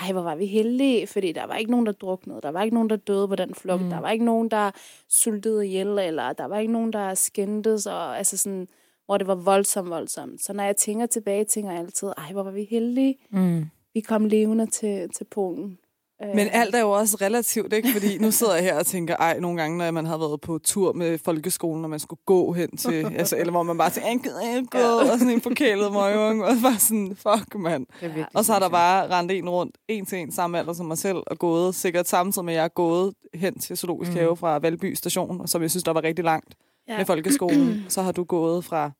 ej, 0.00 0.12
hvor 0.12 0.22
var 0.22 0.34
vi 0.34 0.46
heldige, 0.46 1.06
fordi 1.06 1.32
der 1.32 1.46
var 1.46 1.56
ikke 1.56 1.70
nogen, 1.70 1.86
der 1.86 1.92
druknede. 1.92 2.40
Der 2.42 2.50
var 2.50 2.62
ikke 2.62 2.74
nogen, 2.74 2.90
der 2.90 2.96
døde 2.96 3.28
på 3.28 3.36
den 3.36 3.54
flugt. 3.54 3.80
Mm. 3.80 3.84
Mm. 3.86 3.90
Der 3.90 4.00
var 4.00 4.10
ikke 4.10 4.24
nogen, 4.24 4.48
der 4.48 4.70
sultede 5.08 5.66
ihjel, 5.66 5.98
eller 5.98 6.32
der 6.32 6.44
var 6.44 6.58
ikke 6.58 6.72
nogen, 6.72 6.92
der 6.92 7.14
skændtes, 7.14 7.86
og 7.86 8.18
altså 8.18 8.36
sådan, 8.36 8.68
hvor 9.06 9.18
det 9.18 9.26
var 9.26 9.34
voldsomt, 9.34 9.90
voldsomt. 9.90 10.42
Så 10.42 10.52
når 10.52 10.64
jeg 10.64 10.76
tænker 10.76 11.06
tilbage, 11.06 11.44
tænker 11.44 11.70
jeg 11.70 11.80
altid, 11.80 12.08
ej, 12.16 12.32
hvor 12.32 12.42
var 12.42 12.50
vi 12.50 12.64
heldige. 12.70 13.18
Mm. 13.30 13.64
Vi 13.94 14.00
kom 14.00 14.24
levende 14.24 14.66
til, 14.66 15.08
til 15.08 15.24
Polen. 15.24 15.78
Øh, 16.22 16.34
Men 16.36 16.48
alt 16.52 16.74
er 16.74 16.80
jo 16.80 16.90
også 16.90 17.16
relativt, 17.20 17.72
ikke? 17.72 17.88
Fordi 17.92 18.18
nu 18.18 18.30
sidder 18.30 18.54
jeg 18.54 18.62
her 18.64 18.78
og 18.78 18.86
tænker, 18.86 19.16
ej, 19.16 19.40
nogle 19.40 19.60
gange, 19.62 19.78
når 19.78 19.90
man 19.90 20.06
har 20.06 20.18
været 20.18 20.40
på 20.40 20.58
tur 20.64 20.92
med 20.92 21.18
folkeskolen, 21.18 21.84
og 21.84 21.90
man 21.90 21.98
skulle 22.00 22.20
gå 22.26 22.52
hen 22.52 22.76
til, 22.76 23.06
altså, 23.16 23.36
eller 23.36 23.50
hvor 23.50 23.62
man 23.62 23.78
bare 23.78 23.90
tænker, 23.90 24.08
jeg 24.10 24.20
gider 24.22 24.56
ikke 24.56 24.68
gå, 24.70 24.78
og 24.78 25.18
sådan 25.18 25.30
en 25.34 25.40
forkælet 25.40 25.92
møgung, 25.92 26.44
og 26.44 26.52
bare 26.62 26.78
sådan, 26.78 27.16
fuck, 27.16 27.54
mand. 27.54 27.86
Og 28.34 28.44
så 28.44 28.52
har 28.52 28.60
der 28.60 28.68
bare 28.68 29.08
rendt 29.10 29.32
en 29.32 29.48
rundt, 29.48 29.76
en 29.88 30.06
til 30.06 30.18
en 30.18 30.32
samme 30.32 30.58
alder 30.58 30.72
som 30.72 30.86
mig 30.86 30.98
selv, 30.98 31.16
og 31.26 31.38
gået 31.38 31.74
sikkert 31.74 32.08
samtidig 32.08 32.44
med, 32.44 32.54
at 32.54 32.58
jeg 32.58 32.64
er 32.64 32.68
gået 32.68 33.14
hen 33.34 33.58
til 33.58 33.76
Zoologisk 33.76 34.10
Mm. 34.12 34.16
Have 34.18 34.36
fra 34.36 34.58
Valby 34.58 34.94
station, 34.94 35.46
som 35.48 35.62
jeg 35.62 35.70
synes, 35.70 35.84
der 35.84 35.92
var 35.92 36.02
rigtig 36.04 36.24
langt 36.24 36.54
ja. 36.88 36.96
med 36.96 37.04
folkeskolen. 37.06 37.84
Så 37.88 38.02
har 38.02 38.12
du 38.12 38.24
gået 38.24 38.64
fra 38.64 38.90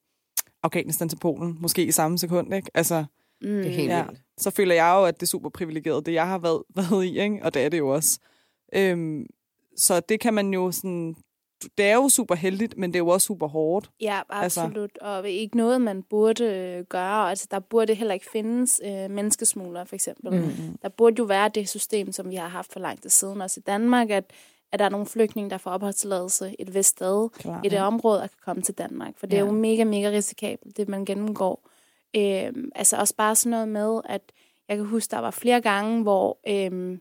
Afghanistan 0.63 1.09
til 1.09 1.17
Polen, 1.17 1.57
måske 1.61 1.85
i 1.85 1.91
samme 1.93 2.19
sekund, 2.19 2.55
ikke? 2.55 2.71
Altså, 2.75 3.05
Mm. 3.43 3.49
Det 3.49 3.67
er 3.67 3.71
helt 3.71 3.91
Ja. 3.91 4.03
vildt. 4.05 4.21
Så 4.41 4.51
føler 4.51 4.75
jeg 4.75 4.95
jo, 4.99 5.05
at 5.05 5.15
det 5.21 5.23
er 5.23 5.27
super 5.31 5.49
privilegeret, 5.49 6.07
det 6.07 6.13
jeg 6.13 6.27
har 6.29 6.39
været, 6.39 6.63
været 6.77 7.05
i, 7.05 7.21
ikke? 7.21 7.41
og 7.43 7.55
det 7.55 7.63
er 7.65 7.69
det 7.69 7.79
jo 7.79 7.89
også. 7.89 8.19
Øhm, 8.75 9.27
så 9.77 10.01
det 10.01 10.21
kan 10.21 10.35
man 10.35 10.55
jo 10.55 10.73
sådan... 10.73 11.15
Det 11.79 11.87
er 11.87 11.95
jo 11.95 12.09
super 12.09 12.35
heldigt, 12.35 12.79
men 12.79 12.91
det 12.93 12.97
er 12.97 12.99
jo 13.05 13.09
også 13.09 13.25
super 13.27 13.49
hårdt. 13.49 13.91
Ja, 14.01 14.21
Altså- 14.31 14.61
absolut. 14.61 14.91
Altså... 15.01 15.07
Og 15.07 15.29
ikke 15.31 15.57
noget, 15.57 15.81
man 15.81 16.03
burde 16.03 16.45
øh, 16.45 16.85
gøre. 16.85 17.31
Altså, 17.31 17.47
der 17.51 17.59
burde 17.59 17.95
heller 17.95 18.15
ikke 18.15 18.27
findes 18.33 18.81
øh, 18.85 19.11
menneskesmuglere, 19.11 19.87
for 19.87 19.95
eksempel. 19.95 20.33
Mm. 20.41 20.79
Der 20.83 20.89
burde 20.89 21.17
jo 21.19 21.25
være 21.25 21.49
det 21.49 21.69
system, 21.69 22.13
som 22.13 22.31
vi 22.31 22.35
har 22.35 22.49
haft 22.49 22.73
for 22.73 22.81
lang 22.81 23.03
tid 23.03 23.11
siden, 23.11 23.41
også 23.43 23.61
i 23.61 23.63
Danmark, 23.67 24.11
at, 24.11 24.25
at 24.73 24.79
der 24.79 24.85
er 24.85 24.89
nogle 24.89 25.07
flygtninge, 25.07 25.51
der 25.51 25.59
får 25.59 25.71
opholdstilladelse 25.71 26.57
et 26.59 26.75
vist 26.75 26.89
sted 26.89 27.29
Klar, 27.29 27.61
i 27.65 27.69
det 27.69 27.81
område, 27.81 28.23
og 28.23 28.31
kan 28.31 28.39
komme 28.45 28.63
til 28.63 28.75
Danmark. 28.75 29.19
For 29.19 29.27
det 29.27 29.37
er 29.39 29.41
Ja. 29.41 29.47
jo 29.47 29.53
mega, 29.53 29.85
mega 29.85 30.11
risikabelt, 30.11 30.77
det 30.77 30.89
man 30.89 31.05
gennemgår. 31.05 31.70
Øhm, 32.17 32.71
altså 32.75 32.97
også 32.97 33.15
bare 33.17 33.35
sådan 33.37 33.51
noget 33.51 33.69
med, 33.69 34.01
at 34.05 34.33
jeg 34.69 34.77
kan 34.77 34.87
huske, 34.87 35.11
der 35.11 35.19
var 35.19 35.31
flere 35.31 35.61
gange, 35.61 36.03
hvor, 36.03 36.39
øhm, 36.49 37.01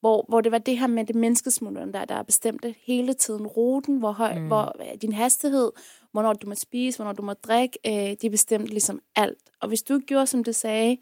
hvor, 0.00 0.24
hvor 0.28 0.40
det 0.40 0.52
var 0.52 0.58
det 0.58 0.78
her 0.78 0.86
med 0.86 1.04
det 1.04 1.16
menneskesmuglerne, 1.16 1.92
der, 1.92 2.04
der 2.04 2.22
bestemte 2.22 2.74
hele 2.86 3.12
tiden 3.14 3.46
ruten, 3.46 3.98
hvor 3.98 4.12
høj, 4.12 4.38
Mm. 4.38 4.46
hvor 4.46 4.76
øh, 4.80 4.98
din 5.02 5.12
hastighed, 5.12 5.70
hvornår 6.12 6.32
du 6.32 6.46
må 6.48 6.54
spise, 6.54 6.98
hvornår 6.98 7.12
du 7.12 7.22
må 7.22 7.32
drikke, 7.32 7.78
øh, 7.86 8.16
de 8.22 8.30
bestemte 8.30 8.70
ligesom 8.70 9.00
alt. 9.16 9.38
Og 9.60 9.68
hvis 9.68 9.82
du 9.82 9.94
ikke 9.94 10.06
gjorde, 10.06 10.26
som 10.26 10.44
det 10.44 10.54
sagde, 10.56 10.96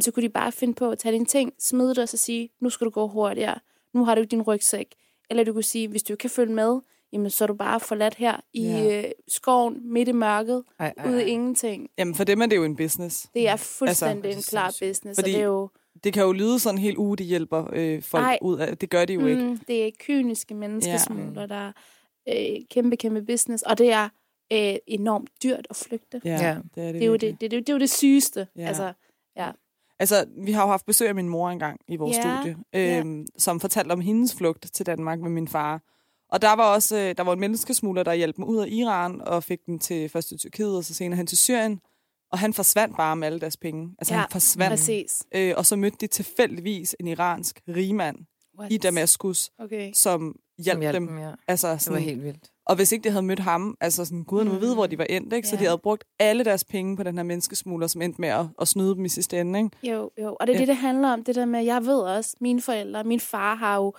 så 0.00 0.10
kunne 0.10 0.22
de 0.22 0.28
bare 0.28 0.52
finde 0.52 0.74
på 0.74 0.90
at 0.90 0.98
tage 0.98 1.12
dine 1.12 1.24
ting, 1.24 1.52
smide 1.58 1.88
det 1.88 1.98
og 1.98 2.08
så 2.08 2.16
sige, 2.16 2.50
nu 2.60 2.70
skal 2.70 2.84
du 2.84 2.90
gå 2.90 3.06
hurtigere, 3.08 3.58
nu 3.94 4.04
har 4.04 4.14
du 4.14 4.22
din 4.22 4.42
rygsæk. 4.42 4.94
Eller 5.30 5.44
du 5.44 5.52
kunne 5.52 5.62
sige, 5.62 5.88
hvis 5.88 6.02
du 6.02 6.12
ikke 6.12 6.20
kan 6.20 6.30
følge 6.30 6.54
med, 6.54 6.80
jamen 7.12 7.30
så 7.30 7.44
er 7.44 7.46
du 7.46 7.54
bare 7.54 7.80
forladt 7.80 8.14
her 8.14 8.36
i 8.52 8.62
Ja. 8.62 8.98
øh, 9.04 9.10
skoven, 9.28 9.92
midt 9.92 10.08
i 10.08 10.12
mørket, 10.12 10.62
Ej, 10.78 10.92
ej, 10.96 11.08
ude 11.10 11.24
i 11.24 11.28
ingenting. 11.28 11.88
Jamen, 11.98 12.14
for 12.14 12.24
dem 12.24 12.40
er 12.42 12.46
det 12.46 12.56
jo 12.56 12.64
en 12.64 12.76
business. 12.76 13.26
Det 13.34 13.48
er 13.48 13.56
fuldstændig 13.56 14.24
Altså, 14.34 14.38
en 14.38 14.42
klar 14.50 14.68
business, 14.88 15.20
Fordi- 15.20 15.30
og 15.30 15.34
det 15.34 15.40
er 15.40 15.44
jo 15.46 15.68
Det 16.04 16.12
kan 16.12 16.22
jo 16.22 16.32
lyde 16.32 16.58
sådan 16.58 16.78
helt 16.78 16.96
uge, 16.98 17.16
de 17.16 17.24
hjælper 17.24 17.66
øh, 17.72 18.02
folk 18.02 18.24
Ej. 18.24 18.38
ud 18.42 18.58
af. 18.58 18.78
Det 18.78 18.90
gør 18.90 19.04
de 19.04 19.12
jo 19.14 19.26
ikke. 19.26 19.42
mm, 19.42 19.58
det 19.58 19.86
er 19.86 19.90
kyniske 20.00 20.54
menneskesmugler, 20.54 21.46
der 21.46 21.54
er 21.54 21.72
øh, 22.28 22.60
kæmpe, 22.70 22.96
kæmpe 22.96 23.22
business, 23.22 23.62
og 23.62 23.78
det 23.78 23.92
er 23.92 24.08
øh, 24.52 24.74
enormt 24.86 25.30
dyrt 25.42 25.66
at 25.70 25.76
flygte. 25.76 26.20
Ja, 26.24 26.30
Ja. 26.30 26.56
det 26.74 26.82
er 26.82 26.86
det, 26.86 26.94
Det 26.94 27.02
er, 27.02 27.06
jo 27.06 27.12
det, 27.12 27.20
det, 27.20 27.40
det, 27.40 27.50
det 27.50 27.68
er 27.68 27.72
jo 27.72 27.78
det 27.78 27.90
sygeste. 27.90 28.46
Ja. 28.56 28.66
Altså, 28.66 28.92
Altså, 29.98 30.24
vi 30.44 30.52
har 30.52 30.62
jo 30.62 30.68
haft 30.70 30.86
besøg 30.86 31.08
af 31.08 31.14
min 31.14 31.28
mor 31.28 31.50
engang 31.50 31.80
i 31.88 31.96
vores 31.96 32.16
Ja, 32.16 32.36
studie, 32.40 32.56
ja. 32.72 32.98
øhm, 33.00 33.26
som 33.38 33.60
fortalte 33.60 33.92
om 33.92 34.00
hendes 34.00 34.34
flugt 34.34 34.66
til 34.72 34.86
Danmark 34.86 35.20
med 35.20 35.30
min 35.30 35.48
far. 35.48 35.80
Og 36.32 36.42
der 36.42 36.52
var 36.52 36.74
også 36.74 36.96
øh, 36.98 37.14
der 37.16 37.22
var 37.22 37.32
en 37.32 37.40
menneskesmugler, 37.40 38.02
der 38.02 38.12
hjalp 38.14 38.36
dem 38.36 38.44
ud 38.44 38.56
af 38.58 38.68
Iran 38.68 39.20
og 39.20 39.44
fik 39.44 39.58
dem 39.66 39.78
til 39.78 40.08
først 40.08 40.28
til 40.28 40.38
Tyrkiet 40.38 40.76
og 40.76 40.84
så 40.84 40.94
senere 40.94 41.16
hen 41.16 41.26
til 41.26 41.38
Syrien. 41.38 41.80
Og 42.32 42.38
han 42.38 42.54
forsvandt 42.54 42.96
bare 42.96 43.16
med 43.16 43.26
alle 43.26 43.40
deres 43.40 43.56
penge. 43.56 43.94
Altså, 43.98 44.14
Ja, 44.14 44.20
han 44.20 44.28
forsvandt. 44.30 44.70
præcis. 44.72 45.22
Øh, 45.34 45.54
og 45.56 45.66
så 45.66 45.76
mødte 45.76 45.96
de 46.00 46.06
tilfældigvis 46.06 46.96
en 47.00 47.06
iransk 47.08 47.60
rigmand 47.68 48.16
What? 48.58 48.72
i 48.72 48.76
Damaskus, 48.76 49.50
Okay. 49.58 49.92
som 49.94 50.36
hjalp 50.58 50.74
Som 50.76 50.80
hjalp 50.80 50.94
dem. 50.94 51.06
dem, 51.06 51.18
ja. 51.18 51.30
Altså, 51.48 51.66
Det 51.66 51.72
var 51.72 51.78
sådan, 51.78 52.02
helt 52.02 52.22
vildt. 52.24 52.50
Og 52.66 52.76
hvis 52.76 52.92
ikke 52.92 53.04
de 53.04 53.10
havde 53.10 53.22
mødt 53.26 53.38
ham, 53.38 53.76
altså 53.80 54.04
sådan, 54.04 54.24
gud 54.24 54.44
nu 54.44 54.50
ved, 54.50 54.74
hvor 54.74 54.86
de 54.86 54.98
var 54.98 55.04
endt, 55.04 55.32
ikke? 55.32 55.48
Så 55.48 55.56
Ja. 55.56 55.60
de 55.60 55.64
havde 55.66 55.78
brugt 55.78 56.04
alle 56.18 56.44
deres 56.44 56.64
penge 56.64 56.96
på 56.96 57.02
den 57.02 57.16
her 57.16 57.22
menneskesmugler, 57.22 57.86
som 57.86 58.02
endte 58.02 58.20
med 58.20 58.28
at, 58.28 58.46
at 58.60 58.68
snyde 58.68 58.94
dem 58.94 59.04
i 59.04 59.08
sidste 59.08 59.40
ende, 59.40 59.58
ikke? 59.58 59.92
Jo, 59.94 60.10
jo. 60.22 60.36
Og 60.40 60.46
det 60.46 60.52
er 60.52 60.56
Ja. 60.56 60.60
det, 60.60 60.68
det 60.68 60.76
handler 60.76 61.08
om. 61.12 61.24
Det 61.24 61.34
der 61.34 61.44
med, 61.44 61.64
jeg 61.64 61.84
ved 61.84 61.98
også, 62.00 62.36
mine 62.40 62.60
forældre, 62.62 63.04
min 63.04 63.20
far 63.20 63.54
har 63.54 63.76
jo 63.76 63.94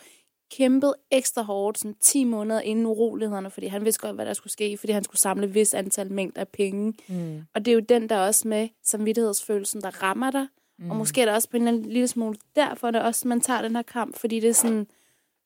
kæmpet 0.51 0.93
ekstra 1.11 1.41
hårdt, 1.41 1.77
sådan 1.79 1.95
10 2.01 2.23
måneder 2.23 2.61
inden 2.61 2.85
urolighederne, 2.85 3.49
fordi 3.49 3.67
han 3.67 3.85
vidste 3.85 4.01
godt, 4.01 4.15
hvad 4.15 4.25
der 4.25 4.33
skulle 4.33 4.53
ske, 4.53 4.77
fordi 4.77 4.93
han 4.93 5.03
skulle 5.03 5.19
samle 5.19 5.47
et 5.47 5.53
vis 5.53 5.73
antal 5.73 6.11
mængder 6.11 6.41
af 6.41 6.47
penge. 6.47 6.93
Mm. 7.07 7.41
Og 7.55 7.65
det 7.65 7.71
er 7.71 7.75
jo 7.75 7.79
den, 7.89 8.09
der 8.09 8.17
også 8.17 8.47
med 8.47 8.69
samvittighedsfølelsen, 8.83 9.81
der 9.81 10.03
rammer 10.03 10.31
dig. 10.31 10.47
Mm. 10.79 10.89
Og 10.91 10.95
måske 10.95 11.21
er 11.21 11.25
det 11.25 11.35
også 11.35 11.49
på 11.49 11.57
en 11.57 11.63
eller 11.67 11.77
anden 11.77 11.91
lille 11.91 12.07
smule 12.07 12.37
derfor, 12.55 12.87
at 12.87 12.93
det 12.93 13.01
også, 13.01 13.27
man 13.27 13.41
tager 13.41 13.61
den 13.61 13.75
her 13.75 13.81
kamp, 13.83 14.17
fordi 14.19 14.39
det 14.39 14.49
er 14.49 14.53
sådan, 14.53 14.87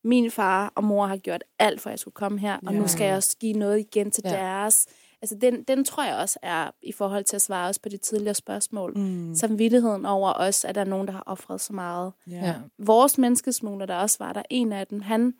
min 0.04 0.32
far 0.32 0.72
og 0.76 0.84
mor 0.84 1.06
har 1.06 1.18
gjort 1.18 1.44
alt, 1.60 1.82
for 1.82 1.89
at 1.89 1.91
jeg 1.91 2.00
skulle 2.00 2.13
komme 2.15 2.39
her, 2.39 2.58
og 2.68 2.74
Ja. 2.74 2.80
nu 2.80 2.88
skal 2.88 3.06
jeg 3.06 3.15
også 3.15 3.38
give 3.39 3.54
noget 3.54 3.80
igen 3.80 4.12
til 4.12 4.24
Ja. 4.26 4.30
deres. 4.32 4.88
Altså 5.21 5.36
den, 5.41 5.63
den 5.63 5.86
tror 5.86 6.04
jeg 6.04 6.17
også 6.17 6.39
er 6.41 6.71
i 6.82 6.91
forhold 6.91 7.23
til 7.23 7.36
at 7.36 7.41
svare 7.41 7.69
os 7.69 7.80
på 7.80 7.89
de 7.89 7.97
tidligere 7.97 8.34
spørgsmål. 8.34 8.97
Mm. 8.97 9.36
Samvittigheden 9.36 10.06
over 10.06 10.34
os, 10.34 10.65
at 10.65 10.75
der 10.75 10.82
er 10.82 10.86
nogen, 10.86 11.08
der 11.08 11.13
har 11.13 11.23
offret 11.25 11.62
så 11.62 11.73
meget. 11.73 12.13
Ja. 12.30 12.56
Vores 12.78 13.17
menneskesmugler, 13.17 13.86
der 13.86 13.95
også 13.95 14.17
var 14.19 14.34
der, 14.34 14.43
en 14.49 14.71
af 14.71 14.88
dem, 14.88 15.01
han, 15.01 15.34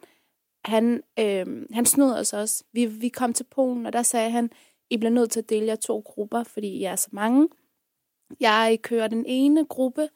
han, 0.66 1.02
øh, 1.20 1.66
han 1.72 1.86
snød 1.86 2.14
os 2.14 2.34
også. 2.34 2.64
Vi, 2.74 2.86
vi 2.86 3.10
kom 3.10 3.34
til 3.34 3.44
Polen, 3.44 3.86
og 3.86 3.94
der 3.94 4.04
sagde 4.04 4.30
han, 4.32 4.50
I 4.90 4.98
bliver 4.98 5.12
nødt 5.12 5.32
til 5.32 5.40
at 5.40 5.50
dele 5.50 5.66
jer 5.66 5.76
to 5.76 6.00
grupper, 6.06 6.44
fordi 6.44 6.68
I 6.68 6.84
er 6.84 6.96
så 6.96 7.10
mange. 7.12 7.50
Jeg 8.40 8.80
kører 8.82 9.08
den 9.08 9.26
ene 9.28 9.66
gruppe 9.66 10.10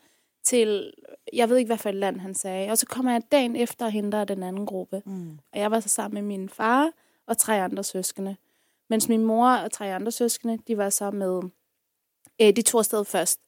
til, 0.43 0.93
jeg 1.33 1.49
ved 1.49 1.57
ikke, 1.57 1.69
hvad 1.69 1.77
for 1.77 1.89
et 1.89 1.95
land 1.95 2.19
han 2.19 2.33
sagde, 2.33 2.71
og 2.71 2.77
så 2.77 2.85
kommer 2.85 3.11
jeg 3.11 3.21
dagen 3.31 3.55
efter 3.55 3.85
og 3.85 3.91
henter 3.91 4.23
den 4.23 4.43
anden 4.43 4.65
gruppe. 4.65 5.01
Mm. 5.05 5.39
Og 5.53 5.59
jeg 5.59 5.71
var 5.71 5.79
så 5.79 5.89
sammen 5.89 6.13
med 6.23 6.37
min 6.37 6.49
far 6.49 6.91
og 7.27 7.37
tre 7.37 7.61
andre 7.61 7.83
søskende. 7.83 8.35
Mens 8.89 9.09
min 9.09 9.23
mor 9.25 9.49
og 9.49 9.71
tre 9.71 9.95
andre 9.95 10.11
søskende, 10.11 10.57
de 10.67 10.77
var 10.77 10.89
så 10.89 11.11
med, 11.11 11.41
øh, 12.41 12.55
de 12.55 12.61
tog 12.61 12.79
afsted 12.79 13.05
først. 13.05 13.39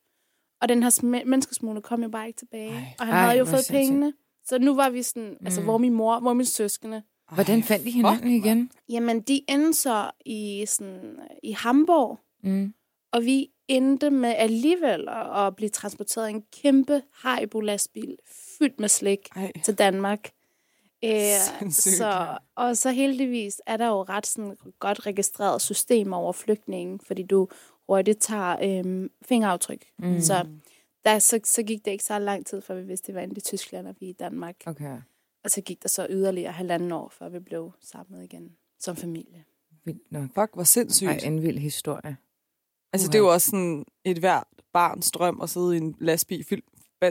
Og 0.62 0.70
den 0.70 0.84
her 0.84 0.90
sm- 0.90 1.26
menneskesmugler 1.30 1.82
kom 1.82 2.04
jo 2.04 2.10
bare 2.10 2.28
ikke 2.28 2.38
tilbage. 2.38 2.70
Ej. 2.72 2.96
og 3.00 3.06
han 3.06 3.16
Ej, 3.16 3.22
havde 3.22 3.38
jo 3.40 3.46
fået 3.46 3.66
pengene. 3.70 4.14
Så 4.46 4.58
nu 4.60 4.76
var 4.76 4.90
vi 4.90 5.04
sådan, 5.04 5.30
mm. 5.30 5.46
altså 5.46 5.62
hvor 5.62 5.78
min 5.78 5.94
mor, 5.94 6.20
hvor 6.20 6.34
min 6.34 6.46
søskende. 6.46 7.04
Hvordan 7.34 7.64
fandt 7.64 7.86
de 7.86 7.92
hinanden 7.92 8.20
fuck, 8.20 8.46
igen? 8.46 8.72
Jamen, 8.90 9.22
de 9.22 9.42
endte 9.50 9.74
så 9.74 10.12
i, 10.26 10.66
sådan, 10.68 11.20
i 11.44 11.52
Hamburg, 11.52 12.20
Mm. 12.44 12.74
og 13.14 13.26
vi 13.26 13.48
endte 13.68 14.10
med 14.10 14.34
alligevel 14.38 15.10
at, 15.10 15.46
at 15.48 15.56
blive 15.56 15.70
transporteret 15.70 16.30
i 16.30 16.34
en 16.34 16.44
kæmpe 16.62 17.02
Haribo-lastbil 17.14 18.16
fyldt 18.58 18.80
med 18.80 18.90
slik 18.90 19.20
Ej. 19.36 19.52
til 19.64 19.76
Danmark. 19.78 20.30
Æ, 21.04 21.38
Sindssygt. 21.60 21.96
så, 21.96 22.38
og 22.56 22.78
så 22.78 22.92
heldigvis 22.92 23.62
er 23.66 23.78
der 23.78 23.88
jo 23.88 24.04
ret 24.04 24.28
sådan 24.28 24.58
godt 24.80 25.06
registreret 25.06 25.62
system 25.62 26.14
over 26.14 26.34
flygtningen, 26.34 27.00
fordi 27.08 27.24
du 27.24 27.48
hurtigt 27.90 28.22
tager 28.22 28.58
øhm, 28.64 29.12
fingeraftryk. 29.26 29.86
Mm. 30.00 30.20
Så, 30.20 30.48
der, 31.06 31.20
så, 31.20 31.40
så 31.44 31.64
gik 31.64 31.86
det 31.86 31.92
ikke 31.92 32.04
så 32.04 32.20
lang 32.20 32.46
tid, 32.46 32.62
før 32.62 32.76
vi 32.76 32.84
vidste, 32.84 33.08
det 33.08 33.16
var 33.16 33.22
endt 33.22 33.38
i 33.38 33.42
Tyskland, 33.42 33.88
og 33.88 33.96
vi 34.00 34.10
i 34.10 34.14
Danmark. 34.14 34.56
Okay. 34.66 34.98
Og 35.44 35.50
så 35.50 35.62
gik 35.62 35.84
der 35.84 35.90
så 35.90 36.08
yderligere 36.10 36.52
halvanden 36.52 36.92
år, 36.92 37.10
før 37.10 37.30
vi 37.30 37.40
blev 37.40 37.72
samlet 37.82 38.24
igen 38.24 38.56
som 38.80 38.96
familie. 38.96 39.44
Vildt 39.86 40.12
nok. 40.12 40.30
Fuck, 40.36 40.54
hvor 40.54 40.64
sindssygt. 40.64 41.10
Ej, 41.10 41.20
en 41.24 41.42
vild 41.42 41.58
historie. 41.58 42.18
Altså, 42.94 43.06
Uha. 43.06 43.12
det 43.12 43.16
er 43.16 43.20
jo 43.20 43.34
også 43.34 43.50
sådan 43.50 43.86
et 44.06 44.18
hvert 44.18 44.48
barns 44.74 45.12
drøm 45.12 45.42
at 45.42 45.50
sidde 45.50 45.76
i 45.76 45.78
en 45.78 45.96
lastbil 46.00 46.44
fyldt, 46.44 46.66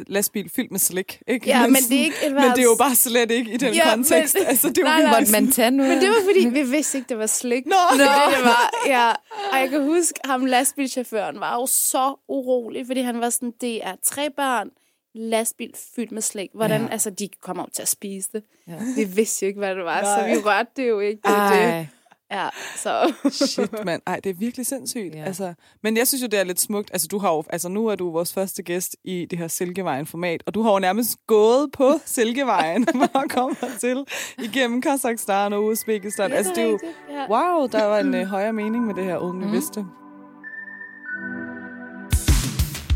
lastbil 0.06 0.50
fyldt 0.50 0.70
med 0.70 0.78
slik, 0.80 1.22
ikke? 1.26 1.46
Ja, 1.46 1.66
men 1.66 1.74
det 1.74 2.00
er 2.00 2.04
ikke 2.04 2.16
et 2.26 2.32
Men 2.32 2.42
det 2.50 2.58
er 2.58 2.62
jo 2.62 2.76
bare 2.78 2.94
slet 2.94 3.30
ikke 3.30 3.52
i 3.52 3.56
den 3.56 3.74
Ja, 3.74 3.90
kontekst. 3.94 4.34
men- 4.38 4.46
altså, 4.52 4.68
det 4.68 4.78
er 4.78 4.82
jo 4.82 4.86
Nej, 4.88 5.02
nej. 5.02 5.18
Måtte 5.20 5.32
man 5.32 5.50
tage 5.52 5.70
noget? 5.70 5.92
Men 5.92 6.00
det 6.00 6.08
var 6.08 6.22
fordi, 6.24 6.48
vi 6.48 6.62
vidste 6.70 6.98
ikke, 6.98 7.08
det 7.08 7.18
var 7.18 7.26
slik. 7.26 7.66
Nå. 7.66 7.72
Det, 7.92 7.98
det, 8.00 8.08
det 8.36 8.44
var, 8.44 8.70
ja. 8.96 9.10
Og 9.52 9.58
jeg 9.60 9.70
kan 9.70 9.82
huske, 9.84 10.20
ham 10.24 10.46
lastbilchaufføren 10.46 11.40
var 11.40 11.54
jo 11.54 11.66
så 11.66 12.14
urolig, 12.28 12.86
fordi 12.86 13.00
han 13.00 13.20
var 13.20 13.30
sådan, 13.30 13.52
det 13.60 13.84
er 13.86 13.94
tre 14.02 14.30
børn, 14.36 14.68
lastbil 15.14 15.74
fyldt 15.96 16.12
med 16.12 16.22
slik. 16.22 16.48
Hvordan, 16.54 16.80
Ja. 16.82 16.88
altså, 16.92 17.10
de 17.10 17.28
kommer 17.42 17.62
jo 17.62 17.68
til 17.74 17.82
at 17.82 17.88
spise 17.88 18.28
det. 18.32 18.42
Ja. 18.68 18.72
Vi 18.96 19.04
vidste 19.04 19.46
jo 19.46 19.48
ikke, 19.48 19.58
hvad 19.58 19.74
det 19.74 19.84
var, 19.84 20.02
Nej. 20.02 20.32
så 20.34 20.36
vi 20.36 20.42
rørte 20.48 20.70
det 20.76 20.88
jo 20.88 21.00
ikke. 21.00 21.22
Det, 21.24 21.52
det. 21.52 21.88
Ja, 22.32 22.48
så... 22.76 23.12
Shit, 23.30 23.84
mand. 23.84 24.02
Ej, 24.06 24.20
det 24.24 24.30
er 24.30 24.34
virkelig 24.34 24.66
sindssygt. 24.66 25.14
Ja. 25.14 25.24
Altså, 25.24 25.54
men 25.82 25.96
jeg 25.96 26.08
synes 26.08 26.22
jo, 26.22 26.26
det 26.26 26.40
er 26.40 26.44
lidt 26.44 26.60
smukt. 26.60 26.90
Altså, 26.92 27.08
du 27.10 27.18
har 27.18 27.32
jo, 27.32 27.44
altså, 27.50 27.68
nu 27.68 27.86
er 27.86 27.94
du 27.96 28.10
vores 28.10 28.32
første 28.34 28.62
gæst 28.62 28.96
i 29.04 29.26
det 29.30 29.38
her 29.38 29.48
Silkevejen-format, 29.48 30.42
og 30.46 30.54
du 30.54 30.62
har 30.62 30.72
jo 30.72 30.78
nærmest 30.78 31.18
gået 31.26 31.72
på 31.72 31.92
Silkevejen 32.04 32.86
for 32.86 33.18
at 33.18 33.30
komme 33.30 33.56
hertil 33.60 34.04
igennem 34.38 34.82
Kazakhstan 34.82 35.52
og 35.52 35.64
Uzbekistan. 35.64 36.30
Ja, 36.30 36.36
altså, 36.36 36.52
det 36.54 36.64
er 36.64 36.68
jo. 36.68 36.78
Ja. 37.10 37.26
wow, 37.30 37.66
der 37.66 37.84
var 37.84 37.98
en 37.98 38.14
uh, 38.14 38.20
højere 38.36 38.52
mening 38.52 38.86
med 38.86 38.94
det 38.94 39.04
her, 39.04 39.16
uden 39.18 39.40
vi 39.40 39.44
Mm. 39.46 39.52
vidste. 39.52 39.84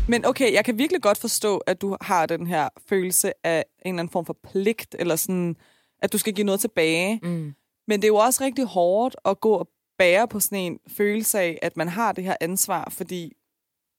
Men 0.07 0.25
okay, 0.25 0.53
jeg 0.53 0.65
kan 0.65 0.77
virkelig 0.77 1.01
godt 1.01 1.17
forstå, 1.17 1.57
at 1.57 1.81
du 1.81 1.97
har 2.01 2.25
den 2.25 2.47
her 2.47 2.69
følelse 2.89 3.31
af 3.43 3.65
en 3.85 3.89
eller 3.89 3.99
anden 3.99 4.11
form 4.11 4.25
for 4.25 4.37
pligt, 4.51 4.95
eller 4.99 5.15
sådan, 5.15 5.55
at 6.01 6.13
du 6.13 6.17
skal 6.17 6.33
give 6.33 6.45
noget 6.45 6.59
tilbage. 6.59 7.19
Mm. 7.23 7.53
Men 7.87 8.01
det 8.01 8.07
er 8.07 8.11
jo 8.11 8.15
også 8.15 8.43
rigtig 8.43 8.65
hårdt 8.65 9.15
at 9.25 9.39
gå 9.39 9.53
og 9.53 9.67
bære 9.97 10.27
på 10.27 10.39
sådan 10.39 10.57
en 10.57 10.79
følelse 10.87 11.39
af, 11.39 11.59
at 11.61 11.77
man 11.77 11.87
har 11.87 12.11
det 12.11 12.23
her 12.23 12.35
ansvar, 12.41 12.89
fordi 12.91 13.33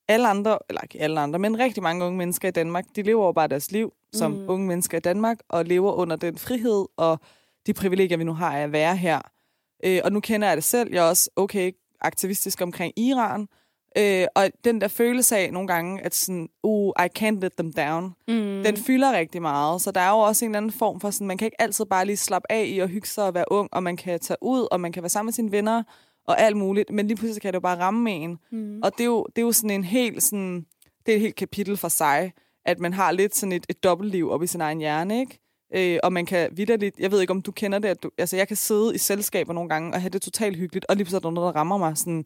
alle 0.08 0.28
andre, 0.28 0.58
eller 0.68 0.80
ikke 0.82 1.00
alle 1.00 1.20
andre, 1.20 1.38
men 1.38 1.58
rigtig 1.58 1.82
mange 1.82 2.04
unge 2.04 2.18
mennesker 2.18 2.48
i 2.48 2.50
Danmark, 2.50 2.84
de 2.96 3.02
lever 3.02 3.26
jo 3.26 3.32
bare 3.32 3.48
deres 3.48 3.70
liv 3.72 3.92
som 4.12 4.32
Mm. 4.32 4.48
unge 4.50 4.66
mennesker 4.66 4.98
i 4.98 5.00
Danmark, 5.00 5.38
og 5.48 5.64
lever 5.64 5.92
under 5.92 6.16
den 6.16 6.38
frihed 6.38 6.86
og 6.96 7.20
de 7.66 7.74
privilegier, 7.74 8.16
vi 8.18 8.24
nu 8.24 8.32
har 8.34 8.56
af 8.58 8.62
at 8.62 8.72
være 8.72 8.96
her. 8.96 9.20
Øh, 9.84 10.00
og 10.04 10.12
nu 10.12 10.20
kender 10.20 10.48
jeg 10.48 10.56
det 10.56 10.64
selv. 10.64 10.92
Jeg 10.92 11.04
er 11.04 11.08
også 11.08 11.30
okay 11.36 11.72
aktivistisk 12.00 12.60
omkring 12.60 12.98
Iran. 12.98 13.48
Øh, 13.98 14.26
og 14.34 14.48
den 14.64 14.80
der 14.80 14.88
følelse 14.88 15.36
af 15.36 15.52
nogle 15.52 15.68
gange, 15.68 16.02
at 16.04 16.14
sådan, 16.14 16.48
uh, 16.62 16.92
I 17.04 17.08
can't 17.18 17.40
let 17.40 17.52
them 17.52 17.72
down, 17.72 18.04
Mm. 18.28 18.62
den 18.64 18.76
fylder 18.76 19.12
rigtig 19.12 19.42
meget. 19.42 19.80
Så 19.82 19.90
der 19.90 20.00
er 20.00 20.10
jo 20.10 20.18
også 20.18 20.44
en 20.44 20.50
eller 20.50 20.56
anden 20.56 20.72
form 20.72 21.00
for 21.00 21.10
sådan, 21.10 21.26
man 21.26 21.38
kan 21.38 21.46
ikke 21.46 21.60
altid 21.62 21.84
bare 21.84 22.06
lige 22.06 22.16
slappe 22.16 22.52
af 22.52 22.64
i 22.64 22.78
at 22.78 22.88
hygge 22.88 23.08
sig 23.08 23.24
og 23.24 23.34
være 23.34 23.44
ung, 23.50 23.68
og 23.72 23.82
man 23.82 23.96
kan 23.96 24.20
tage 24.20 24.36
ud, 24.42 24.68
og 24.70 24.80
man 24.80 24.92
kan 24.92 25.02
være 25.02 25.10
sammen 25.10 25.26
med 25.26 25.32
sine 25.32 25.52
venner, 25.52 25.82
og 26.26 26.40
alt 26.40 26.56
muligt, 26.56 26.90
men 26.90 27.06
lige 27.06 27.16
pludselig 27.16 27.42
kan 27.42 27.48
det 27.52 27.54
jo 27.56 27.60
bare 27.60 27.78
ramme 27.78 28.10
en. 28.10 28.38
Mm. 28.52 28.80
Og 28.82 28.92
det 28.92 29.00
er 29.00 29.04
jo, 29.04 29.26
det 29.36 29.42
er 29.42 29.46
jo 29.46 29.52
sådan 29.52 29.70
en 29.70 29.84
helt 29.84 30.22
sådan, 30.22 30.66
det 31.06 31.12
er 31.12 31.16
et 31.16 31.20
helt 31.20 31.36
kapitel 31.36 31.76
for 31.76 31.88
sig, 31.88 32.32
at 32.64 32.78
man 32.80 32.92
har 32.92 33.12
lidt 33.12 33.36
sådan 33.36 33.52
et, 33.52 33.66
et 33.68 33.84
dobbeltliv 33.84 34.30
op 34.30 34.42
i 34.42 34.46
sin 34.46 34.60
egen 34.60 34.78
hjerne, 34.78 35.20
ikke? 35.20 35.38
Øh, 35.74 35.98
og 36.02 36.12
man 36.12 36.26
kan 36.26 36.48
vidderligt, 36.52 36.98
jeg 36.98 37.10
ved 37.10 37.20
ikke 37.20 37.30
om 37.30 37.42
du 37.42 37.52
kender 37.52 37.78
det, 37.78 37.88
at 37.88 38.02
du, 38.02 38.10
altså 38.18 38.36
jeg 38.36 38.48
kan 38.48 38.56
sidde 38.56 38.94
i 38.94 38.98
selskaber 38.98 39.52
nogle 39.52 39.68
gange 39.68 39.92
og 39.94 40.00
have 40.00 40.10
det 40.10 40.22
totalt 40.22 40.56
hyggeligt, 40.56 40.86
og 40.88 40.96
lige 40.96 41.04
pludselig 41.04 41.18
er 41.18 41.20
der 41.20 41.30
noget, 41.30 41.54
der 41.54 41.60
rammer 41.60 41.76
mig 41.76 41.96
sådan 41.98 42.24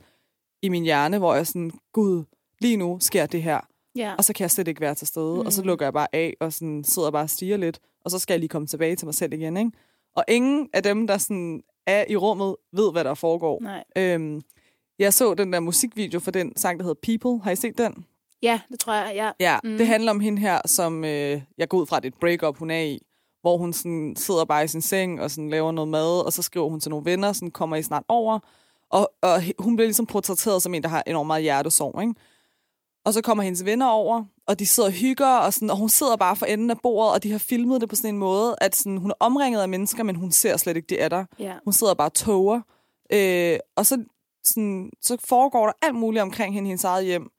i 0.62 0.68
min 0.68 0.82
hjerne, 0.82 1.18
hvor 1.18 1.32
jeg 1.34 1.40
er 1.40 1.44
sådan, 1.44 1.70
gud, 1.92 2.24
lige 2.60 2.76
nu 2.76 2.98
sker 3.00 3.26
det 3.26 3.42
her 3.42 3.60
Ja. 3.96 4.14
og 4.18 4.24
så 4.24 4.32
kan 4.32 4.42
jeg 4.42 4.50
slet 4.50 4.68
ikke 4.68 4.80
være 4.80 4.94
til 4.94 5.06
stede, 5.06 5.34
mm. 5.34 5.46
og 5.46 5.52
så 5.52 5.62
Mm. 5.62 5.66
lukker 5.66 5.86
jeg 5.86 5.92
bare 5.92 6.06
af, 6.12 6.34
og 6.40 6.52
sådan 6.52 6.84
sidder 6.84 7.10
bare 7.10 7.22
og 7.22 7.30
stiger 7.30 7.56
lidt, 7.56 7.80
og 8.04 8.10
så 8.10 8.18
skal 8.18 8.34
jeg 8.34 8.40
lige 8.40 8.48
komme 8.48 8.66
tilbage 8.66 8.96
til 8.96 9.06
mig 9.06 9.14
selv 9.14 9.32
igen, 9.32 9.56
ikke? 9.56 9.70
Og 10.16 10.24
ingen 10.28 10.68
af 10.72 10.82
dem, 10.82 11.06
der 11.06 11.18
sådan 11.18 11.62
er 11.86 12.04
i 12.08 12.16
rummet, 12.16 12.56
ved, 12.72 12.92
hvad 12.92 13.04
der 13.04 13.14
foregår. 13.14 13.60
Nej. 13.62 13.84
Øhm, 13.96 14.42
jeg 14.98 15.14
så 15.14 15.34
den 15.34 15.52
der 15.52 15.60
musikvideo 15.60 16.20
for 16.20 16.30
den 16.30 16.56
sang, 16.56 16.78
der 16.78 16.84
hedder 16.84 17.00
People. 17.18 17.44
Har 17.44 17.50
I 17.50 17.56
set 17.56 17.78
den? 17.78 18.04
Ja, 18.42 18.60
det 18.70 18.80
tror 18.80 18.92
jeg, 18.94 19.12
ja. 19.14 19.30
Ja, 19.40 19.58
Mm. 19.64 19.78
det 19.78 19.86
handler 19.86 20.10
om 20.10 20.20
hende 20.20 20.40
her, 20.40 20.60
som 20.66 21.04
øh, 21.04 21.42
jeg 21.58 21.68
går 21.68 21.78
ud 21.78 21.86
fra, 21.86 22.00
det 22.00 22.08
et 22.08 22.14
breakup, 22.20 22.58
hun 22.58 22.70
er 22.70 22.80
i, 22.80 22.98
hvor 23.40 23.56
hun 23.56 23.72
sådan 23.72 24.14
sidder 24.16 24.44
bare 24.44 24.64
i 24.64 24.68
sin 24.68 24.82
seng 24.82 25.20
og 25.20 25.30
sådan 25.30 25.50
laver 25.50 25.72
noget 25.72 25.88
mad, 25.88 26.24
og 26.26 26.32
så 26.32 26.42
skriver 26.42 26.68
hun 26.68 26.80
til 26.80 26.90
nogle 26.90 27.04
venner, 27.04 27.32
sådan 27.32 27.50
kommer 27.50 27.76
I 27.76 27.82
snart 27.82 28.04
over. 28.08 28.38
Og, 28.90 29.12
og 29.22 29.42
hun 29.58 29.76
bliver 29.76 29.86
ligesom 29.86 30.06
portrætteret 30.06 30.62
som 30.62 30.74
en, 30.74 30.82
der 30.82 30.88
har 30.88 31.02
enormt 31.06 31.26
meget 31.26 31.42
hjertesorg, 31.42 32.02
ikke? 32.02 32.14
Og 33.04 33.14
så 33.14 33.22
kommer 33.22 33.44
hendes 33.44 33.64
venner 33.64 33.86
over, 33.86 34.24
og 34.46 34.58
de 34.58 34.66
sidder 34.66 34.88
og 34.88 34.92
hygger, 34.92 35.26
og, 35.36 35.52
sådan, 35.54 35.70
og 35.70 35.76
hun 35.76 35.88
sidder 35.88 36.16
bare 36.16 36.36
for 36.36 36.46
enden 36.46 36.70
af 36.70 36.78
bordet, 36.82 37.12
og 37.12 37.22
de 37.22 37.30
har 37.30 37.38
filmet 37.38 37.80
det 37.80 37.88
på 37.88 37.96
sådan 37.96 38.14
en 38.14 38.18
måde, 38.18 38.56
at 38.60 38.76
sådan, 38.76 38.96
hun 38.98 39.10
er 39.10 39.14
omringet 39.20 39.60
af 39.62 39.68
mennesker, 39.68 40.02
men 40.02 40.16
hun 40.16 40.32
ser 40.32 40.56
slet 40.56 40.76
ikke, 40.76 40.86
de 40.86 40.98
er 40.98 41.08
der. 41.08 41.24
ja. 41.38 41.54
Hun 41.64 41.72
sidder 41.72 41.94
bare 41.94 42.08
og 42.08 42.14
toger. 42.14 42.60
Øh, 43.12 43.58
og 43.76 43.86
så, 43.86 44.04
sådan, 44.44 44.90
så 45.02 45.16
foregår 45.24 45.66
der 45.66 45.72
alt 45.82 45.94
muligt 45.94 46.22
omkring 46.22 46.54
hende 46.54 46.68
i 46.68 46.70
hendes 46.70 46.84
eget 46.84 47.04
hjem. 47.04 47.30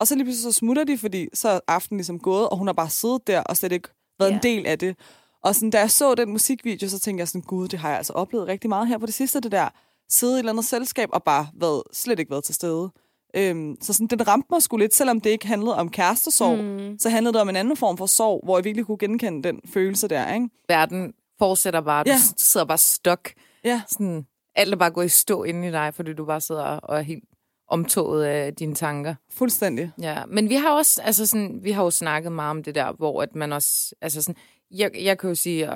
Og 0.00 0.06
så 0.06 0.14
lige 0.14 0.24
pludselig 0.24 0.52
så 0.52 0.58
smutter 0.58 0.84
de, 0.84 0.98
fordi 0.98 1.28
så 1.34 1.48
er 1.48 1.60
aftenen 1.68 1.98
ligesom 1.98 2.18
gået, 2.18 2.48
og 2.48 2.56
hun 2.58 2.66
har 2.68 2.74
bare 2.74 2.90
siddet 2.90 3.26
der 3.26 3.40
og 3.42 3.56
slet 3.56 3.72
ikke 3.72 3.88
været 4.18 4.30
Ja. 4.30 4.36
en 4.36 4.42
del 4.42 4.66
af 4.66 4.78
det. 4.78 4.96
Og 5.44 5.54
sådan, 5.54 5.70
da 5.70 5.78
jeg 5.78 5.90
så 5.90 6.14
den 6.14 6.30
musikvideo, 6.30 6.88
så 6.88 6.98
tænkte 6.98 7.20
jeg 7.20 7.28
sådan, 7.28 7.40
gud, 7.40 7.68
det 7.68 7.78
har 7.78 7.88
jeg 7.88 7.98
altså 7.98 8.12
oplevet 8.12 8.46
rigtig 8.48 8.68
meget 8.68 8.88
her 8.88 8.98
på 8.98 9.06
det 9.06 9.14
sidste, 9.14 9.40
det 9.40 9.52
der. 9.52 9.68
Sidde 10.10 10.32
i 10.32 10.34
et 10.34 10.38
eller 10.38 10.52
andet 10.52 10.64
selskab 10.64 11.08
og 11.12 11.22
bare 11.22 11.46
været, 11.54 11.82
slet 11.92 12.18
ikke 12.18 12.30
været 12.30 12.44
til 12.44 12.54
stede. 12.54 12.90
Øhm, 13.36 13.76
så 13.80 13.92
sådan, 13.92 14.06
den 14.06 14.28
ramte 14.28 14.46
mig 14.50 14.62
sgu 14.62 14.76
lidt, 14.76 14.94
selvom 14.94 15.20
det 15.20 15.30
ikke 15.30 15.46
handlede 15.46 15.76
om 15.76 15.88
kærestesorg, 15.90 16.58
mm. 16.58 16.98
så 16.98 17.08
handlede 17.10 17.32
det 17.32 17.40
om 17.40 17.48
en 17.48 17.56
anden 17.56 17.76
form 17.76 17.96
for 17.96 18.06
sorg, 18.06 18.40
hvor 18.44 18.58
jeg 18.58 18.64
virkelig 18.64 18.86
kunne 18.86 18.98
genkende 18.98 19.42
den 19.48 19.60
følelse 19.72 20.08
der, 20.08 20.34
ikke? 20.34 20.48
Verden 20.68 21.12
fortsætter 21.38 21.80
bare. 21.80 22.04
Du 22.04 22.10
Ja. 22.10 22.16
sidder 22.36 22.66
bare 22.66 22.78
stok. 22.78 23.28
Ja. 23.64 23.82
Sådan, 23.88 24.26
alt 24.54 24.72
er 24.74 24.76
bare 24.78 24.90
gået 24.90 25.06
i 25.06 25.08
stå 25.08 25.42
inde 25.44 25.68
i 25.68 25.70
dig, 25.70 25.94
fordi 25.94 26.12
du 26.14 26.24
bare 26.24 26.40
sidder 26.40 26.62
og 26.62 26.98
er 26.98 27.02
helt 27.02 27.24
omtoget 27.68 28.24
af 28.24 28.54
dine 28.54 28.74
tanker. 28.74 29.14
Fuldstændig. 29.32 29.90
Ja, 30.00 30.26
men 30.26 30.48
vi 30.48 30.54
har 30.54 30.70
også, 30.76 31.02
altså 31.02 31.26
sådan, 31.26 31.58
vi 31.62 31.70
har 31.70 31.82
jo 31.84 31.90
snakket 31.90 32.32
meget 32.32 32.50
om 32.50 32.62
det 32.62 32.74
der, 32.74 32.92
hvor 32.92 33.22
at 33.22 33.34
man 33.34 33.52
også, 33.52 33.94
altså 34.00 34.22
sådan, 34.22 34.36
jeg, 34.70 34.90
jeg 35.02 35.18
kan 35.18 35.28
jo 35.28 35.34
sige, 35.34 35.70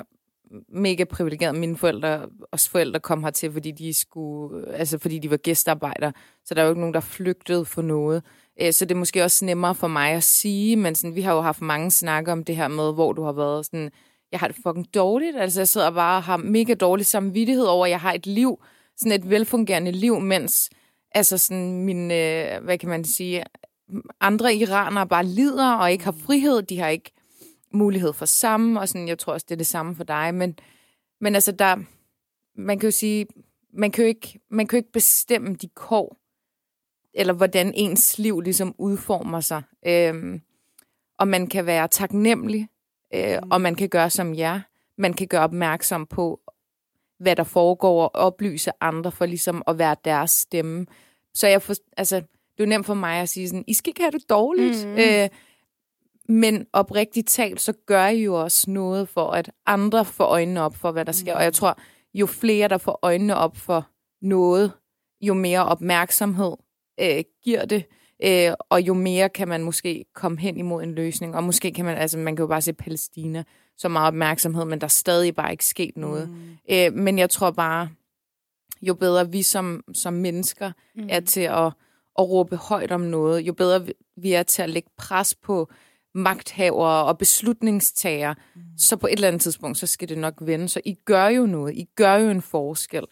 mega 0.69 1.03
privilegeret. 1.03 1.55
Mine 1.55 1.77
forældre, 1.77 2.25
også 2.51 2.69
forældre 2.69 2.99
kom 2.99 3.23
hertil, 3.23 3.51
fordi 3.51 3.71
de 3.71 3.93
skulle, 3.93 4.73
altså 4.73 4.97
fordi 4.97 5.19
de 5.19 5.29
var 5.29 5.37
gæstearbejdere. 5.37 6.13
Så 6.45 6.53
der 6.53 6.61
er 6.61 6.65
jo 6.65 6.71
ikke 6.71 6.81
nogen, 6.81 6.93
der 6.93 6.99
flygtede 6.99 7.65
for 7.65 7.81
noget. 7.81 8.23
Øh, 8.61 8.73
så 8.73 8.85
det 8.85 8.95
er 8.95 8.99
måske 8.99 9.23
også 9.23 9.45
nemmere 9.45 9.75
for 9.75 9.87
mig 9.87 10.11
at 10.11 10.23
sige, 10.23 10.75
men 10.75 10.95
sådan, 10.95 11.15
vi 11.15 11.21
har 11.21 11.33
jo 11.33 11.41
haft 11.41 11.61
mange 11.61 11.91
snakke 11.91 12.31
om 12.31 12.43
det 12.43 12.55
her 12.55 12.67
med, 12.67 12.93
hvor 12.93 13.13
du 13.13 13.23
har 13.23 13.31
været 13.31 13.65
sådan, 13.65 13.91
jeg 14.31 14.39
har 14.39 14.47
det 14.47 14.57
fucking 14.63 14.93
dårligt. 14.93 15.37
Altså 15.37 15.59
jeg 15.59 15.67
sidder 15.67 15.91
bare 15.91 16.17
og 16.17 16.23
har 16.23 16.37
mega 16.37 16.73
dårlig 16.73 17.05
samvittighed 17.05 17.65
over, 17.65 17.85
at 17.85 17.89
jeg 17.89 17.99
har 17.99 18.13
et 18.13 18.27
liv, 18.27 18.63
sådan 18.97 19.11
et 19.11 19.29
velfungerende 19.29 19.91
liv, 19.91 20.19
mens 20.19 20.69
altså 21.11 21.37
sådan 21.37 21.83
min, 21.83 22.11
øh, 22.11 22.63
hvad 22.63 22.77
kan 22.77 22.89
man 22.89 23.03
sige, 23.03 23.43
andre 24.21 24.55
iranere 24.55 25.07
bare 25.07 25.25
lider 25.25 25.73
og 25.73 25.91
ikke 25.91 26.03
har 26.03 26.15
frihed. 26.25 26.61
De 26.61 26.79
har 26.79 26.87
ikke 26.87 27.11
mulighed 27.75 28.13
for 28.13 28.25
samme, 28.25 28.79
og 28.79 28.89
sådan, 28.89 29.07
jeg 29.07 29.19
tror 29.19 29.33
også, 29.33 29.45
det 29.49 29.55
er 29.55 29.57
det 29.57 29.67
samme 29.67 29.95
for 29.95 30.03
dig. 30.03 30.33
Men, 30.33 30.59
men 31.21 31.35
altså, 31.35 31.51
der, 31.51 31.75
man 32.55 32.79
kan 32.79 32.87
jo 32.87 32.91
sige, 32.91 33.27
man 33.73 33.91
kan 33.91 34.03
jo 34.03 34.07
ikke, 34.07 34.39
man 34.49 34.67
kan 34.67 34.77
jo 34.77 34.79
ikke 34.79 34.91
bestemme 34.91 35.55
de 35.55 35.67
kår, 35.67 36.17
eller 37.13 37.33
hvordan 37.33 37.73
ens 37.75 38.19
liv 38.19 38.41
ligesom 38.41 38.75
udformer 38.77 39.39
sig. 39.39 39.61
Øhm, 39.87 40.41
og 41.19 41.27
man 41.27 41.47
kan 41.47 41.65
være 41.65 41.87
taknemmelig, 41.87 42.67
øh, 43.13 43.37
mm. 43.43 43.51
og 43.51 43.61
man 43.61 43.75
kan 43.75 43.89
gøre 43.89 44.09
som 44.09 44.35
jer. 44.35 44.61
Man 44.97 45.13
kan 45.13 45.27
gøre 45.27 45.43
opmærksom 45.43 46.05
på, 46.05 46.39
hvad 47.19 47.35
der 47.35 47.43
foregår, 47.43 48.03
og 48.03 48.15
oplyse 48.15 48.71
andre 48.81 49.11
for 49.11 49.25
ligesom 49.25 49.63
at 49.67 49.77
være 49.77 49.95
deres 50.05 50.31
stemme. 50.31 50.85
Så 51.33 51.47
jeg 51.47 51.61
for, 51.61 51.73
altså, 51.97 52.15
det 52.15 52.63
er 52.63 52.63
jo 52.63 52.69
nemt 52.69 52.85
for 52.85 52.93
mig 52.93 53.21
at 53.21 53.29
sige 53.29 53.49
sådan, 53.49 53.63
I 53.67 53.73
skal 53.73 53.89
ikke 53.89 54.01
have 54.01 54.11
det 54.11 54.29
dårligt. 54.29 54.87
Mm. 54.87 54.93
Øh, 54.93 55.29
men 56.29 56.67
oprigtigt 56.73 57.27
talt, 57.27 57.61
så 57.61 57.73
gør 57.85 58.07
I 58.07 58.23
jo 58.23 58.41
også 58.41 58.71
noget 58.71 59.09
for, 59.09 59.31
at 59.31 59.51
andre 59.65 60.05
får 60.05 60.25
øjnene 60.25 60.61
op 60.61 60.75
for, 60.75 60.91
hvad 60.91 61.05
der 61.05 61.11
sker. 61.11 61.33
Mm. 61.33 61.37
Og 61.37 61.43
jeg 61.43 61.53
tror, 61.53 61.77
jo 62.13 62.25
flere, 62.25 62.67
der 62.67 62.77
får 62.77 62.99
øjnene 63.01 63.35
op 63.35 63.57
for 63.57 63.87
noget, 64.21 64.71
jo 65.21 65.33
mere 65.33 65.65
opmærksomhed 65.65 66.53
øh, 67.01 67.23
giver 67.43 67.65
det, 67.65 67.85
øh, 68.23 68.53
og 68.69 68.81
jo 68.81 68.93
mere 68.93 69.29
kan 69.29 69.47
man 69.47 69.63
måske 69.63 70.05
komme 70.15 70.39
hen 70.39 70.57
imod 70.57 70.83
en 70.83 70.95
løsning. 70.95 71.35
Og 71.35 71.43
måske 71.43 71.71
kan 71.71 71.85
man, 71.85 71.97
altså 71.97 72.17
man 72.17 72.35
kan 72.35 72.43
jo 72.43 72.47
bare 72.47 72.61
se 72.61 72.73
Palæstina, 72.73 73.43
så 73.77 73.89
meget 73.89 74.07
opmærksomhed, 74.07 74.65
men 74.65 74.81
der 74.81 74.85
er 74.85 74.89
stadig 74.89 75.35
bare 75.35 75.51
ikke 75.51 75.65
sket 75.65 75.97
noget. 75.97 76.29
Mm. 76.29 76.57
Øh, 76.71 76.93
men 76.93 77.19
jeg 77.19 77.29
tror 77.29 77.51
bare, 77.51 77.89
jo 78.81 78.93
bedre 78.93 79.31
vi 79.31 79.41
som, 79.41 79.83
som 79.93 80.13
mennesker 80.13 80.71
mm. 80.95 81.07
er 81.09 81.19
til 81.19 81.41
at, 81.41 81.65
at 82.19 82.29
råbe 82.29 82.55
højt 82.55 82.91
om 82.91 83.01
noget, 83.01 83.41
jo 83.41 83.53
bedre 83.53 83.85
vi 84.17 84.33
er 84.33 84.43
til 84.43 84.61
at 84.61 84.69
lægge 84.69 84.89
pres 84.97 85.35
på 85.35 85.69
magthavere 86.15 87.05
og 87.05 87.17
beslutningstager, 87.17 88.33
mm. 88.55 88.61
så 88.77 88.97
på 88.97 89.07
et 89.07 89.13
eller 89.13 89.27
andet 89.27 89.41
tidspunkt, 89.41 89.77
så 89.77 89.87
skal 89.87 90.09
det 90.09 90.17
nok 90.17 90.33
vende. 90.41 90.69
Så 90.69 90.81
I 90.85 90.93
gør 91.05 91.27
jo 91.27 91.45
noget. 91.45 91.73
I 91.75 91.87
gør 91.95 92.15
jo 92.15 92.29
en 92.29 92.41
forskel. 92.41 93.03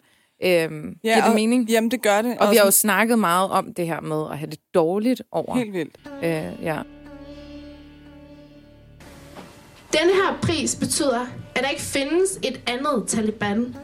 Øhm, 0.42 0.98
ja, 1.04 1.08
giver 1.08 1.14
det 1.14 1.24
og, 1.24 1.34
mening? 1.34 1.70
Jamen, 1.70 1.90
det 1.90 2.02
gør 2.02 2.22
det. 2.22 2.38
Og, 2.38 2.46
og 2.46 2.52
vi 2.52 2.56
har 2.56 2.64
jo 2.64 2.70
snakket 2.70 3.18
meget 3.18 3.50
om 3.50 3.74
det 3.74 3.86
her 3.86 4.00
med 4.00 4.26
at 4.30 4.38
have 4.38 4.50
det 4.50 4.60
dårligt 4.74 5.22
over. 5.32 5.56
Helt 5.56 5.72
vildt. 5.72 5.96
Øh, 6.24 6.64
ja. 6.64 6.82
Den 9.92 10.08
her 10.08 10.38
pris 10.42 10.76
betyder, 10.76 11.26
at 11.54 11.62
der 11.62 11.68
ikke 11.68 11.82
findes 11.82 12.38
et 12.42 12.60
andet 12.66 13.04
Taliban. 13.08 13.76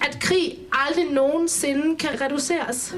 At 0.00 0.18
krig 0.20 0.58
aldrig 0.72 1.04
nogensinde 1.12 1.96
kan 1.96 2.20
reduceres. 2.20 2.94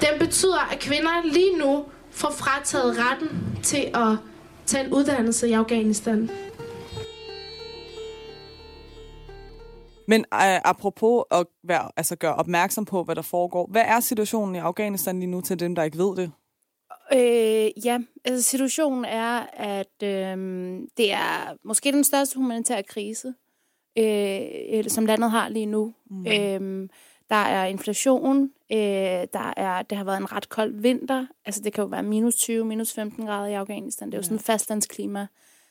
Den 0.00 0.18
betyder, 0.18 0.72
at 0.72 0.78
kvinder 0.78 1.32
lige 1.32 1.58
nu 1.58 1.84
får 2.14 2.30
frataget 2.30 2.96
retten 2.98 3.58
til 3.62 3.90
at 3.94 4.18
tage 4.66 4.84
en 4.84 4.92
uddannelse 4.92 5.48
i 5.48 5.52
Afghanistan. 5.52 6.30
Men 10.08 10.20
øh, 10.20 10.60
apropos 10.64 11.24
at 11.30 11.46
være, 11.64 11.90
altså 11.96 12.16
gøre 12.16 12.34
opmærksom 12.34 12.84
på, 12.84 13.04
hvad 13.04 13.14
der 13.14 13.22
foregår. 13.22 13.68
Hvad 13.70 13.82
er 13.86 14.00
situationen 14.00 14.54
i 14.54 14.58
Afghanistan 14.58 15.20
lige 15.20 15.30
nu 15.30 15.40
til 15.40 15.60
dem, 15.60 15.74
der 15.74 15.82
ikke 15.82 15.98
ved 15.98 16.16
det? 16.16 16.32
Øh, 17.12 17.84
ja, 17.84 17.98
altså 18.24 18.42
situationen 18.50 19.04
er, 19.04 19.46
at 19.52 20.02
øh, 20.02 20.36
det 20.96 21.12
er 21.12 21.56
måske 21.64 21.92
den 21.92 22.04
største 22.04 22.36
humanitære 22.36 22.82
krise, 22.82 23.34
øh, 23.98 24.84
som 24.88 25.06
landet 25.06 25.30
har 25.30 25.48
lige 25.48 25.66
nu. 25.66 25.94
Mm. 26.10 26.26
Øh, 26.26 26.88
der 27.30 27.36
er 27.36 27.64
inflation, 27.64 28.50
øh, 28.72 28.78
der 29.32 29.52
er, 29.56 29.82
det 29.82 29.98
har 29.98 30.04
været 30.04 30.16
en 30.16 30.32
ret 30.32 30.48
kold 30.48 30.74
vinter, 30.74 31.26
altså 31.44 31.60
det 31.62 31.72
kan 31.72 31.82
jo 31.82 31.88
være 31.88 32.02
minus 32.02 32.34
20, 32.34 32.64
minus 32.64 32.92
15 32.92 33.26
grader 33.26 33.46
i 33.46 33.54
Afghanistan, 33.54 34.08
det 34.08 34.14
er 34.14 34.18
jo 34.18 34.22
ja. 34.22 34.26
sådan 34.26 34.38
fastlandsklima, 34.38 35.26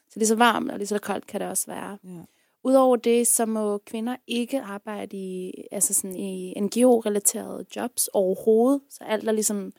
så 0.10 0.20
lige 0.20 0.28
så 0.28 0.36
varmt 0.36 0.72
og 0.72 0.78
lige 0.78 0.88
så 0.88 1.00
koldt 1.00 1.28
kan 1.28 1.42
det 1.42 1.50
også 1.50 1.68
være. 1.68 1.98
Ja. 2.04 2.22
Udover 2.64 2.96
det, 2.96 3.28
så 3.28 3.46
må 3.46 3.78
kvinder 3.78 4.16
ikke 4.28 4.62
arbejde 4.62 5.18
i, 5.18 5.54
altså 5.72 5.94
sådan 5.94 6.16
i 6.16 6.60
NGO-relaterede 6.60 7.66
jobs 7.76 8.10
overhovedet, 8.14 8.82
så 8.90 9.04
alt 9.04 9.28
er 9.28 9.32
ligesom, 9.32 9.74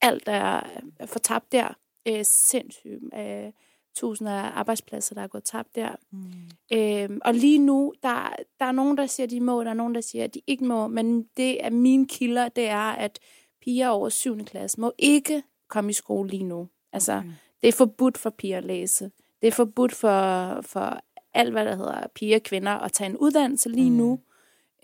alt 0.00 0.22
er 0.26 0.60
fortabt 1.06 1.52
der. 1.52 1.74
Øh, 2.08 2.24
sindssygt. 2.24 3.02
Øh, 3.14 3.52
tusinder 3.94 4.32
af 4.32 4.50
arbejdspladser, 4.54 5.14
der 5.14 5.22
er 5.22 5.26
gået 5.26 5.44
tabt 5.44 5.74
der. 5.74 5.96
Mm. 6.10 6.47
Øhm, 6.72 7.20
og 7.24 7.34
lige 7.34 7.58
nu, 7.58 7.92
der, 8.02 8.36
der 8.58 8.64
er 8.64 8.72
nogen, 8.72 8.96
der 8.96 9.06
siger, 9.06 9.24
at 9.24 9.30
de 9.30 9.40
må, 9.40 9.64
der 9.64 9.70
er 9.70 9.74
nogen, 9.74 9.94
der 9.94 10.00
siger, 10.00 10.24
at 10.24 10.34
de 10.34 10.40
ikke 10.46 10.64
må, 10.64 10.88
men 10.88 11.22
det 11.36 11.64
er 11.64 11.70
mine 11.70 12.06
kilder, 12.06 12.48
det 12.48 12.68
er, 12.68 12.92
at 12.92 13.18
piger 13.60 13.88
over 13.88 14.08
7. 14.08 14.44
klasse 14.44 14.80
må 14.80 14.92
ikke 14.98 15.42
komme 15.68 15.90
i 15.90 15.92
skole 15.92 16.28
lige 16.28 16.44
nu. 16.44 16.68
Altså, 16.92 17.12
okay. 17.12 17.28
det 17.62 17.68
er 17.68 17.72
forbudt 17.72 18.18
for 18.18 18.30
piger 18.30 18.58
at 18.58 18.64
læse. 18.64 19.10
Det 19.42 19.48
er 19.48 19.52
forbudt 19.52 19.94
for, 19.94 20.58
for 20.62 21.00
alt, 21.34 21.52
hvad 21.52 21.64
der 21.64 21.76
hedder 21.76 22.06
piger 22.14 22.36
og 22.36 22.42
kvinder, 22.42 22.72
at 22.72 22.92
tage 22.92 23.10
en 23.10 23.16
uddannelse 23.16 23.68
lige 23.68 23.90
mm. 23.90 23.96
nu. 23.96 24.20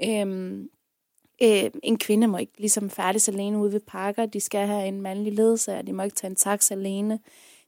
Øhm, 0.05 0.69
øh, 1.43 1.71
en 1.83 1.99
kvinde 1.99 2.27
må 2.27 2.39
ikke 2.39 2.59
ligesom 2.59 2.91
færdes 2.91 3.29
alene 3.29 3.59
ude 3.59 3.73
ved 3.73 3.81
parker. 3.81 4.27
De 4.27 4.41
skal 4.41 4.67
have 4.67 4.89
en 4.89 5.01
mandlig 5.01 5.33
ledsager. 5.33 5.83
De 5.83 5.93
må 5.93 6.03
ikke 6.03 6.17
tage 6.17 6.31
en 6.31 6.37
taxa 6.37 6.75
alene. 6.75 7.21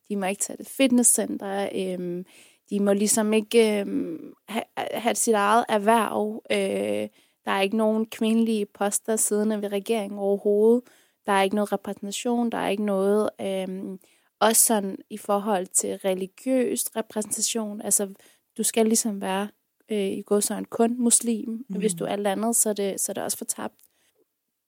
De 0.09 0.17
må 0.17 0.27
ikke 0.27 0.43
tage 0.43 0.57
det 0.57 0.67
fitnesscenter. 0.67 1.69
Øh, 1.75 2.25
de 2.71 2.81
må 2.81 2.93
ligesom 2.93 3.33
ikke 3.33 3.81
øh, 3.81 4.19
have, 4.49 4.64
have 4.77 5.14
sit 5.14 5.35
eget 5.35 5.64
erhverv. 5.69 6.43
Øh, 6.51 7.09
der 7.45 7.53
er 7.53 7.61
ikke 7.61 7.77
nogen 7.77 8.07
kvindelige 8.07 8.67
poster 8.67 9.17
siddende 9.17 9.62
ved 9.62 9.73
regeringen 9.73 10.19
overhovedet. 10.19 10.83
Der 11.27 11.33
er 11.33 11.43
ikke 11.43 11.57
noget 11.57 11.73
repræsentation. 11.73 12.51
Der 12.51 12.59
er 12.59 12.69
ikke 12.69 12.85
noget... 12.85 13.31
Øh, 13.41 13.99
også 14.41 14.62
sådan 14.62 14.99
i 15.11 15.19
forhold 15.19 15.67
til 15.67 15.97
religiøs 15.97 16.97
repræsentation. 16.97 17.81
Altså, 17.81 18.14
du 18.59 18.62
skal 18.62 18.87
ligesom 18.87 19.21
være 19.21 19.49
øh, 19.89 20.07
i 20.07 20.23
går 20.23 20.41
så 20.41 20.55
en 20.55 20.64
kun 20.64 21.01
muslim. 21.03 21.64
Mm. 21.69 21.79
Hvis 21.79 21.95
du 21.95 22.05
er 22.05 22.09
alt 22.09 22.27
andet, 22.27 22.57
så 22.57 22.69
er, 22.69 22.73
det, 22.73 23.01
så 23.01 23.12
er 23.12 23.14
det 23.14 23.23
også 23.23 23.39
fortabt. 23.39 23.75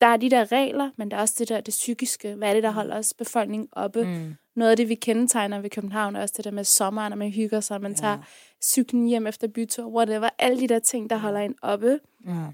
Der 0.00 0.06
er 0.06 0.16
de 0.16 0.30
der 0.30 0.52
regler, 0.52 0.90
men 0.96 1.10
der 1.10 1.16
er 1.16 1.20
også 1.20 1.34
det 1.38 1.48
der 1.48 1.60
det 1.60 1.72
psykiske. 1.72 2.34
Hvad 2.34 2.48
er 2.48 2.54
det, 2.54 2.62
der 2.62 2.70
holder 2.70 2.98
os 2.98 3.14
befolkningen 3.14 3.68
oppe? 3.72 4.04
Mm. 4.04 4.34
Noget 4.56 4.70
af 4.70 4.76
det, 4.76 4.88
vi 4.88 4.94
kendetegner 4.94 5.60
ved 5.60 5.70
København, 5.70 6.16
er 6.16 6.22
også 6.22 6.34
det 6.36 6.44
der 6.44 6.50
med 6.50 6.64
sommeren, 6.64 7.12
og 7.12 7.18
man 7.18 7.30
hygger 7.30 7.60
sig, 7.60 7.80
man 7.80 7.92
ja. 7.92 7.96
tager 7.96 8.18
cyklen 8.62 9.06
hjem 9.06 9.26
efter 9.26 9.48
bytur, 9.48 9.86
whatever. 9.86 10.28
Alle 10.38 10.60
de 10.60 10.68
der 10.68 10.78
ting, 10.78 11.10
der 11.10 11.16
holder 11.16 11.40
en 11.40 11.54
oppe. 11.62 12.00
Ja. 12.26 12.46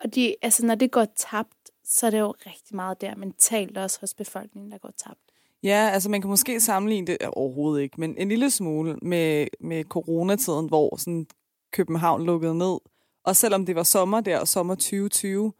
Og 0.00 0.14
de, 0.14 0.34
altså, 0.42 0.66
når 0.66 0.74
det 0.74 0.90
går 0.90 1.06
tabt, 1.16 1.70
så 1.84 2.06
er 2.06 2.10
det 2.10 2.18
jo 2.18 2.34
rigtig 2.46 2.76
meget 2.76 3.00
der 3.00 3.16
mentalt 3.16 3.78
også 3.78 4.00
hos 4.00 4.14
befolkningen, 4.14 4.72
der 4.72 4.78
går 4.78 4.92
tabt. 4.96 5.20
Ja, 5.62 5.90
altså 5.92 6.10
man 6.10 6.20
kan 6.20 6.30
måske 6.30 6.60
sammenligne 6.60 7.06
det 7.06 7.18
overhovedet 7.32 7.82
ikke, 7.82 8.00
men 8.00 8.18
en 8.18 8.28
lille 8.28 8.50
smule 8.50 8.96
med, 9.02 9.46
med 9.60 9.84
coronatiden, 9.84 10.68
hvor 10.68 10.96
sådan 10.96 11.26
København 11.72 12.26
lukkede 12.26 12.58
ned. 12.58 12.78
Og 13.24 13.36
selvom 13.36 13.66
det 13.66 13.74
var 13.74 13.82
sommer 13.82 14.20
der, 14.20 14.44
sommer 14.44 14.74
2020, 14.74 15.52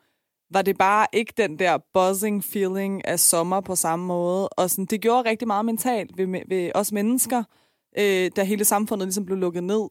var 0.50 0.62
det 0.62 0.78
bare 0.78 1.06
ikke 1.12 1.32
den 1.36 1.58
der 1.58 1.78
buzzing 1.94 2.44
feeling 2.44 3.04
af 3.08 3.20
sommer 3.20 3.60
på 3.60 3.76
samme 3.76 4.06
måde. 4.06 4.48
Og 4.48 4.70
sådan, 4.70 4.84
det 4.84 5.00
gjorde 5.00 5.28
rigtig 5.28 5.48
meget 5.48 5.64
mentalt 5.64 6.18
ved, 6.18 6.48
ved 6.48 6.70
os 6.74 6.92
mennesker, 6.92 7.42
øh, 7.98 8.30
da 8.36 8.42
hele 8.42 8.64
samfundet 8.64 9.06
ligesom 9.06 9.26
blev 9.26 9.38
lukket 9.38 9.64
ned. 9.64 9.88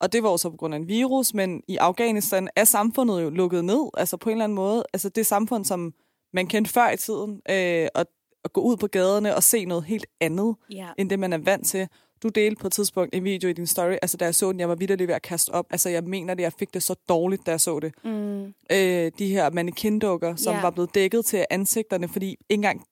Og 0.00 0.12
det 0.12 0.22
var 0.22 0.28
også 0.28 0.50
på 0.50 0.56
grund 0.56 0.74
af 0.74 0.78
en 0.78 0.88
virus, 0.88 1.34
men 1.34 1.62
i 1.68 1.76
Afghanistan 1.76 2.48
er 2.56 2.64
samfundet 2.64 3.22
jo 3.22 3.30
lukket 3.30 3.64
ned, 3.64 3.90
altså 3.94 4.16
på 4.16 4.30
en 4.30 4.34
eller 4.34 4.44
anden 4.44 4.56
måde. 4.56 4.84
Altså 4.92 5.08
det 5.08 5.26
samfund, 5.26 5.64
som 5.64 5.94
man 6.32 6.46
kendte 6.46 6.72
før 6.72 6.90
i 6.90 6.96
tiden, 6.96 7.40
øh, 7.50 7.88
og 7.94 8.06
at 8.44 8.52
gå 8.52 8.60
ud 8.60 8.76
på 8.76 8.86
gaderne 8.86 9.36
og 9.36 9.42
se 9.42 9.64
noget 9.64 9.84
helt 9.84 10.06
andet, 10.20 10.56
ja. 10.70 10.88
end 10.98 11.10
det 11.10 11.18
man 11.18 11.32
er 11.32 11.38
vant 11.38 11.66
til. 11.66 11.88
Du 12.22 12.28
delte 12.28 12.60
på 12.60 12.66
et 12.66 12.72
tidspunkt 12.72 13.14
en 13.14 13.24
video 13.24 13.48
i 13.48 13.52
din 13.52 13.66
story, 13.66 13.94
altså 14.02 14.16
da 14.16 14.24
jeg 14.24 14.34
så 14.34 14.52
den, 14.52 14.60
jeg 14.60 14.68
var 14.68 14.74
vidderlig 14.74 15.08
ved 15.08 15.14
at 15.14 15.22
kaste 15.22 15.50
op. 15.50 15.66
Altså 15.70 15.88
jeg 15.88 16.04
mener 16.04 16.34
det, 16.34 16.42
jeg 16.42 16.52
fik 16.52 16.74
det 16.74 16.82
så 16.82 16.94
dårligt, 17.08 17.46
da 17.46 17.50
jeg 17.50 17.60
så 17.60 17.80
det. 17.80 17.94
Mm. 18.04 18.44
Øh, 18.72 19.12
de 19.18 19.26
her 19.26 19.50
mannequin-dukker, 19.50 20.36
som 20.36 20.52
yeah. 20.52 20.62
var 20.62 20.70
blevet 20.70 20.94
dækket 20.94 21.24
til 21.24 21.46
ansigterne, 21.50 22.08
fordi 22.08 22.30
ikke 22.30 22.40
engang 22.50 22.86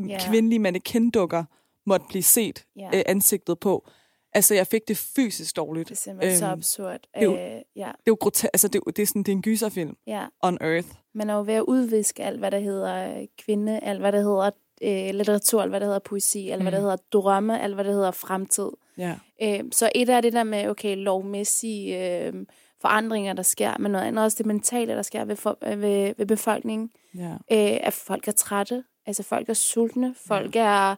yeah. 0.00 0.20
kvindelige 0.20 0.58
mannequin-dukker 0.58 1.44
måtte 1.86 2.06
blive 2.08 2.22
set 2.22 2.64
yeah. 2.80 2.96
øh, 2.96 3.02
ansigtet 3.06 3.58
på. 3.58 3.88
Altså, 4.32 4.54
jeg 4.54 4.66
fik 4.66 4.88
det 4.88 4.96
fysisk 4.96 5.56
dårligt. 5.56 5.88
Det 5.88 5.94
er 5.94 6.00
simpelthen 6.00 6.32
øhm, 6.32 6.38
så 6.38 6.46
absurd. 6.46 7.00
Det 7.00 7.08
er 7.14 7.24
jo, 7.24 7.32
øh, 7.32 7.38
ja. 7.38 7.60
det 7.76 7.86
er 7.86 7.92
jo 8.08 8.16
grote- 8.24 8.48
altså, 8.52 8.68
det, 8.68 8.82
er, 8.86 8.90
det, 8.90 9.02
er 9.02 9.06
sådan, 9.06 9.22
det 9.22 9.32
er 9.32 9.36
en 9.36 9.42
gyserfilm. 9.42 9.96
Ja. 10.06 10.26
On 10.42 10.58
Earth. 10.60 10.88
Man 11.14 11.30
er 11.30 11.34
jo 11.34 11.42
ved 11.46 11.54
at 11.54 11.62
udviske 11.62 12.22
alt, 12.22 12.38
hvad 12.38 12.50
der 12.50 12.58
hedder 12.58 13.26
kvinde, 13.38 13.80
alt, 13.80 14.00
hvad 14.00 14.12
der 14.12 14.18
hedder 14.18 14.50
øh, 14.82 15.14
litteratur, 15.14 15.62
alt 15.62 15.70
hvad 15.70 15.80
der 15.80 15.86
hedder 15.86 15.98
poesi, 15.98 16.48
alt 16.48 16.60
mm. 16.60 16.64
hvad 16.64 16.72
der 16.72 16.78
mm. 16.78 16.84
hedder 16.84 16.96
drømme, 17.12 17.60
alt 17.60 17.74
hvad 17.74 17.84
der 17.84 17.92
hedder 17.92 18.10
fremtid. 18.10 18.68
Ja. 18.98 19.14
Øh, 19.42 19.60
så 19.72 19.90
et 19.94 20.08
er 20.08 20.20
det 20.20 20.32
der 20.32 20.44
med, 20.44 20.68
okay, 20.68 20.96
lovmæssige 20.96 22.24
øh, 22.26 22.32
forandringer, 22.80 23.32
der 23.32 23.42
sker, 23.42 23.78
men 23.78 23.92
noget 23.92 24.04
andet 24.04 24.24
også 24.24 24.38
det 24.38 24.46
mentale, 24.46 24.92
der 24.92 25.02
sker 25.02 25.24
ved, 25.24 25.36
for, 25.36 25.58
øh, 25.62 25.82
ved, 25.82 26.14
ved 26.18 26.26
befolkningen. 26.26 26.90
Ja. 27.14 27.32
Øh, 27.32 27.80
at 27.82 27.92
folk 27.92 28.28
er 28.28 28.32
trætte, 28.32 28.84
altså 29.06 29.22
folk 29.22 29.48
er 29.48 29.54
sultne, 29.54 30.14
folk 30.26 30.54
ja. 30.54 30.90
er, 30.90 30.94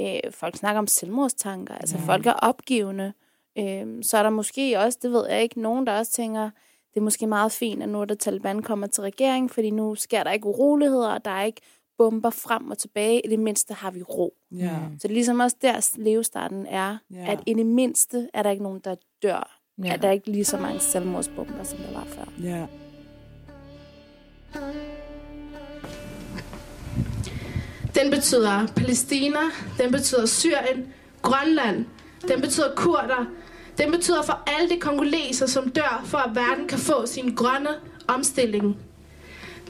øh, 0.00 0.32
folk 0.32 0.56
snakker 0.56 0.78
om 0.78 0.86
selvmordstanker, 0.86 1.74
altså 1.74 1.96
ja. 1.98 2.04
folk 2.04 2.26
er 2.26 2.32
opgivende. 2.32 3.12
Øh, 3.58 3.86
så 4.02 4.18
er 4.18 4.22
der 4.22 4.30
måske 4.30 4.78
også, 4.78 4.98
det 5.02 5.12
ved 5.12 5.28
jeg 5.28 5.42
ikke, 5.42 5.60
nogen, 5.60 5.86
der 5.86 5.98
også 5.98 6.12
tænker, 6.12 6.50
det 6.94 7.00
er 7.00 7.04
måske 7.04 7.26
meget 7.26 7.52
fint, 7.52 7.82
at 7.82 7.88
nu 7.88 8.04
der 8.04 8.14
Taliban 8.14 8.62
kommer 8.62 8.86
til 8.86 9.02
regeringen, 9.02 9.48
fordi 9.48 9.70
nu 9.70 9.94
sker 9.94 10.24
der 10.24 10.30
ikke 10.30 10.46
uroligheder, 10.46 11.08
og 11.08 11.24
der 11.24 11.30
er 11.30 11.44
ikke 11.44 11.60
bomber 11.98 12.30
frem 12.30 12.70
og 12.70 12.78
tilbage, 12.78 13.20
i 13.20 13.28
det 13.28 13.38
mindste 13.38 13.74
har 13.74 13.90
vi 13.90 14.02
ro. 14.02 14.34
Ja. 14.52 14.78
Så 14.92 15.02
det 15.02 15.10
er 15.10 15.14
ligesom 15.14 15.40
også 15.40 15.56
der 15.62 15.90
levestarten 15.96 16.66
er, 16.66 16.98
ja. 17.10 17.32
at 17.32 17.40
i 17.46 17.54
det 17.54 17.66
mindste 17.66 18.28
er 18.34 18.42
der 18.42 18.50
ikke 18.50 18.62
nogen, 18.62 18.80
der 18.84 18.94
dør. 19.22 19.60
Ja. 19.84 19.92
At 19.94 20.02
der 20.02 20.10
ikke 20.10 20.30
lige 20.30 20.44
så 20.44 20.58
mange 20.58 20.80
selvmordsbomber, 20.80 21.64
som 21.64 21.78
der 21.78 21.92
var 21.92 22.04
før. 22.04 22.24
Ja. 22.42 22.66
Den 27.94 28.10
betyder 28.10 28.66
Palæstina, 28.76 29.38
den 29.78 29.92
betyder 29.92 30.26
Syrien, 30.26 30.94
Grønland, 31.22 31.86
den 32.28 32.40
betyder 32.40 32.74
kurder, 32.76 33.26
den 33.78 33.90
betyder 33.90 34.22
for 34.22 34.42
alle 34.46 34.70
de 34.70 34.80
kongoleser, 34.80 35.46
som 35.46 35.70
dør, 35.70 36.02
for 36.04 36.18
at 36.18 36.36
verden 36.36 36.68
kan 36.68 36.78
få 36.78 37.06
sin 37.06 37.34
grønne 37.34 37.70
omstilling. 38.08 38.76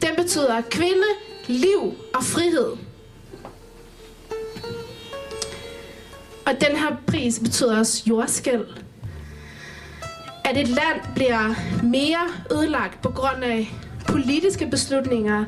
Den 0.02 0.16
betyder 0.16 0.60
kvinde, 0.60 1.06
liv 1.48 1.94
og 2.14 2.24
frihed. 2.24 2.76
Og 6.46 6.52
den 6.60 6.76
her 6.76 6.96
pris 7.06 7.38
betyder 7.38 7.78
også 7.78 8.02
jordskæld. 8.06 8.66
At 10.44 10.56
et 10.56 10.68
land 10.68 11.00
bliver 11.14 11.54
mere 11.82 12.28
ødelagt 12.52 13.02
på 13.02 13.10
grund 13.10 13.44
af 13.44 13.74
politiske 14.08 14.66
beslutninger 14.66 15.44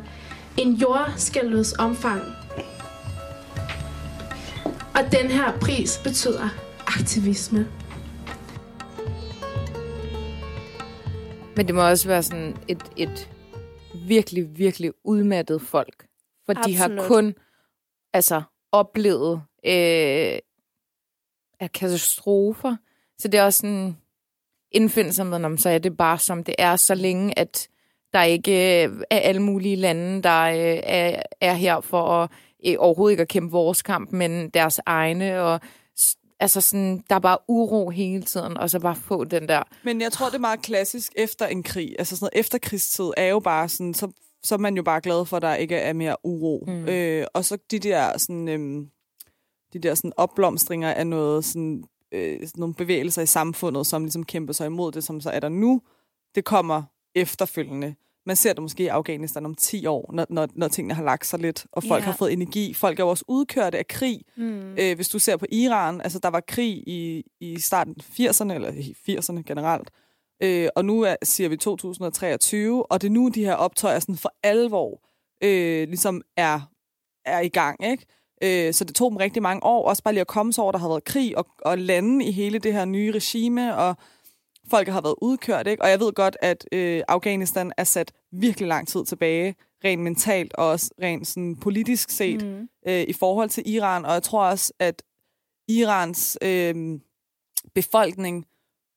end 0.57 0.79
jordskældets 0.79 1.75
omfang. 1.79 2.23
Og 4.95 5.13
den 5.13 5.31
her 5.31 5.53
pris 5.61 6.01
betyder 6.05 6.49
aktivisme. 6.87 7.67
Men 11.57 11.67
det 11.67 11.75
må 11.75 11.89
også 11.89 12.09
være 12.09 12.23
sådan 12.23 12.57
et, 12.69 12.83
et 12.97 13.29
virkelig, 14.11 14.59
virkelig 14.59 14.93
udmattet 15.05 15.63
folk. 15.63 16.07
For 16.47 16.53
de 16.53 16.77
har 16.77 16.85
Absolut. 16.85 17.07
kun 17.09 17.35
altså, 18.13 18.43
oplevet 18.73 19.43
øh, 19.67 20.39
af 21.61 21.73
katastrofer. 21.75 22.77
Så 23.19 23.29
det 23.29 23.41
er 23.41 23.45
også 23.45 23.59
sådan 23.59 23.97
med, 25.31 25.45
om 25.45 25.59
så 25.59 25.69
er 25.69 25.79
det 25.79 25.97
bare 25.97 26.19
som 26.19 26.45
det 26.45 26.55
er, 26.59 26.77
så 26.77 26.95
længe 26.95 27.39
at 27.39 27.69
der 28.13 28.23
ikke 28.23 28.85
øh, 28.85 29.03
er 29.11 29.19
alle 29.19 29.43
mulige 29.43 29.77
lande, 29.77 30.23
der 30.23 30.43
øh, 30.43 30.81
er, 30.83 31.23
er 31.41 31.55
her 31.55 31.81
for 31.81 32.03
at, 32.03 32.31
øh, 32.67 32.75
overhovedet 32.79 33.13
ikke 33.13 33.23
at 33.23 33.29
kæmpe 33.29 33.53
vores 33.53 33.83
kamp, 33.83 34.13
men 34.13 34.51
deres 34.51 34.81
egne. 34.87 35.43
Og, 35.43 35.61
altså 36.41 36.61
sådan, 36.61 37.05
der 37.11 37.15
er 37.15 37.21
bare 37.21 37.39
uro 37.49 37.91
hele 37.91 38.23
tiden, 38.23 38.57
og 38.57 38.71
så 38.71 38.79
bare 38.79 38.97
få 38.97 39.25
den 39.25 39.49
der 39.49 39.63
Men 39.85 40.01
jeg 40.01 40.13
tror, 40.13 40.27
det 40.27 40.35
er 40.35 40.39
meget 40.39 40.63
klassisk 40.63 41.13
efter 41.17 41.47
en 41.47 41.63
krig. 41.63 41.95
Altså 41.99 42.17
sådan 42.17 42.25
noget 42.25 42.41
efterkrigstid 42.41 43.11
er 43.17 43.27
jo 43.27 43.41
bare 43.41 43.69
sådan, 43.69 43.95
så, 43.95 44.13
så 44.43 44.55
er 44.55 44.59
man 44.59 44.77
jo 44.77 44.83
bare 44.83 45.01
glad 45.01 45.27
for, 45.27 45.37
at 45.37 45.43
der 45.43 45.55
ikke 45.55 45.77
er 45.77 45.93
mere 45.93 46.17
uro. 46.25 46.65
Mm. 46.67 46.89
Øh, 46.89 47.27
og 47.35 47.45
så 47.45 47.59
de 47.71 47.79
der 47.79 48.19
sådan, 48.19 48.49
øhm, 48.49 48.91
de 49.73 49.79
der 49.79 49.95
sådan 49.95 50.13
opblomstringer 50.17 50.93
af 50.93 51.07
noget 51.07 51.45
sådan, 51.45 51.85
øh, 52.13 52.41
sådan 52.41 52.61
nogle 52.61 52.75
bevægelser 52.75 53.23
i 53.23 53.27
samfundet, 53.27 53.87
som 53.87 54.03
ligesom 54.03 54.25
kæmper 54.25 54.53
sig 54.53 54.67
imod 54.67 54.93
det, 54.93 55.05
som 55.05 55.21
så 55.21 55.31
er 55.31 55.41
der 55.41 55.49
nu. 55.49 55.83
Det 56.35 56.45
kommer 56.45 56.83
efterfølgende. 57.15 57.95
Man 58.31 58.37
ser 58.37 58.53
det 58.53 58.63
måske 58.63 58.83
i 58.83 58.87
Afghanistan 58.87 59.45
om 59.47 59.55
10 59.55 59.87
år, 59.87 60.11
når, 60.13 60.27
når, 60.31 60.49
når 60.55 60.69
tingene 60.69 60.95
har 60.95 61.03
lagt 61.03 61.27
sig 61.27 61.39
lidt, 61.39 61.67
og 61.73 61.83
folk 61.85 62.01
Ja. 62.01 62.05
har 62.07 62.13
fået 62.13 62.33
energi. 62.33 62.75
Folk 62.75 62.99
er 62.99 63.05
jo 63.05 63.09
også 63.09 63.25
udkørte 63.29 63.79
af 63.79 63.87
krig. 63.87 64.21
Mm. 64.37 64.75
Øh, 64.79 64.95
hvis 64.97 65.09
du 65.09 65.19
ser 65.19 65.37
på 65.37 65.47
Iran, 65.53 66.01
altså 66.01 66.19
der 66.19 66.29
var 66.29 66.41
krig 66.49 66.89
i, 66.89 67.25
i 67.41 67.61
starten 67.61 67.95
af 67.99 68.03
80'erne, 68.21 68.53
eller 68.53 68.73
i 68.73 68.95
80'erne 69.09 69.43
generelt, 69.43 69.91
øh, 70.43 70.69
og 70.77 70.85
nu 70.85 71.03
er, 71.03 71.17
siger 71.23 71.49
vi 71.49 71.57
2023, 71.57 72.93
og 72.93 73.03
det 73.03 73.07
er 73.09 73.13
nu, 73.13 73.29
de 73.29 73.45
her 73.45 73.55
optøjer 73.55 73.99
sådan 73.99 74.17
for 74.17 74.33
alvor 74.43 75.01
øh, 75.45 75.89
ligesom 75.89 76.23
er, 76.37 76.61
er 77.25 77.41
i 77.41 77.49
gang, 77.49 77.85
ikke? 77.85 78.07
Øh, 78.43 78.75
så 78.75 78.85
det 78.85 78.95
tog 78.95 79.11
dem 79.11 79.17
rigtig 79.17 79.43
mange 79.43 79.65
år, 79.65 79.89
også 79.89 80.03
bare 80.03 80.15
lige 80.15 80.21
at 80.21 80.27
komme 80.27 80.53
sig 80.53 80.63
over, 80.65 80.73
der 80.73 80.79
har 80.79 80.89
været 80.89 81.05
krig, 81.05 81.39
og, 81.39 81.47
og 81.65 81.79
lande 81.79 82.25
i 82.25 82.31
hele 82.33 82.59
det 82.59 82.73
her 82.73 82.85
nye 82.85 83.13
regime, 83.13 83.77
og 83.77 83.97
folk 84.71 84.89
har 84.89 85.01
været 85.01 85.15
udkørt, 85.23 85.67
ikke? 85.67 85.83
Og 85.83 85.91
jeg 85.91 86.01
ved 86.01 86.13
godt, 86.13 86.37
at 86.43 86.65
øh, 86.73 87.03
Afghanistan 87.09 87.73
er 87.77 87.85
sat 87.85 88.13
virkelig 88.33 88.69
lang 88.69 88.89
tid 88.89 89.05
tilbage, 89.05 89.55
rent 89.85 90.03
mentalt 90.03 90.55
og 90.55 90.69
også 90.69 90.91
rent 91.03 91.27
sådan 91.27 91.57
politisk 91.57 92.11
set, 92.11 92.43
mm. 92.45 92.69
øh, 92.89 93.05
i 93.09 93.13
forhold 93.13 93.49
til 93.49 93.75
Iran. 93.75 94.05
Og 94.05 94.13
jeg 94.13 94.23
tror 94.23 94.45
også, 94.45 94.73
at 94.79 95.03
Irans 95.69 96.39
øh, 96.43 97.01
befolkning 97.75 98.47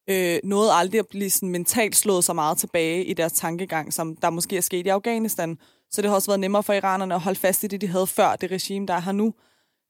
øh, 0.10 0.40
nåede 0.44 0.74
aldrig 0.74 1.00
at 1.00 1.08
blive 1.08 1.30
sådan 1.30 1.50
mentalt 1.50 1.96
slået 1.96 2.24
så 2.24 2.34
meget 2.34 2.58
tilbage 2.58 3.06
i 3.06 3.14
deres 3.14 3.34
tankegang, 3.34 3.94
som 3.94 4.16
der 4.16 4.30
måske 4.30 4.58
er 4.58 4.62
sket 4.62 4.86
i 4.86 4.90
Afghanistan. 4.90 5.58
Så 5.92 6.02
det 6.02 6.10
har 6.10 6.16
også 6.16 6.32
været 6.32 6.40
nemmere 6.40 6.64
for 6.64 6.74
iranerne 6.74 7.16
at 7.16 7.22
holde 7.22 7.40
fast 7.40 7.64
i 7.64 7.68
det, 7.68 7.82
de 7.82 7.88
havde 7.88 8.08
før 8.08 8.36
det 8.36 8.52
regime, 8.52 8.88
der 8.88 8.94
er 8.94 9.00
her 9.00 9.12
nu. 9.12 9.34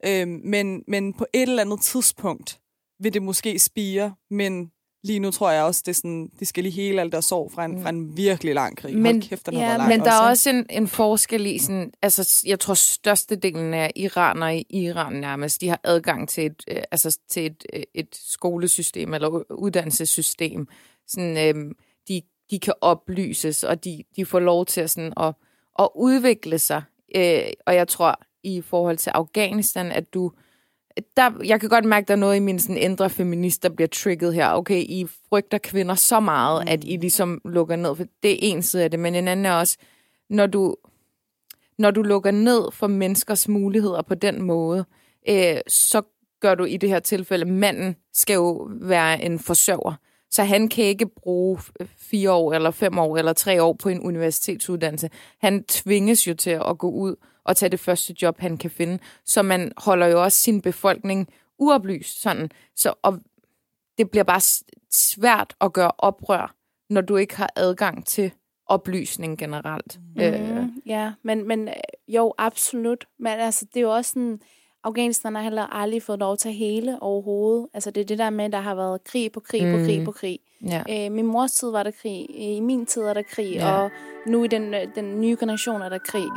Øh, 0.06 0.28
men, 0.28 0.84
men 0.88 1.14
på 1.14 1.26
et 1.34 1.42
eller 1.42 1.62
andet 1.62 1.82
tidspunkt 1.82 2.60
vil 3.00 3.14
det 3.14 3.22
måske 3.22 3.60
spire, 3.60 4.16
men 4.30 4.72
lige 5.04 5.20
nu 5.20 5.32
tror 5.32 5.52
jeg 5.52 5.64
også, 5.64 5.84
det 5.86 5.92
er 5.92 5.96
sådan, 5.96 6.30
de 6.40 6.46
skal 6.46 6.64
lige 6.64 6.74
hele 6.74 7.02
alt 7.02 7.12
deres 7.12 7.26
sorg 7.26 7.52
fra 7.52 7.66
en, 7.66 7.82
fra 7.82 7.90
en 7.90 8.18
virkelig 8.18 8.54
lang 8.54 8.78
krig. 8.78 8.96
Men- 8.98 9.06
Hold 9.06 9.22
kæft, 9.22 9.46
den 9.46 9.54
ja, 9.54 9.78
lang 9.78 9.90
Men 9.90 10.00
der 10.00 10.12
er 10.12 10.30
også 10.30 10.50
en, 10.50 10.66
en 10.70 10.88
forskel 10.88 11.46
i 11.46 11.58
sådan, 11.60 11.92
altså 12.02 12.44
jeg 12.46 12.60
tror 12.60 12.74
størstedelen 12.74 13.74
af 13.74 13.92
iranere 13.96 14.58
i 14.58 14.66
Iran 14.70 15.14
nærmest, 15.14 15.62
de 15.62 15.70
har 15.70 15.80
adgang 15.84 16.30
til 16.30 16.46
et, 16.46 16.64
øh, 16.68 16.84
altså 16.92 17.20
til 17.30 17.46
et, 17.46 17.66
øh, 17.74 17.84
et 17.94 18.08
skolesystem 18.12 19.14
eller 19.14 19.52
uddannelsessystem. 19.54 20.68
Sådan, 21.08 21.38
øh, 21.58 21.72
de, 22.08 22.22
de 22.52 22.60
kan 22.60 22.74
oplyses, 22.82 23.64
og 23.64 23.84
de, 23.84 24.04
de 24.16 24.26
får 24.26 24.40
lov 24.40 24.66
til 24.66 24.82
at, 24.82 24.90
sådan, 24.90 25.14
at, 25.18 25.34
at 25.80 25.90
udvikle 25.96 26.60
sig. 26.60 26.82
Øh, 27.16 27.44
og 27.66 27.76
jeg 27.76 27.88
tror, 27.88 28.20
i 28.44 28.62
forhold 28.62 28.98
til 28.98 29.10
Afghanistan, 29.10 29.92
at 29.92 30.14
du 30.14 30.32
der, 31.18 31.32
jeg 31.46 31.60
kan 31.60 31.70
godt 31.70 31.86
mærke, 31.86 32.04
at 32.04 32.08
der 32.08 32.14
er 32.14 32.18
noget 32.18 32.36
i 32.36 32.40
min 32.40 32.60
sådan, 32.60 32.78
indre 32.78 33.10
feminist, 33.10 33.64
der 33.64 33.70
bliver 33.70 33.88
trigget 33.88 34.34
her. 34.34 34.50
Okay, 34.50 34.80
I 34.80 35.08
frygter 35.30 35.58
kvinder 35.58 35.96
så 35.96 36.20
meget, 36.20 36.64
mm. 36.64 36.72
at 36.72 36.84
I 36.84 36.98
ligesom 36.98 37.42
lukker 37.46 37.76
ned. 37.76 37.96
For 37.96 38.06
det 38.24 38.32
er 38.32 38.38
en 38.42 38.62
side 38.62 38.84
af 38.84 38.92
det, 38.92 39.00
men 39.00 39.16
en 39.16 39.28
anden 39.28 39.46
er 39.46 39.54
også, 39.54 39.78
når 40.30 40.48
du, 40.48 40.76
når 41.78 41.92
du 41.92 42.02
lukker 42.02 42.32
ned 42.32 42.72
for 42.72 42.88
menneskers 42.88 43.48
muligheder 43.48 44.02
på 44.02 44.16
den 44.16 44.42
måde, 44.42 44.86
øh, 45.30 45.58
så 45.68 46.02
gør 46.40 46.56
du 46.56 46.64
i 46.64 46.78
det 46.78 46.90
her 46.90 47.00
tilfælde, 47.00 47.46
manden 47.46 47.96
skal 48.14 48.34
jo 48.34 48.70
være 48.72 49.24
en 49.24 49.40
forsørger. 49.40 49.94
Så 50.32 50.44
han 50.44 50.68
kan 50.70 50.84
ikke 50.86 51.08
bruge 51.08 51.60
fire 51.98 52.32
år, 52.32 52.54
eller 52.54 52.72
fem 52.72 53.00
år, 53.00 53.18
eller 53.18 53.34
tre 53.34 53.64
år 53.64 53.74
på 53.74 53.90
en 53.90 54.02
universitetsuddannelse. 54.02 55.10
Han 55.42 55.64
tvinges 55.64 56.28
jo 56.28 56.34
til 56.34 56.50
at 56.50 56.78
gå 56.78 56.90
ud 56.90 57.16
og 57.46 57.58
tage 57.58 57.70
det 57.70 57.80
første 57.80 58.16
job, 58.22 58.40
han 58.40 58.58
kan 58.58 58.70
finde. 58.72 59.00
Så 59.26 59.42
man 59.42 59.72
holder 59.78 60.08
jo 60.08 60.24
også 60.24 60.38
sin 60.38 60.62
befolkning 60.62 61.28
uoplyst. 61.60 62.22
Sådan. 62.22 62.50
Så, 62.76 62.94
og 63.02 63.20
det 63.98 64.12
bliver 64.12 64.24
bare 64.24 64.42
svært 64.92 65.56
at 65.62 65.74
gøre 65.74 65.92
oprør, 65.98 66.56
når 66.90 67.02
du 67.02 67.16
ikke 67.18 67.36
har 67.38 67.50
adgang 67.56 68.06
til 68.06 68.32
oplysning 68.68 69.38
generelt. 69.38 70.00
Mm. 70.16 70.22
Øh, 70.22 70.62
Mm, 70.64 70.82
ja, 70.86 71.12
men, 71.24 71.48
men 71.48 71.68
øh, 71.68 71.74
jo, 72.08 72.34
absolut. 72.38 73.06
Men 73.20 73.32
altså, 73.40 73.66
det 73.66 73.78
er 73.78 73.82
jo 73.82 73.94
også 73.96 74.12
sådan, 74.12 74.40
Afghanistan 74.84 75.36
har 75.36 75.42
heller 75.42 75.64
aldrig 75.76 76.04
fået 76.04 76.20
lov 76.20 76.38
til 76.38 76.50
at 76.50 76.56
hele 76.56 76.98
overhovedet. 77.02 77.68
Altså, 77.74 77.92
det 77.92 78.02
er 78.02 78.06
det 78.06 78.18
der 78.18 78.30
med, 78.30 78.46
at 78.46 78.52
der 78.52 78.60
har 78.60 78.76
været 78.76 79.04
krig 79.04 79.32
på 79.32 79.40
krig 79.40 79.62
på 79.62 79.78
krig 79.86 80.06
på 80.06 80.12
krig. 80.12 80.40
ja. 80.68 80.84
Øh, 81.06 81.12
min 81.12 81.26
mors 81.26 81.52
tid 81.52 81.72
var 81.72 81.84
der 81.84 81.92
krig, 82.02 82.26
i 82.30 82.60
min 82.60 82.86
tid 82.86 83.02
er 83.02 83.14
der 83.14 83.22
krig, 83.32 83.54
Ja. 83.54 83.68
ja. 83.68 83.82
og 83.84 83.92
nu 84.28 84.44
i 84.44 84.48
den, 84.48 84.74
øh, 84.74 84.88
den 84.96 85.22
nye 85.22 85.38
generation 85.40 85.82
er 85.82 85.90
der 85.90 85.98
krig. 85.98 86.28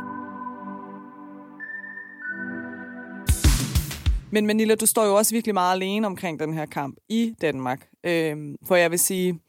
Men 4.31 4.47
Manila, 4.47 4.75
du 4.75 4.85
står 4.85 5.05
jo 5.05 5.15
også 5.15 5.35
virkelig 5.35 5.53
meget 5.53 5.75
alene 5.75 6.07
omkring 6.07 6.39
den 6.39 6.53
her 6.53 6.65
kamp 6.65 6.97
i 7.09 7.35
Danmark. 7.41 7.89
Øhm, 8.03 8.57
for 8.65 8.75
jeg 8.75 8.91
vil 8.91 8.99
sige, 8.99 9.39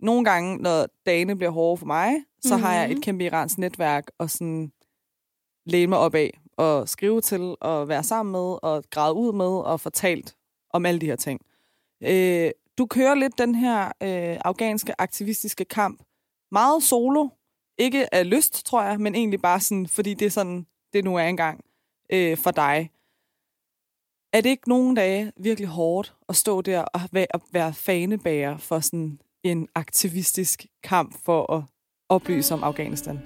nogle 0.00 0.24
gange, 0.24 0.56
når 0.56 0.86
dagene 1.06 1.36
bliver 1.36 1.50
hårde 1.50 1.78
for 1.78 1.86
mig, 1.86 2.14
så 2.40 2.54
mm-hmm. 2.54 2.64
har 2.64 2.74
jeg 2.74 2.90
et 2.90 3.02
kæmpe 3.02 3.24
iransk 3.24 3.58
netværk 3.58 4.06
og 4.18 4.30
sådan 4.30 4.72
læne 5.66 5.86
mig 5.86 5.98
op 5.98 6.14
af 6.14 6.40
og 6.56 6.88
skrive 6.88 7.20
til 7.20 7.56
og 7.60 7.88
være 7.88 8.02
sammen 8.02 8.32
med 8.32 8.58
og 8.62 8.84
græde 8.90 9.14
ud 9.14 9.32
med 9.32 9.46
og 9.46 9.80
fortalt 9.80 10.36
om 10.70 10.86
alle 10.86 11.00
de 11.00 11.06
her 11.06 11.16
ting. 11.16 11.40
Øh, 12.02 12.50
du 12.78 12.86
kører 12.86 13.14
lidt 13.14 13.38
den 13.38 13.54
her 13.54 13.84
øh, 13.86 14.40
afghanske 14.44 15.00
aktivistiske 15.00 15.64
kamp 15.64 16.00
meget 16.52 16.82
solo. 16.82 17.28
Ikke 17.78 18.14
af 18.14 18.30
lyst, 18.30 18.66
tror 18.66 18.82
jeg, 18.82 19.00
men 19.00 19.14
egentlig 19.14 19.40
bare 19.40 19.60
sådan, 19.60 19.86
fordi 19.86 20.14
det 20.14 20.26
er 20.26 20.30
sådan, 20.30 20.66
det 20.92 21.04
nu 21.04 21.16
er 21.16 21.22
engang 21.22 21.64
øh, 22.12 22.36
for 22.36 22.50
dig. 22.50 22.90
Er 24.36 24.40
det 24.40 24.50
ikke 24.50 24.68
nogle 24.68 24.96
dage 24.96 25.32
virkelig 25.36 25.68
hårdt 25.68 26.14
at 26.28 26.36
stå 26.36 26.60
der 26.60 26.80
og 26.80 27.00
være, 27.12 27.26
at 27.34 27.40
være 27.52 27.74
fanebærer 27.74 28.56
for 28.56 28.80
sådan 28.80 29.18
en 29.42 29.68
aktivistisk 29.74 30.66
kamp 30.82 31.24
for 31.24 31.52
at 31.52 31.62
oplyse 32.08 32.54
om 32.54 32.64
Afghanistan? 32.64 33.20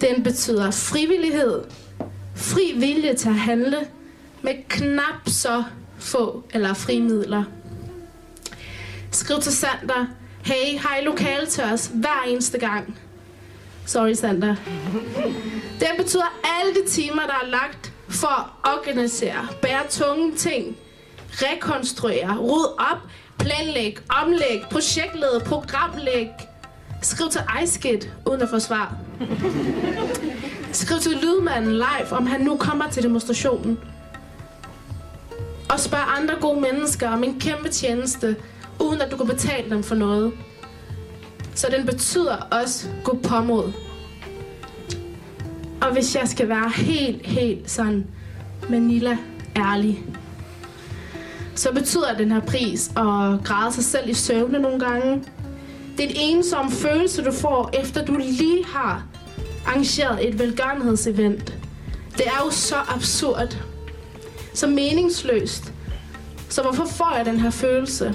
Den 0.00 0.22
betyder 0.22 0.70
frivillighed, 0.70 1.64
fri 2.34 2.72
vilje 2.76 3.14
til 3.14 3.28
at 3.28 3.34
handle 3.34 3.78
med 4.42 4.54
knap 4.68 5.28
så 5.28 5.64
få 5.98 6.44
eller 6.54 6.74
fri 6.74 7.00
midler. 7.00 7.44
Skriv 9.10 9.40
til 9.40 9.52
Sander, 9.52 10.06
hey, 10.44 10.78
har 10.78 10.96
I 10.96 11.04
lokale 11.04 11.46
til 11.46 11.64
os 11.64 11.86
hver 11.86 12.24
eneste 12.28 12.58
gang? 12.58 12.98
Sorry, 13.86 14.12
Sander. 14.12 14.56
Den 15.80 15.96
betyder 15.98 16.38
alle 16.60 16.74
de 16.74 16.88
timer, 16.88 17.22
der 17.22 17.40
er 17.42 17.46
lagt 17.46 17.92
for 18.08 18.50
at 18.64 18.70
organisere, 18.78 19.48
bære 19.62 19.88
tunge 19.90 20.34
ting, 20.36 20.76
rekonstruere, 21.32 22.38
rydde 22.38 22.74
op, 22.74 22.98
planlægge, 23.38 24.00
omlægge, 24.22 24.66
projektlede, 24.70 25.42
programlægge, 25.46 26.34
Skriv 27.04 27.28
til 27.30 27.40
iSkit, 27.62 28.12
uden 28.26 28.42
at 28.42 28.48
få 28.48 28.58
svar. 28.58 28.96
Skriv 30.72 30.98
til 30.98 31.12
lydmanden 31.12 31.72
live, 31.72 32.12
om 32.12 32.26
han 32.26 32.40
nu 32.40 32.56
kommer 32.56 32.90
til 32.90 33.02
demonstrationen. 33.02 33.78
Og 35.70 35.80
spørg 35.80 36.18
andre 36.18 36.34
gode 36.40 36.60
mennesker 36.60 37.08
om 37.10 37.24
en 37.24 37.40
kæmpe 37.40 37.68
tjeneste, 37.68 38.36
uden 38.80 39.00
at 39.00 39.10
du 39.10 39.16
kan 39.16 39.26
betale 39.26 39.70
dem 39.70 39.82
for 39.82 39.94
noget. 39.94 40.32
Så 41.54 41.66
den 41.76 41.86
betyder 41.86 42.36
også 42.36 42.88
god 43.04 43.16
påmod. 43.16 43.72
Og 45.84 45.92
hvis 45.92 46.16
jeg 46.16 46.28
skal 46.28 46.48
være 46.48 46.70
helt, 46.76 47.26
helt 47.26 47.70
sådan 47.70 48.06
Manila 48.68 49.18
ærlig, 49.56 50.04
så 51.54 51.72
betyder 51.72 52.16
den 52.18 52.32
her 52.32 52.40
pris 52.40 52.88
at 52.88 53.44
græde 53.44 53.72
sig 53.72 53.84
selv 53.84 54.08
i 54.08 54.14
søvne 54.14 54.58
nogle 54.58 54.80
gange. 54.80 55.24
Det 55.98 56.04
er 56.04 56.08
en 56.08 56.16
ensom 56.16 56.70
følelse, 56.70 57.24
du 57.24 57.32
får, 57.32 57.70
efter 57.80 58.04
du 58.04 58.16
lige 58.16 58.64
har 58.66 59.06
arrangeret 59.66 60.28
et 60.28 60.38
velgørenhedsevent. 60.38 61.54
Det 62.16 62.26
er 62.26 62.42
jo 62.44 62.50
så 62.50 62.76
absurd. 62.88 63.58
Så 64.54 64.66
meningsløst. 64.66 65.72
Så 66.48 66.62
hvorfor 66.62 66.84
får 66.84 67.14
jeg 67.16 67.26
den 67.26 67.40
her 67.40 67.50
følelse? 67.50 68.14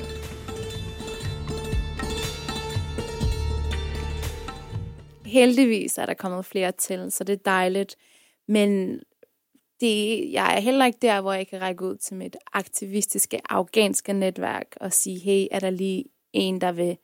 Heldigvis 5.30 5.97
er 5.97 6.05
der 6.05 6.13
kommet 6.13 6.45
flere 6.45 6.71
til, 6.71 7.11
så 7.11 7.23
det 7.23 7.34
er 7.34 7.43
dejligt. 7.45 7.95
Men 8.47 8.99
det, 9.80 10.32
jeg 10.32 10.55
er 10.55 10.59
heller 10.59 10.86
ikke 10.86 10.99
der, 11.01 11.21
hvor 11.21 11.34
jeg 11.34 11.47
kan 11.47 11.61
række 11.61 11.86
ud 11.86 11.95
til 11.95 12.15
mit 12.15 12.38
aktivistiske 12.53 13.41
afghanske 13.49 14.13
netværk 14.13 14.77
og 14.82 14.93
sige, 14.93 15.19
hey, 15.19 15.47
er 15.51 15.59
der 15.59 15.69
lige 15.69 16.05
en, 16.34 16.61
der 16.61 16.71
vil 16.71 16.97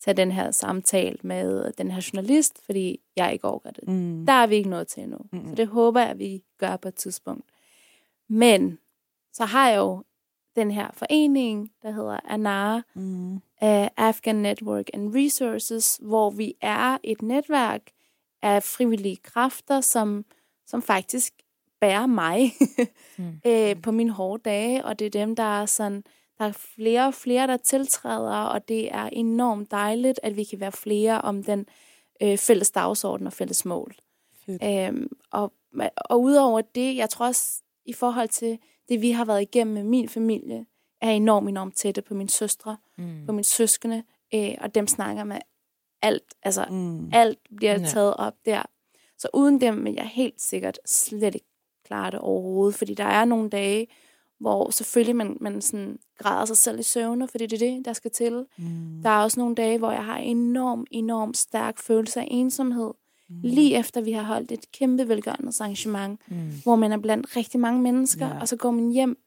tage 0.00 0.16
den 0.16 0.32
her 0.32 0.50
samtale 0.50 1.18
med 1.22 1.72
den 1.72 1.90
her 1.90 2.10
journalist, 2.12 2.64
fordi 2.64 3.00
jeg 3.16 3.32
ikke 3.32 3.48
overgår 3.48 3.70
det. 3.70 3.88
Mm. 3.88 4.26
Der 4.26 4.32
er 4.32 4.46
vi 4.46 4.54
ikke 4.54 4.70
nået 4.70 4.88
til 4.88 5.02
endnu. 5.02 5.18
Mm. 5.32 5.48
Så 5.48 5.54
det 5.54 5.66
håber 5.66 6.00
jeg, 6.00 6.10
at 6.10 6.18
vi 6.18 6.42
gør 6.58 6.76
på 6.76 6.88
et 6.88 6.94
tidspunkt. 6.94 7.44
Men 8.28 8.78
så 9.32 9.44
har 9.44 9.68
jeg 9.68 9.78
jo 9.78 10.02
den 10.56 10.70
her 10.70 10.90
forening, 10.92 11.72
der 11.82 11.90
hedder 11.90 12.20
ANAR, 12.24 12.82
mm. 12.94 13.40
Uh, 13.62 13.86
Afghan 13.96 14.36
Network 14.36 14.86
and 14.94 15.14
Resources, 15.14 15.98
hvor 16.02 16.30
vi 16.30 16.54
er 16.60 16.98
et 17.02 17.22
netværk 17.22 17.82
af 18.42 18.62
frivillige 18.62 19.16
kræfter, 19.16 19.80
som, 19.80 20.24
som 20.66 20.82
faktisk 20.82 21.32
bærer 21.80 22.06
mig 22.06 22.52
mm. 23.18 23.40
øh, 23.46 23.82
på 23.82 23.90
mine 23.90 24.10
hårde 24.10 24.42
dage, 24.42 24.84
og 24.84 24.98
det 24.98 25.06
er 25.06 25.10
dem, 25.10 25.36
der 25.36 25.60
er 25.60 25.66
sådan, 25.66 26.04
der 26.38 26.44
er 26.44 26.52
flere 26.52 27.06
og 27.06 27.14
flere, 27.14 27.46
der 27.46 27.56
tiltræder, 27.56 28.42
og 28.42 28.68
det 28.68 28.94
er 28.94 29.04
enormt 29.04 29.70
dejligt, 29.70 30.20
at 30.22 30.36
vi 30.36 30.44
kan 30.44 30.60
være 30.60 30.72
flere 30.72 31.20
om 31.20 31.44
den 31.44 31.66
øh, 32.22 32.38
fælles 32.38 32.70
dagsorden 32.70 33.26
og 33.26 33.32
fælles 33.32 33.64
mål. 33.64 33.94
Øhm, 34.62 35.08
og, 35.30 35.52
og 35.96 36.22
udover 36.22 36.60
det, 36.60 36.96
jeg 36.96 37.10
tror 37.10 37.26
også, 37.26 37.62
i 37.84 37.92
forhold 37.92 38.28
til 38.28 38.58
det, 38.88 39.02
vi 39.02 39.10
har 39.10 39.24
været 39.24 39.42
igennem 39.42 39.74
med 39.74 39.84
min 39.84 40.08
familie, 40.08 40.66
er 41.08 41.16
enormt, 41.16 41.48
enormt 41.48 41.76
tætte 41.76 42.02
på 42.02 42.14
mine 42.14 42.30
søstre, 42.30 42.76
mm. 42.98 43.26
på 43.26 43.32
mine 43.32 43.44
søskende, 43.44 44.02
øh, 44.34 44.54
og 44.60 44.74
dem 44.74 44.86
snakker 44.86 45.24
med 45.24 45.38
alt, 46.02 46.34
altså 46.42 46.64
mm. 46.70 47.10
alt 47.12 47.38
bliver 47.56 47.80
ja. 47.80 47.86
taget 47.86 48.14
op 48.16 48.34
der. 48.46 48.62
Så 49.18 49.28
uden 49.34 49.60
dem 49.60 49.84
vil 49.84 49.92
jeg 49.92 50.06
helt 50.06 50.40
sikkert 50.40 50.78
slet 50.86 51.34
ikke 51.34 51.46
klare 51.84 52.10
det 52.10 52.18
overhovedet, 52.18 52.74
fordi 52.74 52.94
der 52.94 53.04
er 53.04 53.24
nogle 53.24 53.50
dage, 53.50 53.86
hvor 54.38 54.70
selvfølgelig 54.70 55.16
man, 55.16 55.36
man 55.40 55.62
sådan 55.62 55.98
græder 56.18 56.44
sig 56.44 56.56
selv 56.56 56.78
i 56.78 56.82
søvne, 56.82 57.28
fordi 57.28 57.46
det 57.46 57.62
er 57.62 57.70
det, 57.70 57.84
der 57.84 57.92
skal 57.92 58.10
til. 58.10 58.46
Mm. 58.56 59.00
Der 59.02 59.10
er 59.10 59.22
også 59.22 59.40
nogle 59.40 59.54
dage, 59.54 59.78
hvor 59.78 59.90
jeg 59.90 60.04
har 60.04 60.16
enorm, 60.16 60.86
enorm 60.90 61.34
stærk 61.34 61.78
følelse 61.78 62.20
af 62.20 62.28
ensomhed, 62.30 62.90
mm. 63.28 63.36
lige 63.42 63.78
efter 63.78 64.00
vi 64.00 64.12
har 64.12 64.22
holdt 64.22 64.52
et 64.52 64.72
kæmpe 64.72 65.08
velgørenhedsarrangement, 65.08 66.20
mm. 66.28 66.52
hvor 66.62 66.76
man 66.76 66.92
er 66.92 66.98
blandt 66.98 67.36
rigtig 67.36 67.60
mange 67.60 67.82
mennesker, 67.82 68.28
yeah. 68.28 68.40
og 68.40 68.48
så 68.48 68.56
går 68.56 68.70
man 68.70 68.90
hjem, 68.90 69.18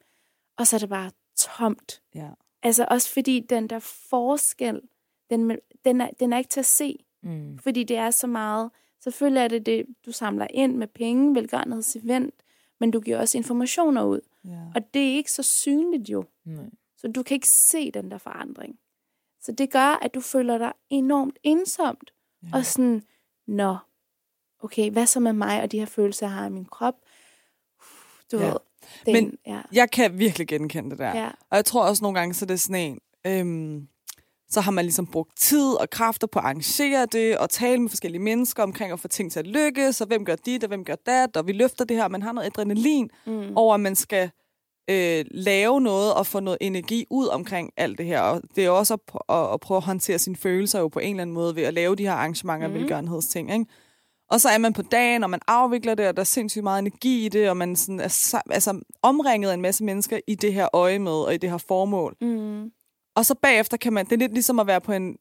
og 0.57 0.67
så 0.67 0.75
er 0.75 0.79
det 0.79 0.89
bare 0.89 1.11
tomt. 1.39 2.01
Yeah. 2.17 2.31
Altså 2.63 2.87
også 2.91 3.13
fordi 3.13 3.39
den 3.39 3.67
der 3.67 3.79
forskel, 3.79 4.81
den, 5.29 5.57
den, 5.85 6.01
er, 6.01 6.09
den 6.19 6.33
er 6.33 6.37
ikke 6.37 6.49
til 6.49 6.59
at 6.59 6.65
se, 6.65 7.05
mm. 7.23 7.57
fordi 7.57 7.83
det 7.83 7.97
er 7.97 8.11
så 8.11 8.27
meget, 8.27 8.71
selvfølgelig 8.99 9.41
er 9.41 9.47
det 9.47 9.65
det, 9.65 9.85
du 10.05 10.11
samler 10.11 10.47
ind 10.49 10.75
med 10.75 10.87
penge, 10.87 11.35
velgørenhedsevent, 11.35 12.35
men 12.79 12.91
du 12.91 12.99
giver 12.99 13.19
også 13.19 13.37
informationer 13.37 14.03
ud. 14.03 14.21
Ja. 14.45 14.61
Og 14.75 14.93
det 14.93 15.11
er 15.11 15.15
ikke 15.15 15.31
så 15.31 15.43
synligt 15.43 16.09
jo. 16.09 16.23
Nej. 16.45 16.65
Så 16.97 17.07
du 17.07 17.23
kan 17.23 17.35
ikke 17.35 17.49
se 17.49 17.91
den 17.91 18.11
der 18.11 18.17
forandring. 18.17 18.79
Så 19.41 19.51
det 19.51 19.71
gør, 19.71 19.99
at 20.01 20.13
du 20.13 20.21
føler 20.21 20.57
dig 20.57 20.73
enormt 20.89 21.39
ensomt. 21.43 22.13
Ja. 22.43 22.47
Og 22.53 22.65
sådan, 22.65 23.03
nå, 23.47 23.77
okay, 24.59 24.91
hvad 24.91 25.05
så 25.05 25.19
med 25.19 25.33
mig 25.33 25.61
og 25.61 25.71
de 25.71 25.79
her 25.79 25.85
følelser, 25.85 26.25
jeg 26.25 26.33
har 26.33 26.45
i 26.45 26.49
min 26.49 26.65
krop? 26.65 26.95
Du 28.31 28.37
ja. 28.37 28.45
ved, 28.45 28.57
den, 29.05 29.13
Men 29.13 29.33
ja. 29.47 29.59
jeg 29.73 29.91
kan 29.91 30.19
virkelig 30.19 30.47
genkende 30.47 30.89
det 30.89 30.99
der. 30.99 31.17
Ja. 31.17 31.29
Og 31.51 31.55
jeg 31.55 31.65
tror 31.65 31.83
også 31.83 32.03
nogle 32.03 32.19
gange, 32.19 32.33
så 32.33 32.45
det 32.45 32.53
er 32.53 32.57
sådan 32.57 32.75
en, 32.75 32.99
øhm, 33.27 33.87
så 34.49 34.61
har 34.61 34.71
man 34.71 34.85
ligesom 34.85 35.07
brugt 35.07 35.37
tid 35.37 35.73
og 35.73 35.89
kræfter 35.89 36.27
på 36.27 36.39
at 36.39 36.45
arrangere 36.45 37.07
det, 37.11 37.37
og 37.37 37.49
tale 37.49 37.81
med 37.81 37.89
forskellige 37.89 38.21
mennesker 38.21 38.63
omkring 38.63 38.91
at 38.91 38.99
få 38.99 39.07
ting 39.07 39.31
til 39.31 39.39
at 39.39 39.47
lykkes, 39.47 40.01
og 40.01 40.07
hvem 40.07 40.25
gør 40.25 40.35
dit, 40.35 40.63
og 40.63 40.67
hvem 40.67 40.85
gør 40.85 40.95
dat, 40.95 41.37
og 41.37 41.47
vi 41.47 41.51
løfter 41.51 41.85
det 41.85 41.97
her, 41.97 42.07
man 42.07 42.21
har 42.21 42.31
noget 42.31 42.47
adrenalin 42.47 43.09
mm. 43.25 43.57
over, 43.57 43.73
at 43.73 43.79
man 43.79 43.95
skal 43.95 44.31
øh, 44.89 45.25
lave 45.31 45.81
noget 45.81 46.13
og 46.13 46.25
få 46.25 46.39
noget 46.39 46.57
energi 46.61 47.05
ud 47.09 47.27
omkring 47.27 47.71
alt 47.77 47.97
det 47.97 48.05
her. 48.05 48.21
Og 48.21 48.41
det 48.55 48.65
er 48.65 48.69
også 48.69 48.93
at, 48.93 48.99
at, 49.29 49.53
at 49.53 49.59
prøve 49.59 49.77
at 49.77 49.83
håndtere 49.83 50.19
sine 50.19 50.35
følelser 50.35 50.79
jo 50.79 50.87
på 50.87 50.99
en 50.99 51.09
eller 51.09 51.21
anden 51.21 51.33
måde 51.33 51.55
ved 51.55 51.63
at 51.63 51.73
lave 51.73 51.95
de 51.95 52.03
her 52.03 52.13
arrangementer 52.13 52.67
mm. 52.67 52.73
og 52.73 52.79
velgørenhedsting, 52.79 53.53
ikke? 53.53 53.65
Og 54.29 54.41
så 54.41 54.49
er 54.49 54.57
man 54.57 54.73
på 54.73 54.81
dagen, 54.81 55.23
og 55.23 55.29
man 55.29 55.39
afvikler 55.47 55.95
det, 55.95 56.07
og 56.07 56.17
der 56.17 56.21
er 56.21 56.25
sindssygt 56.25 56.63
meget 56.63 56.79
energi 56.79 57.25
i 57.25 57.29
det, 57.29 57.49
og 57.49 57.57
man 57.57 57.75
sådan 57.75 57.99
er 57.99 58.41
altså, 58.49 58.81
omringet 59.01 59.49
af 59.49 59.53
en 59.53 59.61
masse 59.61 59.83
mennesker 59.83 60.19
i 60.27 60.35
det 60.35 60.53
her 60.53 60.67
øje 60.73 60.99
med, 60.99 61.11
og 61.11 61.33
i 61.33 61.37
det 61.37 61.49
her 61.49 61.57
formål. 61.57 62.15
Mm. 62.21 62.71
Og 63.15 63.25
så 63.25 63.35
bagefter 63.35 63.77
kan 63.77 63.93
man, 63.93 64.05
det 64.05 64.11
er 64.11 64.17
lidt 64.17 64.33
ligesom 64.33 64.59
at 64.59 64.67
være 64.67 64.81
på 64.81 64.91
en, 64.91 65.17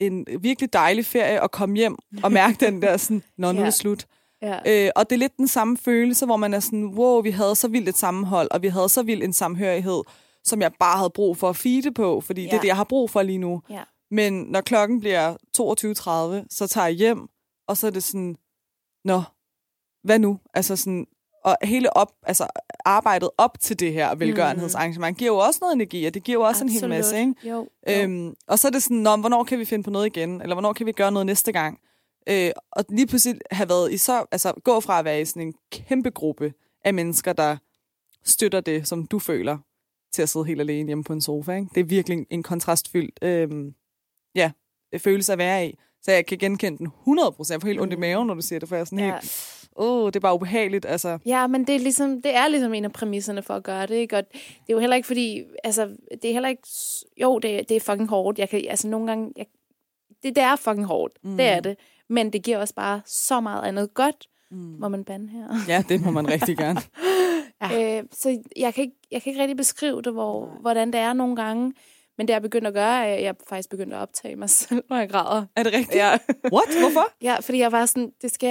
en 0.00 0.26
virkelig 0.40 0.72
dejlig 0.72 1.06
ferie 1.06 1.42
og 1.42 1.50
komme 1.50 1.76
hjem 1.76 1.96
og 2.22 2.32
mærke 2.32 2.66
den 2.66 2.82
der 2.82 2.96
sådan, 2.96 3.22
når 3.38 3.52
nu 3.52 3.60
er 3.60 3.64
det 3.64 3.74
slut. 3.74 4.06
Ja. 4.42 4.86
Øh, 4.86 4.90
og 4.96 5.10
det 5.10 5.16
er 5.16 5.18
lidt 5.18 5.36
den 5.36 5.48
samme 5.48 5.76
følelse, 5.76 6.26
hvor 6.26 6.36
man 6.36 6.54
er 6.54 6.60
sådan, 6.60 6.84
wow, 6.84 7.22
vi 7.22 7.30
havde 7.30 7.54
så 7.54 7.68
vildt 7.68 7.88
et 7.88 7.96
sammenhold, 7.96 8.48
og 8.50 8.62
vi 8.62 8.68
havde 8.68 8.88
så 8.88 9.02
vildt 9.02 9.24
en 9.24 9.32
samhørighed, 9.32 10.02
som 10.44 10.60
jeg 10.60 10.72
bare 10.80 10.96
havde 10.96 11.10
brug 11.10 11.36
for 11.36 11.48
at 11.48 11.56
feede 11.56 11.92
på, 11.92 12.20
fordi 12.20 12.42
ja. 12.42 12.48
det 12.48 12.56
er 12.56 12.60
det, 12.60 12.68
jeg 12.68 12.76
har 12.76 12.84
brug 12.84 13.10
for 13.10 13.22
lige 13.22 13.38
nu. 13.38 13.62
Ja. 13.70 13.82
Men 14.10 14.32
når 14.32 14.60
klokken 14.60 15.00
bliver 15.00 15.32
22.30, 15.32 16.46
så 16.50 16.66
tager 16.66 16.86
jeg 16.86 16.96
hjem, 16.96 17.28
og 17.68 17.76
så 17.76 17.86
er 17.86 17.90
det 17.90 18.02
sådan, 18.02 18.36
nå, 19.04 19.22
hvad 20.04 20.18
nu? 20.18 20.38
Altså 20.54 20.76
sådan, 20.76 21.06
og 21.44 21.56
hele 21.62 21.96
op, 21.96 22.12
altså 22.22 22.46
arbejdet 22.84 23.30
op 23.38 23.60
til 23.60 23.80
det 23.80 23.92
her 23.92 24.14
velgørenhedsarrangement 24.14 25.18
giver 25.18 25.30
jo 25.30 25.38
også 25.38 25.58
noget 25.62 25.74
energi, 25.74 26.04
og 26.04 26.14
det 26.14 26.22
giver 26.22 26.38
jo 26.38 26.42
også 26.42 26.64
Absolut. 26.64 26.82
en 26.82 26.90
hel 26.90 26.98
masse. 26.98 27.18
Ikke? 27.18 27.34
Jo, 27.44 27.68
jo. 27.88 28.02
Øhm, 28.02 28.34
og 28.46 28.58
så 28.58 28.68
er 28.68 28.72
det 28.72 28.82
sådan, 28.82 28.96
Nå, 28.96 29.16
hvornår 29.16 29.44
kan 29.44 29.58
vi 29.58 29.64
finde 29.64 29.84
på 29.84 29.90
noget 29.90 30.06
igen? 30.06 30.42
Eller 30.42 30.54
hvornår 30.54 30.72
kan 30.72 30.86
vi 30.86 30.92
gøre 30.92 31.12
noget 31.12 31.26
næste 31.26 31.52
gang? 31.52 31.80
Øh, 32.28 32.50
og 32.70 32.84
lige 32.88 33.06
pludselig 33.06 33.40
have 33.50 33.68
været 33.68 33.92
i 33.92 33.96
så, 33.96 34.24
altså 34.32 34.52
gå 34.64 34.80
fra 34.80 34.98
at 34.98 35.04
være 35.04 35.20
i 35.20 35.24
sådan 35.24 35.42
en 35.42 35.54
kæmpe 35.72 36.10
gruppe 36.10 36.52
af 36.84 36.94
mennesker, 36.94 37.32
der 37.32 37.56
støtter 38.24 38.60
det, 38.60 38.88
som 38.88 39.06
du 39.06 39.18
føler, 39.18 39.58
til 40.12 40.22
at 40.22 40.28
sidde 40.28 40.44
helt 40.44 40.60
alene 40.60 40.86
hjemme 40.86 41.04
på 41.04 41.12
en 41.12 41.20
sofa. 41.20 41.52
Ikke? 41.52 41.68
Det 41.74 41.80
er 41.80 41.84
virkelig 41.84 42.26
en 42.30 42.42
kontrastfyldt 42.42 43.18
øh, 43.22 43.72
ja, 44.34 44.52
følelse 44.98 45.32
at 45.32 45.38
være 45.38 45.66
i. 45.66 45.78
Så 46.02 46.12
jeg 46.12 46.26
kan 46.26 46.38
genkende 46.38 46.78
den 46.78 46.86
100%. 46.86 47.52
Jeg 47.52 47.60
får 47.60 47.66
helt 47.66 47.80
ondt 47.80 47.92
i 47.92 47.96
mm. 47.96 48.00
maven, 48.00 48.26
når 48.26 48.34
du 48.34 48.42
siger 48.42 48.58
det, 48.58 48.68
for 48.68 48.76
jeg 48.76 48.80
er 48.80 48.84
sådan 48.84 48.98
ja. 48.98 49.04
helt 49.04 49.62
åh, 49.76 50.04
oh, 50.04 50.06
det 50.06 50.16
er 50.16 50.20
bare 50.20 50.34
ubehageligt. 50.34 50.86
Altså. 50.86 51.18
Ja, 51.26 51.46
men 51.46 51.66
det 51.66 51.74
er, 51.74 51.78
ligesom, 51.78 52.22
det 52.22 52.36
er 52.36 52.48
ligesom 52.48 52.74
en 52.74 52.84
af 52.84 52.92
præmisserne 52.92 53.42
for 53.42 53.54
at 53.54 53.62
gøre 53.62 53.86
det. 53.86 53.94
Ikke? 53.94 54.16
Og 54.16 54.22
det 54.32 54.68
er 54.68 54.72
jo 54.72 54.78
heller 54.78 54.96
ikke 54.96 55.06
fordi, 55.06 55.42
altså, 55.64 55.88
det 56.22 56.24
er 56.24 56.32
heller 56.32 56.48
ikke, 56.48 56.68
jo, 57.22 57.38
det, 57.38 57.68
det 57.68 57.76
er 57.76 57.80
fucking 57.80 58.08
hårdt. 58.08 58.38
Jeg 58.38 58.48
kan, 58.48 58.64
altså 58.68 58.88
nogle 58.88 59.06
gange, 59.06 59.32
jeg, 59.36 59.46
det, 60.22 60.36
det 60.36 60.42
er 60.42 60.56
fucking 60.56 60.86
hårdt. 60.86 61.24
Mm. 61.24 61.36
Det 61.36 61.46
er 61.46 61.60
det. 61.60 61.76
Men 62.08 62.32
det 62.32 62.42
giver 62.42 62.58
også 62.58 62.74
bare 62.74 63.00
så 63.06 63.40
meget 63.40 63.68
andet 63.68 63.94
godt. 63.94 64.28
Mm. 64.50 64.56
Må 64.58 64.88
man 64.88 65.04
bande 65.04 65.28
her? 65.28 65.48
Ja, 65.68 65.84
det 65.88 66.00
må 66.00 66.10
man 66.10 66.28
rigtig 66.28 66.56
gerne. 66.56 66.80
ja. 67.62 67.98
øh, 67.98 68.04
så 68.12 68.42
jeg 68.56 68.74
kan, 68.74 68.84
ikke, 68.84 68.96
jeg 69.10 69.22
kan 69.22 69.30
ikke 69.30 69.40
rigtig 69.40 69.56
beskrive 69.56 70.02
det, 70.02 70.12
hvor, 70.12 70.58
hvordan 70.60 70.92
det 70.92 71.00
er 71.00 71.12
nogle 71.12 71.36
gange. 71.36 71.72
Men 72.18 72.28
det, 72.28 72.34
jeg 72.34 72.42
begyndt 72.42 72.66
at 72.66 72.74
gøre, 72.74 73.06
er, 73.06 73.14
at 73.14 73.22
jeg 73.22 73.34
faktisk 73.48 73.70
begyndt 73.70 73.94
at 73.94 73.98
optage 73.98 74.36
mig 74.36 74.50
selv, 74.60 74.84
når 74.90 74.96
jeg 74.96 75.08
græder. 75.10 75.46
Er 75.56 75.62
det 75.62 75.72
rigtigt? 75.72 75.96
Ja. 75.96 76.18
What? 76.54 76.78
Hvorfor? 76.80 77.12
ja, 77.22 77.36
fordi 77.40 77.58
jeg 77.58 77.72
var 77.72 77.86
sådan, 77.86 78.12
det 78.22 78.30
skal, 78.30 78.48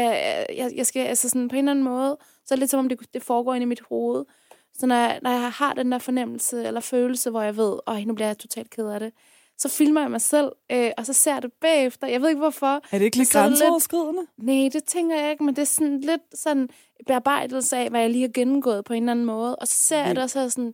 jeg, 0.57 0.71
jeg 0.75 0.85
skal, 0.85 1.07
altså 1.07 1.29
sådan 1.29 1.47
på 1.47 1.55
en 1.55 1.57
eller 1.57 1.71
anden 1.71 1.85
måde, 1.85 2.17
så 2.45 2.53
er 2.53 2.55
det 2.55 2.59
lidt 2.59 2.71
som 2.71 2.79
om, 2.79 2.89
det, 2.89 2.99
det 3.13 3.23
foregår 3.23 3.53
inde 3.53 3.63
i 3.63 3.67
mit 3.67 3.81
hoved. 3.89 4.25
Så 4.73 4.85
når 4.85 4.95
jeg, 4.95 5.19
når 5.21 5.29
jeg 5.29 5.51
har 5.51 5.73
den 5.73 5.91
der 5.91 5.97
fornemmelse 5.97 6.63
eller 6.63 6.81
følelse, 6.81 7.29
hvor 7.29 7.41
jeg 7.41 7.57
ved, 7.57 7.79
at 7.87 8.07
nu 8.07 8.13
bliver 8.13 8.27
jeg 8.27 8.37
totalt 8.37 8.69
ked 8.69 8.87
af 8.87 8.99
det, 8.99 9.13
så 9.57 9.69
filmer 9.69 10.01
jeg 10.01 10.11
mig 10.11 10.21
selv, 10.21 10.51
øh, 10.71 10.91
og 10.97 11.05
så 11.05 11.13
ser 11.13 11.33
jeg 11.33 11.41
det 11.41 11.51
bagefter. 11.61 12.07
Jeg 12.07 12.21
ved 12.21 12.29
ikke, 12.29 12.39
hvorfor. 12.39 12.81
Er 12.91 12.97
det 12.97 13.01
ikke 13.01 13.17
lidt 13.17 13.31
grænseoverskridende? 13.31 14.21
Nej, 14.37 14.69
det 14.73 14.83
tænker 14.83 15.21
jeg 15.21 15.31
ikke, 15.31 15.43
men 15.43 15.55
det 15.55 15.61
er 15.61 15.65
sådan 15.65 16.01
lidt 16.01 16.21
sådan 16.33 16.69
bearbejdelse 17.07 17.77
af, 17.77 17.89
hvad 17.89 18.01
jeg 18.01 18.09
lige 18.09 18.21
har 18.21 18.31
gennemgået 18.33 18.85
på 18.85 18.93
en 18.93 19.03
eller 19.03 19.11
anden 19.11 19.25
måde. 19.25 19.55
Og 19.55 19.67
så 19.67 19.75
ser 19.75 20.03
jeg 20.05 20.15
det, 20.15 20.23
og 20.23 20.29
så 20.29 20.39
er 20.39 20.47
sådan, 20.47 20.73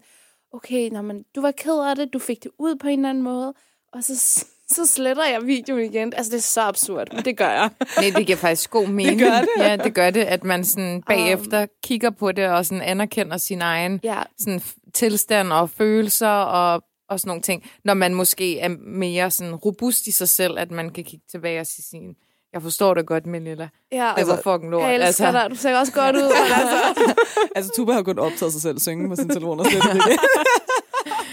okay, 0.58 0.89
nå, 0.89 1.01
men 1.01 1.24
du 1.36 1.41
var 1.41 1.51
ked 1.51 1.80
af 1.89 1.95
det, 1.95 2.14
du 2.14 2.20
fik 2.20 2.43
det 2.43 2.51
ud 2.60 2.76
på 2.76 2.88
en 2.88 2.99
eller 2.99 3.10
anden 3.10 3.24
måde, 3.24 3.53
og 3.93 4.03
så 4.03 4.45
så 4.76 4.86
sletter 4.86 5.26
jeg 5.26 5.45
videoen 5.45 5.93
igen. 5.93 6.14
Altså, 6.14 6.32
det 6.32 6.38
er 6.38 6.41
så 6.41 6.62
absurd, 6.62 7.14
men 7.14 7.26
det 7.26 7.38
gør 7.38 7.49
jeg. 7.49 7.70
Nej, 7.97 8.12
det 8.16 8.26
giver 8.26 8.38
faktisk 8.38 8.70
god 8.70 8.88
mening. 8.88 9.20
gør 9.20 9.39
det. 9.39 9.49
Ja, 9.58 9.76
det 9.76 9.93
gør 9.93 10.10
det, 10.10 10.24
at 10.24 10.43
man 10.43 10.66
sådan 10.66 11.03
bagefter 11.08 11.62
um, 11.62 11.68
kigger 11.84 12.10
på 12.10 12.32
det 12.32 12.47
og 12.47 12.66
sådan 12.66 12.82
anerkender 12.82 13.38
sin 13.38 13.62
egen 13.62 13.99
Ja, 14.03 14.24
sådan 14.39 14.62
tilstand 14.93 15.53
og 15.53 15.70
følelser 15.70 16.28
og, 16.28 16.84
og 17.10 17.20
sådan 17.20 17.30
nogle 17.30 17.41
ting. 17.41 17.64
Når 17.84 17.93
man 17.93 18.14
måske 18.14 18.60
er 18.60 18.70
mere 18.88 19.32
sådan 19.32 19.55
robust 19.55 20.08
i 20.08 20.12
sig 20.12 20.30
selv, 20.30 20.60
at 20.60 20.72
man 20.72 20.89
kan 20.89 21.03
kigge 21.03 21.26
tilbage 21.32 21.60
og 21.60 21.68
sige 21.68 21.84
sin, 21.84 22.16
jeg 22.54 22.62
forstår 22.62 22.93
det 22.93 23.06
godt, 23.06 23.26
Melilla. 23.26 23.70
ja. 23.91 24.12
Det 24.18 24.28
var 24.28 24.36
fucking 24.43 24.72
lort. 24.72 24.84
jeg 24.84 24.95
elsker 24.95 25.26
altså. 25.26 25.32
dig. 25.41 25.50
Du 25.50 25.56
ser 25.56 25.78
også 25.80 25.93
godt 25.93 26.16
ud. 26.16 26.22
men 26.22 26.32
Altså. 26.56 27.14
Altså, 27.56 27.72
Tuba 27.76 27.91
har 27.93 28.04
kun 28.04 28.20
optaget 28.20 28.54
sig 28.54 28.62
selv 28.62 28.80
synge 28.80 29.10
på 29.10 29.16
sin 29.16 29.30
telefon 29.30 29.60
og 29.60 29.66
slet 29.66 29.95
ikke. 29.95 30.20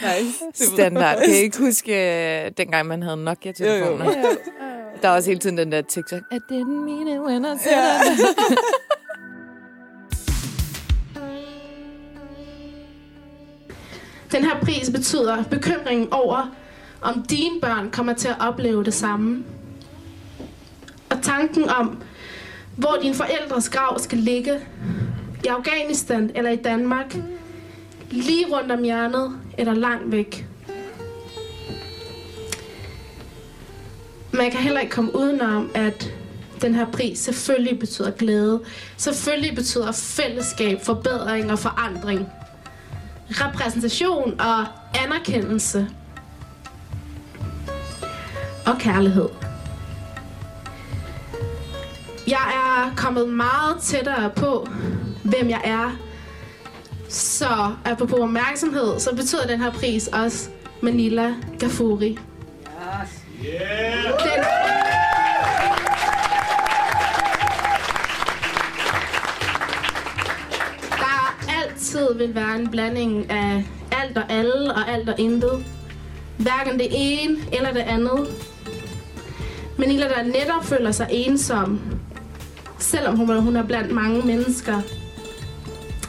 nice. 0.55 0.67
Standard. 0.75 1.19
Kan 1.19 1.31
I 1.31 1.37
ikke 1.37 1.59
huske, 1.59 1.93
uh, 2.47 2.53
dengang 2.57 2.87
man 2.87 3.03
havde 3.03 3.17
Nokia-telefoner? 3.25 4.05
Jo, 4.05 4.11
jo. 4.11 4.37
Der 5.03 5.09
er 5.09 5.13
også 5.15 5.31
hele 5.31 5.41
tiden 5.41 5.59
den 5.59 5.73
der 5.73 5.83
TikTok. 5.83 6.21
I 6.33 6.35
didn't 6.53 6.85
mean 6.85 7.09
it 7.09 7.21
when 7.21 7.45
I 7.45 7.59
said. 7.59 8.27
Den 14.33 14.45
her 14.45 14.61
pris 14.63 14.91
betyder 14.91 15.45
bekymringen 15.51 16.13
over, 16.13 16.55
om 17.03 17.23
dine 17.23 17.61
børn 17.61 17.91
kommer 17.91 18.13
til 18.15 18.29
at 18.29 18.37
opleve 18.41 18.85
det 18.85 18.95
samme. 18.95 19.45
Og 21.15 21.23
tanken 21.23 21.69
om, 21.69 22.03
hvor 22.77 22.99
dine 23.03 23.15
forældres 23.15 23.69
grav 23.69 23.99
skal 23.99 24.19
ligge, 24.19 24.61
i 25.45 25.47
Afghanistan 25.47 26.31
eller 26.35 26.51
i 26.51 26.57
Danmark, 26.57 27.17
lige 28.11 28.47
rundt 28.53 28.73
om 28.73 28.83
hjørnet 28.83 29.39
eller 29.59 29.75
langt 29.75 30.13
væk. 30.13 30.47
Man 34.33 34.51
kan 34.51 34.61
heller 34.61 34.81
ikke 34.81 34.93
komme 34.93 35.17
udenom, 35.17 35.71
at 35.75 36.13
den 36.63 36.75
her 36.75 36.87
pris 36.91 37.19
selvfølgelig 37.19 37.79
betyder 37.79 38.11
glæde. 38.11 38.61
Selvfølgelig 38.97 39.55
betyder 39.55 39.93
fællesskab, 39.93 40.81
forbedring 40.83 41.53
og 41.53 41.59
forandring 41.59 42.29
repræsentation 43.31 44.41
og 44.41 44.67
anerkendelse. 45.05 45.89
Og 48.67 48.79
kærlighed. 48.79 49.29
Jeg 52.27 52.53
er 52.55 52.95
kommet 52.97 53.29
meget 53.29 53.77
tættere 53.83 54.31
på, 54.37 54.69
hvem 55.25 55.51
jeg 55.51 55.61
er. 55.65 55.97
Så 57.09 57.75
apropos 57.85 58.19
opmærksomhed, 58.19 58.99
så 59.01 59.15
betyder 59.17 59.47
den 59.47 59.61
her 59.61 59.73
pris 59.73 60.09
også 60.09 60.49
Manila 60.83 61.35
Gafuri. 61.59 62.09
Den, 62.09 62.19
der 70.91 71.45
altid 71.63 72.15
vil 72.15 72.35
være 72.35 72.57
en 72.57 72.71
blanding 72.71 73.31
af 73.31 73.65
alt 73.93 74.19
og 74.19 74.25
alle 74.33 74.75
og 74.75 74.89
alt 74.89 75.09
og 75.09 75.15
intet. 75.19 75.65
Hverken 76.39 76.79
det 76.79 76.89
ene 76.91 77.37
eller 77.53 77.73
det 77.73 77.81
andet. 77.81 78.29
Manila, 79.79 80.09
der 80.09 80.23
netop 80.23 80.65
føler 80.65 80.91
sig 80.91 81.07
ensom, 81.11 81.81
selvom 82.85 83.17
hun, 83.17 83.43
hun 83.43 83.57
er 83.57 83.63
blandt 83.63 83.93
mange 83.93 84.27
mennesker. 84.27 84.81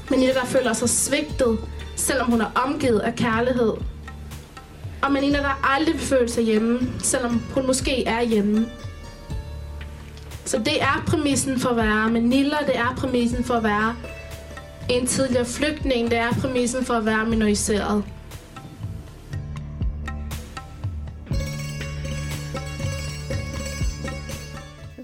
Manila, 0.09 0.33
der 0.33 0.45
føler 0.45 0.73
sig 0.73 0.89
svigtet, 0.89 1.59
selvom 1.95 2.31
hun 2.31 2.41
er 2.41 2.51
omgivet 2.65 2.99
af 2.99 3.15
kærlighed. 3.15 3.73
Og 5.01 5.11
Manila, 5.11 5.37
der 5.37 5.75
aldrig 5.75 5.93
vil 5.93 6.03
føle 6.03 6.29
sig 6.29 6.43
hjemme, 6.43 6.79
selvom 6.99 7.41
hun 7.53 7.67
måske 7.67 8.05
er 8.05 8.21
hjemme. 8.21 8.69
Så 10.45 10.57
det 10.57 10.81
er 10.81 11.03
præmissen 11.07 11.59
for 11.59 11.69
at 11.69 11.77
være 11.77 12.09
Manila, 12.09 12.57
det 12.67 12.77
er 12.77 12.95
præmissen 12.97 13.43
for 13.43 13.53
at 13.53 13.63
være 13.63 13.95
en 14.89 15.07
tidligere 15.07 15.45
flygtning, 15.45 16.11
det 16.11 16.17
er 16.17 16.31
præmissen 16.31 16.85
for 16.85 16.93
at 16.93 17.05
være 17.05 17.25
minoriseret. 17.25 18.03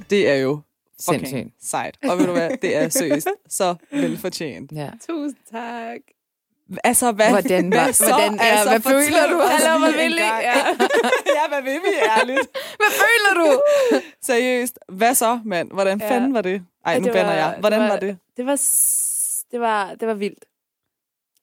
Det 0.09 0.29
er 0.29 0.35
jo 0.35 0.61
fucking 1.05 1.27
Sindssygt. 1.27 1.55
sejt. 1.69 1.97
Og 2.09 2.17
ved 2.17 2.25
du 2.25 2.31
hvad, 2.31 2.49
det 2.61 2.75
er 2.75 2.89
seriøst 2.89 3.27
så 3.49 3.75
velfortjent. 3.91 4.71
Ja. 4.71 4.89
Tusind 5.09 5.37
tak. 5.51 5.99
Altså, 6.83 7.11
hvad, 7.11 7.29
Hvordan 7.29 7.71
var- 7.71 7.83
hvad, 7.83 7.93
så? 7.93 8.05
hvordan- 8.07 8.33
ja, 8.35 8.41
altså, 8.45 8.69
hvad 8.69 8.81
føler 8.81 9.27
du? 9.31 9.37
Hallo, 9.39 9.79
hvad 9.79 9.91
vil 10.03 10.17
I? 10.17 10.21
Ja. 10.21 10.55
ja, 11.37 11.43
hvad 11.49 11.61
vil 11.61 11.73
vi 11.85 11.93
ærligt? 12.19 12.47
Hvad 12.77 12.91
føler 12.91 13.43
du? 13.45 13.61
Seriøst, 14.21 14.79
hvad 14.87 15.15
så, 15.15 15.39
mand? 15.45 15.71
Hvordan 15.71 15.99
Ja. 16.01 16.09
fanden 16.09 16.33
var 16.33 16.41
det? 16.41 16.63
Ej, 16.85 16.93
Ja, 16.93 16.99
nu 16.99 17.05
det 17.05 17.13
bander 17.13 17.29
var- 17.29 17.37
jeg. 17.37 17.55
Hvordan 17.59 17.79
det 17.79 17.87
var, 17.87 17.93
var- 17.93 17.99
det? 17.99 18.17
Det 18.37 18.45
var, 18.45 18.55
det 19.51 19.59
var, 19.59 19.95
det 19.95 20.07
var 20.07 20.13
vildt. 20.13 20.45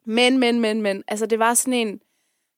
Men, 0.05 0.39
men, 0.39 0.61
men, 0.61 0.83
men. 0.83 1.05
Altså, 1.09 1.27
det 1.27 1.39
var 1.39 1.55
sådan 1.55 1.73
en, 1.75 2.01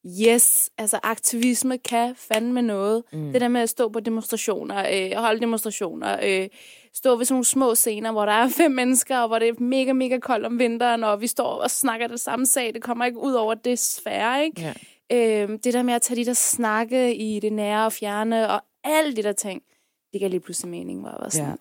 yes, 0.07 0.71
altså 0.79 1.01
aktivisme 1.03 1.79
kan 1.79 2.15
fandme 2.17 2.63
noget. 2.63 3.03
Mm. 3.13 3.33
Det 3.33 3.41
der 3.41 3.49
med 3.49 3.61
at 3.61 3.69
stå 3.69 3.89
på 3.89 4.01
demonstrationer, 4.01 4.87
øh, 4.93 5.13
holde 5.17 5.41
demonstrationer, 5.41 6.19
øh, 6.23 6.49
stå 6.95 7.17
ved 7.17 7.25
sådan 7.25 7.35
nogle 7.35 7.45
små 7.45 7.75
scener, 7.75 8.13
hvor 8.13 8.25
der 8.25 8.33
er 8.33 8.49
fem 8.63 8.71
mennesker, 8.71 9.19
og 9.19 9.29
hvor 9.29 9.39
det 9.39 9.49
er 9.49 9.61
mega, 9.61 9.93
mega 9.93 10.19
koldt 10.19 10.47
om 10.47 10.59
vinteren, 10.59 11.05
og 11.05 11.21
vi 11.21 11.27
står 11.27 11.63
og 11.63 11.71
snakker 11.71 12.07
det 12.07 12.21
samme 12.21 12.47
sag, 12.47 12.75
det 12.75 12.83
kommer 12.83 13.05
ikke 13.05 13.19
ud 13.19 13.33
over 13.33 13.55
det 13.55 13.79
sfære, 13.79 14.45
ikke? 14.45 14.61
Ja. 14.61 15.43
Øhm, 15.43 15.59
det 15.59 15.75
der 15.75 15.83
med 15.83 15.95
at 15.95 16.03
tage 16.03 16.21
de 16.21 16.25
der 16.25 16.33
snakke 16.33 17.17
i 17.17 17.41
det 17.41 17.53
nære 17.53 17.87
og 17.87 17.93
fjerne, 17.93 18.51
og 18.51 18.63
alle 18.85 19.17
de 19.17 19.23
der 19.23 19.33
ting, 19.33 19.63
det 20.13 20.21
gav 20.21 20.31
lige 20.31 20.41
pludselig 20.41 20.71
mening, 20.71 21.01
hvor 21.01 21.09
jeg 21.09 21.19
var 21.21 21.29
sådan, 21.29 21.59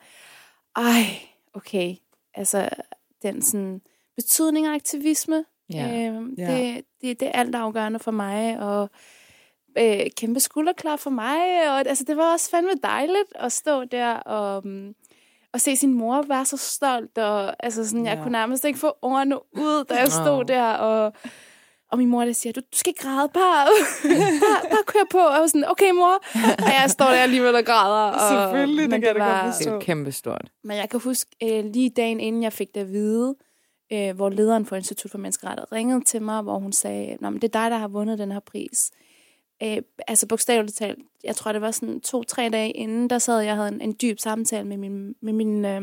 ej, 0.75 1.03
okay, 1.53 1.95
altså 2.33 2.69
den 3.21 3.41
sådan 3.41 3.81
betydning 4.15 4.67
af 4.67 4.73
aktivisme, 4.73 5.45
Ja. 5.73 6.07
øhm, 6.07 6.33
Ja. 6.37 6.51
det, 6.57 6.85
det, 7.01 7.19
det 7.19 7.27
er 7.27 7.31
alt 7.31 7.55
afgørende 7.55 7.99
for 7.99 8.11
mig, 8.11 8.59
og 8.59 8.89
øh, 9.77 9.99
kæmpe 10.17 10.39
skulderklar 10.39 10.95
for 10.95 11.09
mig, 11.09 11.69
og 11.71 11.79
altså, 11.87 12.03
det 12.07 12.17
var 12.17 12.33
også 12.33 12.49
fandme 12.49 12.71
dejligt 12.83 13.33
at 13.35 13.51
stå 13.51 13.83
der 13.83 14.13
og, 14.13 14.57
um, 14.65 14.93
og 15.53 15.61
se 15.61 15.75
sin 15.75 15.93
mor 15.93 16.21
være 16.21 16.45
så 16.45 16.57
stolt, 16.57 17.17
og 17.17 17.65
altså 17.65 17.89
sådan, 17.89 18.05
jeg 18.05 18.17
Ja. 18.17 18.23
kunne 18.23 18.31
nærmest 18.31 18.65
ikke 18.65 18.79
få 18.79 18.93
ordene 19.01 19.35
ud, 19.57 19.83
da 19.89 19.95
jeg 19.95 20.11
stod 20.11 20.45
der, 20.45 20.63
og 20.73 21.13
og 21.91 21.97
min 21.97 22.07
mor 22.09 22.25
der 22.25 22.31
siger, 22.33 22.53
du, 22.53 22.59
du 22.59 22.77
skal 22.77 22.89
ikke 22.89 23.01
græde, 23.03 23.29
bare, 23.33 23.67
bare, 24.43 24.69
bare 24.69 24.83
kør 24.85 24.99
på. 25.11 25.17
Og 25.17 25.33
jeg 25.33 25.41
var 25.41 25.47
sådan, 25.47 25.69
okay 25.69 25.91
mor. 25.91 26.13
Og 26.65 26.71
jeg 26.81 26.85
står 26.89 27.05
der 27.05 27.11
alligevel 27.15 27.55
og 27.55 27.63
græder. 27.65 28.11
Og, 28.11 28.19
Selvfølgelig, 28.31 28.91
det 28.91 29.01
kan 29.01 29.03
jeg 29.03 29.15
da 29.15 29.19
godt 29.19 29.33
Det 29.43 29.47
er 29.49 29.53
forstå. 29.53 29.71
jo 29.73 29.79
kæmpe 29.79 30.11
stort. 30.11 30.51
Men 30.63 30.77
jeg 30.77 30.89
kan 30.89 30.99
huske, 30.99 31.31
øh, 31.43 31.65
lige 31.65 31.89
dagen 31.89 32.19
inden 32.19 32.43
jeg 32.43 32.53
fik 32.53 32.75
det 32.75 32.81
at 32.81 32.91
vide, 32.91 33.35
øh, 33.93 34.15
hvor 34.15 34.29
lederen 34.29 34.65
for 34.65 34.75
Institut 34.75 35.11
for 35.11 35.17
Menneskerettighed 35.17 35.71
ringede 35.71 36.03
til 36.03 36.21
mig, 36.21 36.41
hvor 36.41 36.59
hun 36.59 36.71
sagde, 36.73 37.17
Nå, 37.21 37.29
men 37.29 37.41
det 37.41 37.55
er 37.55 37.61
dig, 37.61 37.71
der 37.71 37.77
har 37.77 37.87
vundet 37.87 38.19
den 38.19 38.31
her 38.31 38.39
pris. 38.39 38.91
Øh, 39.63 39.77
altså 40.07 40.27
bogstaveligt 40.27 40.77
talt, 40.77 40.99
jeg 41.23 41.35
tror, 41.35 41.51
det 41.51 41.61
var 41.61 41.71
sådan 41.71 42.01
to-tre 42.01 42.49
dage 42.49 42.71
inden, 42.71 43.09
der 43.09 43.17
sad 43.17 43.39
jeg 43.39 43.51
og 43.51 43.57
havde 43.57 43.69
en, 43.69 43.81
en 43.81 43.95
dyb 44.01 44.19
samtale 44.19 44.67
med 44.67 44.77
min, 44.77 45.15
med 45.21 45.33
min, 45.33 45.65
øh, 45.65 45.81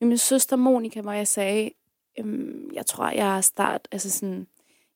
med 0.00 0.08
min 0.08 0.18
søster 0.18 0.56
Monika, 0.56 1.00
hvor 1.00 1.12
jeg 1.12 1.26
sagde, 1.28 1.70
øh, 2.18 2.50
jeg 2.72 2.86
tror, 2.86 3.08
jeg 3.10 3.36
er 3.36 3.40
start, 3.40 3.88
altså 3.92 4.10
sådan, 4.10 4.46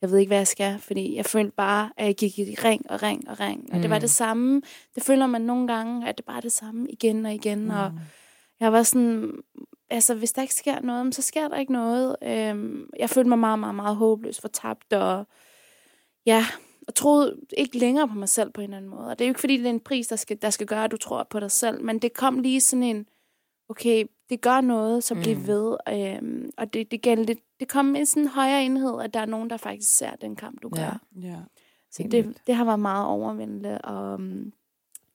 jeg 0.03 0.11
ved 0.11 0.19
ikke, 0.19 0.31
hvad 0.31 0.39
jeg 0.39 0.47
skal, 0.47 0.79
fordi 0.79 1.17
jeg 1.17 1.25
følte 1.25 1.53
bare, 1.57 1.91
at 1.97 2.07
jeg 2.07 2.15
gik 2.17 2.39
i 2.39 2.43
ring 2.65 2.91
og 2.91 3.03
ring 3.03 3.29
og 3.31 3.41
ring, 3.41 3.69
og 3.73 3.83
det 3.83 3.91
var 3.91 3.97
Mm. 3.97 4.01
det 4.01 4.11
samme. 4.11 4.63
Det 4.95 5.03
føler 5.03 5.27
man 5.27 5.41
nogle 5.43 5.67
gange, 5.69 6.09
at 6.09 6.17
det 6.17 6.27
bare 6.27 6.37
er 6.37 6.41
det 6.41 6.53
samme 6.53 6.87
igen 6.91 7.27
og 7.27 7.35
igen, 7.35 7.71
og 7.71 7.93
jeg 8.61 8.73
var 8.73 8.83
sådan, 8.83 9.33
altså 9.91 10.15
hvis 10.15 10.33
der 10.33 10.43
ikke 10.43 10.55
sker 10.55 10.81
noget, 10.81 11.15
så 11.15 11.23
sker 11.23 11.49
der 11.49 11.57
ikke 11.57 11.73
noget. 11.73 12.17
Øhm, 12.23 12.91
jeg 12.99 13.11
følte 13.11 13.29
mig 13.29 13.39
meget, 13.39 13.59
meget, 13.59 13.75
meget 13.75 13.97
håbløs, 13.97 14.41
fortabt, 14.41 14.93
og 14.93 15.27
ja, 16.27 16.45
og 16.89 16.95
troede 16.95 17.37
ikke 17.57 17.79
længere 17.79 18.09
på 18.09 18.15
mig 18.15 18.29
selv 18.29 18.51
på 18.51 18.61
en 18.61 18.65
eller 18.65 18.77
anden 18.77 18.91
måde. 18.91 19.07
Og 19.09 19.19
det 19.19 19.25
er 19.25 19.29
jo 19.29 19.31
ikke, 19.31 19.41
fordi 19.41 19.57
det 19.57 19.67
er 19.67 19.71
en 19.71 19.81
pris, 19.81 20.07
der 20.07 20.17
skal, 20.17 20.43
der 20.43 20.51
skal 20.51 20.67
gøre, 20.67 20.85
at 20.85 20.91
du 20.91 20.97
tror 20.97 21.27
på 21.31 21.41
dig 21.41 21.51
selv, 21.51 21.85
men 21.85 21.99
det 21.99 22.13
kom 22.15 22.39
lige 22.39 22.61
sådan 22.61 22.83
en, 22.83 23.07
okay, 23.69 24.05
det 24.31 24.41
gør 24.41 24.61
noget, 24.61 25.05
så 25.05 25.15
bliv 25.15 25.37
Mm. 25.37 25.47
ved. 25.47 25.77
Øhm, 25.89 26.51
og 26.57 26.73
det, 26.75 26.91
det, 26.91 27.03
gælder, 27.03 27.25
det, 27.25 27.39
det 27.61 27.69
kom 27.69 27.85
med 27.85 28.05
sådan 28.05 28.23
en 28.23 28.29
højere 28.29 28.65
enhed, 28.65 29.01
at 29.03 29.15
der 29.15 29.21
er 29.21 29.27
nogen, 29.27 29.51
der 29.51 29.57
faktisk 29.57 29.97
ser 29.97 30.17
den 30.17 30.37
kamp, 30.37 30.63
du 30.63 30.71
Ja. 30.77 30.81
gør. 30.83 31.01
Ja. 31.23 31.37
Så 31.91 32.03
Helt 32.03 32.13
det, 32.13 32.37
det 32.47 32.55
har 32.55 32.65
været 32.65 32.81
meget 32.81 33.07
overvældende, 33.07 33.79
og 33.81 34.15
um, 34.15 34.53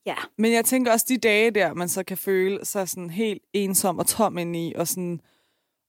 ja. 0.05 0.15
Men 0.37 0.51
jeg 0.53 0.65
tænker 0.65 0.91
også 0.91 1.05
de 1.09 1.17
dage 1.17 1.51
der, 1.51 1.73
man 1.73 1.89
så 1.89 2.03
kan 2.03 2.17
føle 2.17 2.65
sig 2.65 2.89
sådan 2.89 3.09
helt 3.09 3.41
ensom 3.53 3.99
og 3.99 4.07
tom 4.07 4.37
indeni, 4.37 4.73
og 4.73 4.87
sådan, 4.87 5.21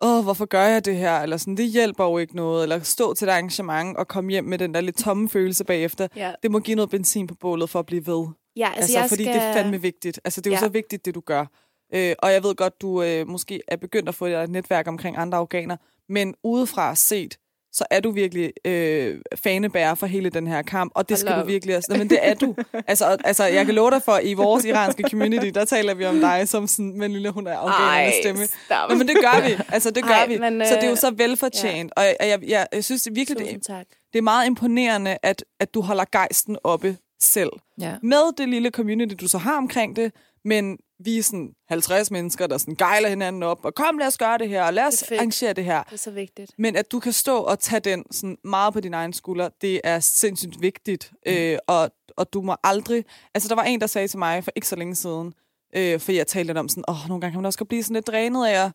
åh, 0.04 0.22
hvorfor 0.24 0.44
gør 0.46 0.62
jeg 0.62 0.84
det 0.84 0.96
her? 0.96 1.18
Eller 1.20 1.36
sådan, 1.36 1.56
det 1.56 1.66
hjælper 1.66 2.04
jo 2.04 2.18
ikke 2.18 2.36
noget. 2.36 2.62
Eller 2.62 2.80
stå 2.80 3.14
til 3.14 3.28
et 3.28 3.32
arrangement 3.32 3.96
og 3.96 4.08
komme 4.08 4.30
hjem 4.30 4.44
med 4.44 4.58
den 4.58 4.74
der 4.74 4.80
lidt 4.80 4.96
tomme 4.96 5.28
følelse 5.28 5.64
bagefter. 5.64 6.08
Ja, 6.16 6.32
Det 6.42 6.50
må 6.50 6.58
give 6.60 6.74
noget 6.74 6.90
benzin 6.90 7.26
på 7.26 7.34
bålet 7.34 7.70
for 7.70 7.78
at 7.78 7.86
blive 7.86 8.06
ved. 8.06 8.26
ja 8.56 8.66
Altså, 8.66 8.80
altså, 8.80 8.80
altså 8.80 8.98
jeg 8.98 9.08
fordi 9.08 9.22
skal... 9.24 9.34
det 9.34 9.42
er 9.42 9.52
fandme 9.52 9.82
vigtigt. 9.82 10.20
Altså, 10.24 10.40
det 10.40 10.46
er 10.46 10.50
jo 10.50 10.54
Ja. 10.54 10.60
så 10.60 10.68
vigtigt, 10.68 11.04
det 11.04 11.14
du 11.14 11.20
gør. 11.20 11.46
Øh, 11.94 12.14
og 12.18 12.32
jeg 12.32 12.42
ved 12.42 12.54
godt, 12.54 12.82
du 12.82 13.02
øh, 13.02 13.28
måske 13.28 13.60
er 13.68 13.76
begyndt 13.76 14.08
at 14.08 14.14
få 14.14 14.26
et 14.26 14.50
netværk 14.50 14.88
omkring 14.88 15.16
andre 15.16 15.38
organer, 15.38 15.76
men 16.08 16.34
udefra 16.44 16.94
set, 16.94 17.38
så 17.72 17.84
er 17.90 18.00
du 18.00 18.10
virkelig 18.10 18.52
øh, 18.64 19.18
fanebærer 19.36 19.94
for 19.94 20.06
hele 20.06 20.30
den 20.30 20.46
her 20.46 20.62
kamp, 20.62 20.92
og 20.94 21.08
det 21.08 21.18
skal 21.18 21.40
du 21.40 21.44
virkelig 21.46 21.76
også. 21.76 21.94
Men 21.98 22.10
det 22.10 22.18
er 22.22 22.34
du. 22.34 22.54
altså, 22.88 23.16
altså, 23.24 23.44
jeg 23.44 23.66
kan 23.66 23.74
love 23.74 23.90
dig 23.90 24.02
for, 24.02 24.18
i 24.18 24.34
vores 24.34 24.64
iranske 24.64 25.04
community, 25.10 25.46
der 25.46 25.64
taler 25.64 25.94
vi 25.94 26.04
om 26.04 26.20
dig 26.20 26.48
som 26.48 26.66
sådan, 26.66 26.98
men 26.98 27.12
lille 27.12 27.30
hun 27.30 27.46
er 27.46 27.56
afghanernes 27.56 28.14
stemme. 28.22 28.46
stop. 28.46 28.90
Nå, 28.90 28.96
men 28.96 29.08
det 29.08 29.16
gør 29.16 29.48
vi. 29.48 29.62
Altså, 29.68 29.90
det 29.90 30.04
gør 30.04 30.10
Ej, 30.10 30.26
vi. 30.26 30.38
men, 30.38 30.66
så 30.66 30.74
det 30.74 30.82
er 30.82 30.86
jo 30.86 30.92
øh, 30.92 30.98
så 30.98 31.10
velfortjent. 31.10 31.92
Og 31.96 32.04
jeg, 32.04 32.16
jeg, 32.20 32.38
jeg, 32.48 32.66
jeg 32.72 32.84
synes 32.84 33.08
virkelig, 33.12 33.38
det, 33.38 33.46
Tusind 33.46 33.62
tak. 33.62 33.86
det 34.12 34.18
er 34.18 34.22
meget 34.22 34.46
imponerende, 34.46 35.18
at, 35.22 35.44
at 35.60 35.74
du 35.74 35.80
holder 35.80 36.04
gejsten 36.12 36.56
oppe 36.64 36.96
selv. 37.20 37.50
Ja. 37.80 37.94
Med 38.02 38.36
det 38.38 38.48
lille 38.48 38.70
community, 38.70 39.14
du 39.20 39.28
så 39.28 39.38
har 39.38 39.56
omkring 39.56 39.96
det, 39.96 40.12
men 40.44 40.78
vi 41.04 41.18
er 41.18 41.22
sådan 41.22 41.52
50 41.68 42.10
mennesker, 42.10 42.46
der 42.46 42.58
sådan 42.58 42.74
gejler 42.74 43.08
hinanden 43.08 43.42
op, 43.42 43.64
og 43.64 43.74
kom, 43.74 43.98
lad 43.98 44.06
os 44.06 44.18
gøre 44.18 44.38
det 44.38 44.48
her, 44.48 44.62
og 44.64 44.74
lad 44.74 44.84
os 44.84 44.94
Det 44.94 45.02
er 45.02 45.06
fedt. 45.06 45.18
arrangere 45.18 45.52
det 45.52 45.64
her. 45.64 45.82
Det 45.82 45.92
er 45.92 45.96
så 45.96 46.10
vigtigt. 46.10 46.52
Men 46.58 46.76
at 46.76 46.92
du 46.92 47.00
kan 47.00 47.12
stå 47.12 47.38
og 47.38 47.58
tage 47.58 47.80
den 47.80 48.04
sådan 48.10 48.38
meget 48.44 48.72
på 48.72 48.80
din 48.80 48.94
egen 48.94 49.12
skulder, 49.12 49.48
det 49.60 49.80
er 49.84 50.00
sindssygt 50.00 50.60
vigtigt. 50.60 51.12
Mm. 51.26 51.32
Øh, 51.32 51.58
og, 51.66 51.90
og 52.16 52.32
du 52.32 52.42
må 52.42 52.56
aldrig... 52.64 53.04
Altså, 53.34 53.48
der 53.48 53.54
var 53.54 53.62
en, 53.62 53.80
der 53.80 53.86
sagde 53.86 54.08
til 54.08 54.18
mig 54.18 54.44
for 54.44 54.52
ikke 54.56 54.68
så 54.68 54.76
længe 54.76 54.94
siden, 54.94 55.32
øh, 55.76 56.00
fordi 56.00 56.16
jeg 56.18 56.26
talte 56.26 56.46
lidt 56.46 56.58
om 56.58 56.68
sådan, 56.68 56.84
åh, 56.88 57.08
nogle 57.08 57.20
gange 57.20 57.32
kan 57.32 57.38
man 57.40 57.46
også 57.46 57.58
godt 57.58 57.68
blive 57.68 57.82
sådan 57.82 57.94
lidt 57.94 58.06
drænet 58.06 58.46
af 58.46 58.64
at 58.64 58.72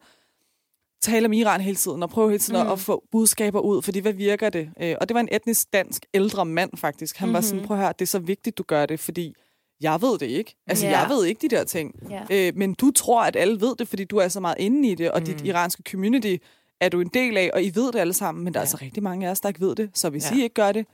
tale 1.02 1.26
om 1.26 1.34
Iran 1.34 1.62
hele 1.62 1.76
tiden, 1.76 2.04
og 2.04 2.10
prøve 2.10 2.30
hele 2.30 2.40
tiden 2.40 2.62
mm. 2.64 2.68
at, 2.68 2.74
at 2.74 2.80
få 2.80 3.04
budskaber 3.12 3.60
ud, 3.60 3.82
fordi 3.82 4.00
hvad 4.00 4.14
virker 4.14 4.50
det? 4.50 4.70
Øh, 4.82 4.96
og 5.02 5.10
det 5.10 5.16
var 5.16 5.22
en 5.22 5.30
etnisk 5.32 5.74
dansk 5.74 6.06
ældre 6.14 6.46
mand 6.46 6.72
faktisk. 6.78 7.18
Han 7.18 7.28
mm-hmm. 7.28 7.34
var 7.34 7.42
sådan, 7.42 7.66
prøv 7.66 7.78
at 7.78 7.84
høre, 7.84 7.94
det 8.00 8.06
er 8.06 8.08
så 8.08 8.20
vigtigt, 8.20 8.58
du 8.58 8.64
gør 8.64 8.86
det, 8.86 9.00
fordi 9.00 9.34
jeg 9.82 10.02
ved 10.02 10.18
det 10.20 10.26
ikke. 10.26 10.56
Altså, 10.68 10.86
Ja. 10.88 11.00
jeg 11.00 11.10
ved 11.10 11.26
ikke 11.26 11.48
de 11.50 11.56
der 11.56 11.64
ting. 11.64 11.96
Ja. 12.10 12.22
Øh, 12.32 12.54
men 12.56 12.74
du 12.74 12.92
tror, 12.92 13.22
at 13.24 13.36
alle 13.36 13.62
ved 13.62 13.76
det, 13.80 13.88
fordi 13.88 14.04
du 14.04 14.18
er 14.18 14.28
så 14.28 14.40
meget 14.40 14.56
inde 14.60 14.90
i 14.90 14.96
det, 14.96 15.12
og 15.12 15.20
mm. 15.20 15.26
dit 15.26 15.42
iranske 15.42 15.84
community 15.92 16.36
er 16.82 16.90
du 16.90 17.02
en 17.02 17.10
del 17.14 17.38
af, 17.38 17.50
og 17.54 17.64
I 17.64 17.72
ved 17.76 17.92
det 17.92 18.00
alle 18.00 18.14
sammen, 18.14 18.44
men 18.44 18.54
der 18.54 18.60
er 18.60 18.62
altså 18.62 18.78
rigtig 18.82 19.04
mange 19.04 19.28
af 19.28 19.32
os, 19.32 19.40
der 19.40 19.50
ikke 19.50 19.62
ved 19.62 19.76
det. 19.76 19.90
Så 19.94 20.10
hvis 20.10 20.32
Ja. 20.32 20.38
I 20.38 20.42
ikke 20.44 20.54
gør 20.54 20.72
det, 20.72 20.86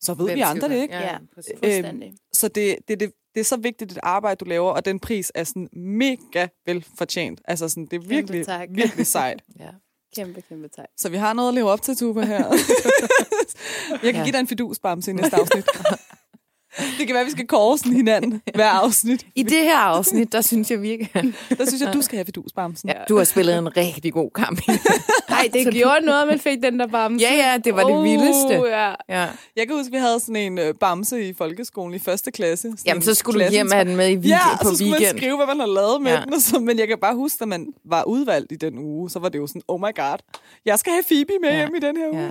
så 0.00 0.14
ved 0.14 0.24
Hvem 0.26 0.36
vi 0.36 0.40
andre 0.40 0.68
det 0.68 0.82
ikke. 0.82 0.94
Ja, 0.94 1.00
Ja. 1.12 1.16
Fuldstændig. 1.34 2.14
Så 2.32 2.48
det, 2.48 2.76
det, 2.88 3.00
det, 3.00 3.12
det 3.34 3.40
er 3.40 3.44
så 3.44 3.56
vigtigt 3.56 3.92
et 3.92 3.98
arbejde, 4.02 4.36
du 4.38 4.44
laver, 4.44 4.70
og 4.70 4.84
den 4.84 5.00
pris 5.00 5.32
er 5.34 5.44
sådan 5.44 5.68
mega 5.72 6.46
velfortjent. 6.66 7.40
Altså 7.44 7.68
sådan, 7.68 7.86
det 7.86 7.96
er 8.04 8.08
virkelig, 8.08 8.46
virkelig 8.70 9.06
sejt. 9.06 9.42
Ja. 9.60 9.68
Kæmpe, 10.16 10.42
kæmpe 10.48 10.68
tak. 10.76 10.84
Så 10.96 11.08
vi 11.08 11.16
har 11.16 11.32
noget 11.32 11.48
at 11.48 11.54
leve 11.54 11.70
op 11.70 11.82
til, 11.82 11.96
Tuba, 11.96 12.24
her. 12.24 12.36
jeg 13.90 14.00
kan 14.02 14.14
Ja. 14.14 14.22
give 14.22 14.32
dig 14.32 14.40
en 14.40 14.46
fidusbamse 14.48 15.10
i 15.10 15.14
næste 15.14 15.36
afsnit. 15.36 15.64
det 16.98 17.06
kan 17.06 17.14
være, 17.14 17.20
at 17.20 17.26
vi 17.26 17.30
skal 17.30 17.46
sådan 17.78 17.92
hinanden 17.92 18.42
hver 18.54 18.68
afsnit. 18.84 19.26
I 19.34 19.42
det 19.42 19.58
her 19.58 19.78
afsnit, 19.78 20.32
der 20.32 20.40
synes 20.40 20.70
jeg 20.70 20.82
virkelig, 20.82 21.10
Der 21.58 21.66
synes 21.66 21.82
jeg, 21.82 21.94
du 21.94 22.02
skal 22.02 22.16
have 22.16 22.24
fidusbamsen. 22.24 22.88
ja. 22.88 22.94
du 23.08 23.16
har 23.16 23.24
spillet 23.24 23.58
en 23.58 23.76
rigtig 23.76 24.12
god 24.12 24.30
kamp. 24.34 24.60
Nej, 25.30 25.48
det 25.52 25.74
gjorde 25.74 26.00
noget, 26.04 26.26
man 26.28 26.38
fik 26.38 26.62
den 26.62 26.80
der 26.80 26.86
bamse. 26.86 27.26
ja, 27.26 27.34
ja, 27.34 27.58
det 27.58 27.74
var 27.74 27.82
det 27.84 28.02
vildeste. 28.04 28.68
Ja. 28.68 28.88
Ja. 29.08 29.28
Jeg 29.56 29.66
kan 29.66 29.76
huske, 29.76 29.86
at 29.88 29.92
vi 29.92 29.98
havde 29.98 30.20
sådan 30.20 30.36
en 30.36 30.58
øh, 30.58 30.74
bamse 30.74 31.28
i 31.28 31.34
folkeskolen 31.34 31.94
i 31.94 31.98
første 31.98 32.30
klasse. 32.30 32.62
Sådan 32.62 32.78
Jamen, 32.86 33.02
så 33.02 33.14
skulle 33.14 33.44
du 33.44 33.50
hjem 33.50 33.70
have 33.72 33.84
den 33.84 33.96
med 33.96 34.06
i 34.08 34.14
weekend, 34.16 34.26
Ja, 34.28 34.56
på 34.62 34.68
så 34.68 34.74
skulle 34.76 34.90
weekend. 34.92 35.12
man 35.12 35.18
skrive, 35.18 35.36
hvad 35.36 35.46
man 35.46 35.60
har 35.60 35.66
lavet 35.66 36.02
med 36.02 36.12
Ja. 36.12 36.18
ja. 36.18 36.24
den. 36.24 36.40
Så, 36.40 36.58
men 36.60 36.78
jeg 36.78 36.88
kan 36.88 36.98
bare 37.00 37.14
huske, 37.14 37.38
at 37.42 37.48
man 37.48 37.66
var 37.84 38.04
udvalgt 38.04 38.52
i 38.52 38.56
den 38.56 38.78
uge, 38.78 39.10
så 39.10 39.18
var 39.18 39.28
det 39.28 39.38
jo 39.38 39.46
sådan, 39.46 39.62
oh 39.68 39.80
my 39.80 39.94
god, 39.96 40.18
jeg 40.64 40.78
skal 40.78 40.92
have 40.92 41.02
Phoebe 41.02 41.32
med 41.42 41.50
Ja. 41.50 41.56
ja. 41.56 41.62
hjem 41.66 41.74
i 41.74 41.80
den 41.86 41.96
her 41.96 42.08
uge. 42.12 42.22
Ja. 42.22 42.28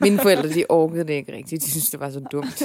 Mine 0.00 0.18
forældre, 0.18 0.48
de 0.48 0.64
orkede 0.68 1.04
det 1.06 1.12
ikke 1.12 1.32
rigtigt. 1.36 1.64
De 1.64 1.70
synes, 1.70 1.90
det 1.90 2.00
var 2.00 2.10
så 2.10 2.20
dumt. 2.32 2.62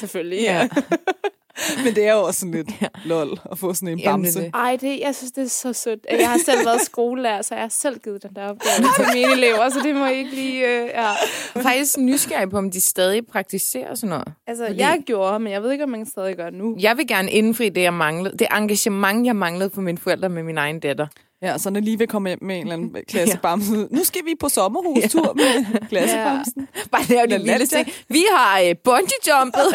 Selvfølgelig. 0.00 0.40
Ja. 0.42 0.68
Men 1.84 1.94
det 1.94 2.06
er 2.08 2.12
jo 2.12 2.22
også 2.22 2.40
sådan 2.40 2.52
lidt 2.54 2.68
lol 3.04 3.38
at 3.52 3.58
få 3.58 3.74
sådan 3.74 3.88
en 3.88 3.98
Jamen, 3.98 4.22
bamse. 4.24 4.38
er 4.38 4.42
det. 4.44 4.50
Ej, 4.54 4.76
det, 4.80 5.00
jeg 5.00 5.14
synes, 5.14 5.32
det 5.32 5.44
er 5.44 5.48
så 5.48 5.72
sødt. 5.72 6.06
Jeg 6.10 6.30
har 6.30 6.38
selv 6.44 6.66
været 6.66 6.80
skolelærer, 6.80 7.42
så 7.42 7.54
jeg 7.54 7.62
har 7.62 7.68
selv 7.68 7.98
givet 7.98 8.22
den 8.22 8.30
der 8.36 8.42
opgave 8.42 8.88
til 8.96 9.04
mine 9.14 9.32
elever, 9.32 9.68
så 9.68 9.80
det 9.82 9.96
må 9.96 10.06
I 10.06 10.14
ikke 10.18 10.30
lige... 10.34 10.66
Øh, 10.82 10.86
ja. 10.94 11.10
Faktisk 11.62 11.98
nysgerrig 11.98 12.50
på, 12.50 12.58
om 12.58 12.70
de 12.70 12.80
stadig 12.80 13.26
praktiserer 13.26 13.94
sådan 13.94 14.08
noget. 14.08 14.28
Altså, 14.46 14.66
Fordi- 14.66 14.80
jeg 14.80 14.98
gjorde, 15.06 15.38
men 15.40 15.52
jeg 15.52 15.62
ved 15.62 15.72
ikke, 15.72 15.84
om 15.84 15.90
man 15.90 16.06
stadig 16.06 16.36
gør 16.36 16.50
nu. 16.50 16.76
Jeg 16.80 16.96
vil 16.96 17.06
gerne 17.06 17.30
indfri 17.30 17.68
det, 17.68 17.82
jeg 17.82 17.94
manglede. 17.94 18.38
Det 18.38 18.46
engagement, 18.52 19.26
jeg 19.26 19.36
manglede 19.36 19.70
for 19.74 19.80
mine 19.80 19.98
forældre 19.98 20.28
med 20.28 20.42
min 20.42 20.58
egen 20.58 20.80
datter. 20.80 21.06
Ja, 21.44 21.58
så 21.58 21.70
når 21.70 21.80
lige 21.80 21.98
vil 21.98 22.08
komme 22.08 22.28
hjem 22.28 22.38
med 22.42 22.56
en 22.56 22.62
eller 22.62 22.72
anden 22.74 22.96
klassebamse. 23.08 23.88
Nu 23.90 24.04
skal 24.04 24.20
vi 24.24 24.34
på 24.40 24.48
sommerhustur 24.48 25.32
med 25.34 25.64
klassebamsen. 25.90 26.68
Bare 26.90 27.02
lave 27.08 27.22
de 27.26 27.28
La 27.28 27.36
vildeste 27.36 27.76
Latte. 27.76 27.90
ting. 27.90 28.04
Vi 28.08 28.24
har 28.32 28.62
uh, 28.62 28.70
bungee-jumpet. 28.84 29.66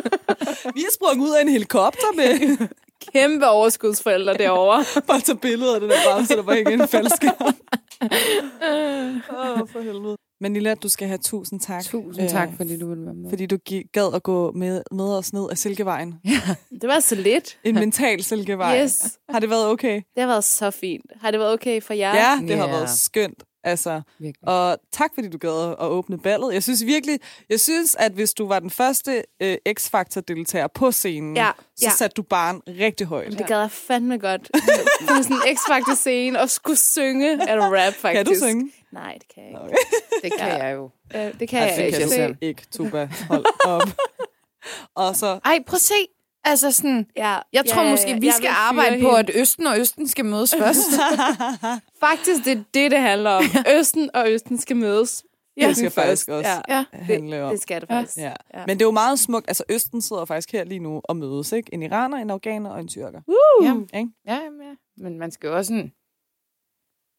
Vi 0.76 0.80
har 0.80 0.92
sprunget 0.94 1.28
ud 1.28 1.34
af 1.34 1.42
en 1.42 1.48
helikopter 1.48 2.06
med 2.16 2.56
Kæmpe 3.12 3.48
overskudsforældre 3.48 4.34
derovre. 4.34 4.84
bare 5.06 5.20
tage 5.20 5.38
billeder 5.38 5.74
af 5.74 5.80
den 5.80 5.90
der 5.90 5.96
bamse, 6.14 6.36
der 6.36 6.42
var 6.42 6.52
ikke 6.54 6.72
en 6.72 6.88
faldskærm. 6.88 7.54
Åh, 8.02 9.60
oh, 9.60 9.68
for 9.72 9.80
helvede. 9.80 10.16
Men 10.40 10.52
Lilla, 10.54 10.74
du 10.74 10.88
skal 10.88 11.08
have 11.08 11.18
tusind 11.18 11.60
tak. 11.60 11.84
Tusind 11.84 12.28
tak, 12.28 12.48
fordi 12.56 12.78
du 12.78 12.88
ville 12.88 13.04
være 13.04 13.14
med. 13.14 13.30
Fordi 13.30 13.46
du 13.46 13.58
gad 13.92 14.14
at 14.14 14.22
gå 14.22 14.52
med, 14.52 14.82
med 14.92 15.04
os 15.04 15.32
ned 15.32 15.50
af 15.50 15.58
Silkevejen. 15.58 16.14
Det 16.80 16.88
var 16.88 17.00
så 17.00 17.14
lidt. 17.14 17.58
En 17.64 17.74
mental 17.74 18.22
Silkevej. 18.22 18.82
Yes. 18.82 19.18
Har 19.28 19.40
det 19.40 19.50
været 19.50 19.66
okay? 19.66 19.94
Det 19.94 20.22
har 20.22 20.26
været 20.26 20.44
så 20.44 20.70
fint. 20.70 21.04
Har 21.20 21.30
det 21.30 21.40
været 21.40 21.52
okay 21.52 21.82
for 21.82 21.94
jer? 21.94 22.14
Ja, 22.14 22.46
det 22.48 22.56
har 22.56 22.66
Ja. 22.66 22.70
været 22.72 22.90
skønt. 22.90 23.42
Altså, 23.64 24.00
Virkelig. 24.18 24.48
og 24.48 24.78
tak 24.92 25.10
fordi 25.14 25.28
du 25.28 25.38
gad 25.38 25.70
at 25.80 25.86
åbne 25.88 26.18
ballet. 26.18 26.54
Jeg 26.54 26.62
synes 26.62 26.84
virkelig, 26.86 27.20
jeg 27.48 27.60
synes, 27.60 27.96
at 27.98 28.12
hvis 28.12 28.34
du 28.34 28.46
var 28.48 28.58
den 28.60 28.70
første 28.70 29.24
øh, 29.40 29.56
X-Factor-deltager 29.68 30.66
på 30.66 30.90
scenen, 30.90 31.36
Ja, 31.36 31.50
så 31.76 31.84
ja. 31.86 31.90
satte 31.90 32.14
du 32.14 32.22
barn 32.22 32.60
rigtig 32.68 33.06
højt. 33.06 33.32
Det 33.38 33.46
gad 33.46 33.60
jeg 33.60 33.70
fandme 33.70 34.18
godt. 34.18 34.50
På 35.08 35.22
sådan 35.22 35.36
en 35.48 35.56
x 35.56 35.98
scene 35.98 36.40
og 36.40 36.50
skulle 36.50 36.76
synge 36.78 37.30
eller 37.32 37.64
rap, 37.64 37.92
faktisk. 37.94 38.24
Kan 38.24 38.26
du 38.26 38.40
synge? 38.46 38.72
Nej, 38.92 39.12
det 39.18 39.28
kan 39.34 39.42
jeg 39.42 39.50
ikke. 39.50 39.60
Okay. 39.60 39.74
Det 40.22 40.32
kan 40.38 40.48
jeg 40.48 40.74
jo. 40.74 40.90
Øh, 41.14 41.40
det 41.40 41.48
kan 41.48 41.58
Ej, 41.62 41.64
jeg 41.68 41.76
det 41.76 41.84
ikke. 41.84 41.98
kan 41.98 42.06
du 42.08 42.12
selv. 42.14 42.36
ikke, 42.40 42.62
Tuba. 42.72 43.08
Hold 43.28 43.44
op. 43.64 43.88
og 45.04 45.16
så, 45.16 45.40
Ej, 45.44 45.58
prøv 45.66 45.76
at 45.76 45.80
se. 45.80 45.94
Altså 46.46 46.70
sådan, 46.72 47.06
Ja, 47.16 47.38
jeg 47.52 47.64
tror 47.66 47.82
ja, 47.82 47.90
måske, 47.90 48.10
ja, 48.10 48.18
vi 48.18 48.30
skal 48.30 48.50
arbejde 48.52 48.90
fyre 49.00 49.10
på, 49.10 49.16
hende. 49.16 49.32
at 49.32 49.40
Østen 49.40 49.66
og 49.66 49.78
Østen 49.78 50.08
skal 50.08 50.24
mødes 50.24 50.54
først. 50.58 50.78
Faktisk, 52.06 52.44
det 52.44 52.52
er 52.52 52.62
det, 52.74 52.90
det 52.90 52.98
handler 53.00 53.30
om. 53.30 53.44
Østen 53.78 54.10
og 54.14 54.30
Østen 54.30 54.58
skal 54.58 54.76
mødes. 54.76 55.24
ja, 55.56 55.68
det 55.68 55.76
skal 55.76 55.90
faktisk 55.90 56.28
også 56.28 56.50
Ja, 56.68 56.76
ja. 56.76 56.84
handle 56.92 57.44
om. 57.44 57.50
det 57.50 57.62
skal 57.62 57.80
det 57.80 57.88
faktisk. 57.88 58.16
Ja. 58.16 58.32
Ja. 58.54 58.66
Men 58.66 58.78
det 58.78 58.82
er 58.82 58.86
jo 58.86 58.90
meget 58.92 59.18
smukt. 59.18 59.48
Altså, 59.48 59.64
Østen 59.68 60.02
sidder 60.02 60.24
faktisk 60.24 60.52
her 60.52 60.64
lige 60.64 60.78
nu 60.80 61.00
og 61.04 61.16
mødes, 61.16 61.52
ikke? 61.52 61.74
En 61.74 61.82
iraner, 61.82 62.16
en 62.16 62.30
afghaner 62.30 62.70
og 62.70 62.80
en 62.80 62.88
tyrker. 62.88 63.20
Uh. 63.26 63.66
Ja. 63.66 63.98
Ikke? 63.98 64.10
Ja, 64.26 64.34
ja. 64.34 64.74
Men 64.96 65.18
man 65.18 65.30
skal 65.30 65.46
jo 65.48 65.56
også 65.56 65.68
sådan... 65.68 65.92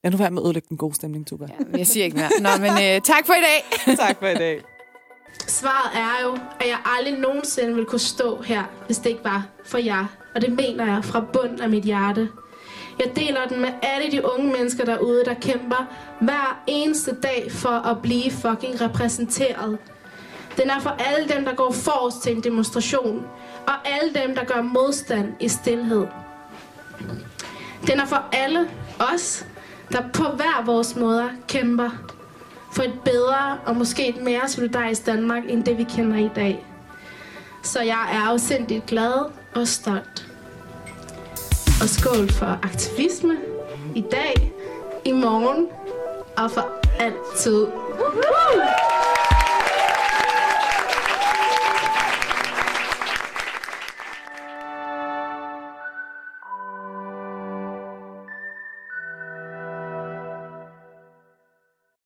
Ja, 0.04 0.10
nu 0.10 0.18
jeg 0.18 0.34
med 0.34 0.42
at 0.42 0.46
ødelægge 0.46 0.68
den 0.70 0.78
gode 0.78 0.96
stemning, 0.96 1.28
Tuba. 1.28 1.46
Ja, 1.60 1.66
men 1.66 1.78
jeg 1.80 1.88
siger 1.88 2.06
ikke 2.06 2.18
mere. 2.18 2.30
Nå, 2.42 2.50
men 2.62 2.72
øh, 2.72 3.02
tak 3.02 3.26
for 3.26 3.34
i 3.34 3.42
dag. 3.42 3.96
tak 4.06 4.20
for 4.20 4.28
i 4.28 4.36
dag. 4.36 4.62
Svaret 5.48 5.92
er 5.94 6.24
jo, 6.24 6.32
at 6.60 6.68
jeg 6.68 6.78
aldrig 6.98 7.20
nogensinde 7.20 7.74
ville 7.74 7.86
kunne 7.86 8.00
stå 8.00 8.42
her, 8.42 8.64
hvis 8.86 8.98
det 8.98 9.10
ikke 9.10 9.24
var 9.24 9.46
for 9.66 9.78
jer. 9.78 10.06
Og 10.36 10.42
det 10.42 10.52
mener 10.54 10.94
jeg 10.94 11.06
fra 11.06 11.20
bunden 11.34 11.62
af 11.62 11.70
mit 11.70 11.84
hjerte. 11.84 12.30
Jeg 13.00 13.12
deler 13.16 13.48
den 13.48 13.62
med 13.62 13.70
alle 13.82 14.12
de 14.12 14.34
unge 14.34 14.52
mennesker 14.52 14.86
derude, 14.86 15.26
der 15.26 15.34
kæmper 15.34 15.86
hver 16.20 16.64
eneste 16.68 17.16
dag 17.24 17.52
for 17.52 17.70
at 17.70 18.02
blive 18.02 18.32
fucking 18.32 18.82
repræsenteret. 18.82 19.78
Den 20.58 20.70
er 20.70 20.80
for 20.80 20.90
alle 20.90 21.30
dem, 21.36 21.46
der 21.46 21.56
går 21.56 21.72
forrest 21.72 22.22
til 22.24 22.36
en 22.36 22.44
demonstration. 22.44 23.26
Og 23.68 23.74
alle 23.88 24.14
dem, 24.14 24.36
der 24.36 24.44
gør 24.44 24.62
modstand 24.62 25.34
i 25.40 25.48
stillhed. 25.48 26.08
Den 27.88 28.00
er 28.00 28.06
for 28.06 28.24
alle 28.32 28.70
os, 29.14 29.46
der 29.92 30.02
på 30.14 30.24
hver 30.24 30.66
vores 30.66 30.96
måder 30.96 31.30
kæmper 31.48 31.90
for 32.76 32.84
et 32.84 33.00
bedre 33.06 33.58
og 33.66 33.76
måske 33.76 34.10
et 34.10 34.24
mere 34.24 34.50
solidarisk 34.50 35.06
Danmark, 35.06 35.44
end 35.50 35.64
det 35.64 35.78
vi 35.78 35.84
kender 35.84 36.18
i 36.18 36.30
dag. 36.36 36.66
Så 37.64 37.82
jeg 37.82 38.10
er 38.14 38.32
afsindigt 38.32 38.86
glad 38.86 39.32
og 39.56 39.68
stolt. 39.68 40.28
Og 41.82 41.90
skål 41.90 42.30
for 42.32 42.60
aktivisme 42.64 43.38
i 43.96 44.02
dag, 44.12 44.54
i 45.06 45.12
morgen 45.12 45.68
og 46.38 46.52
for 46.52 46.70
altid. 47.00 47.66
Woohoo! 47.66 49.15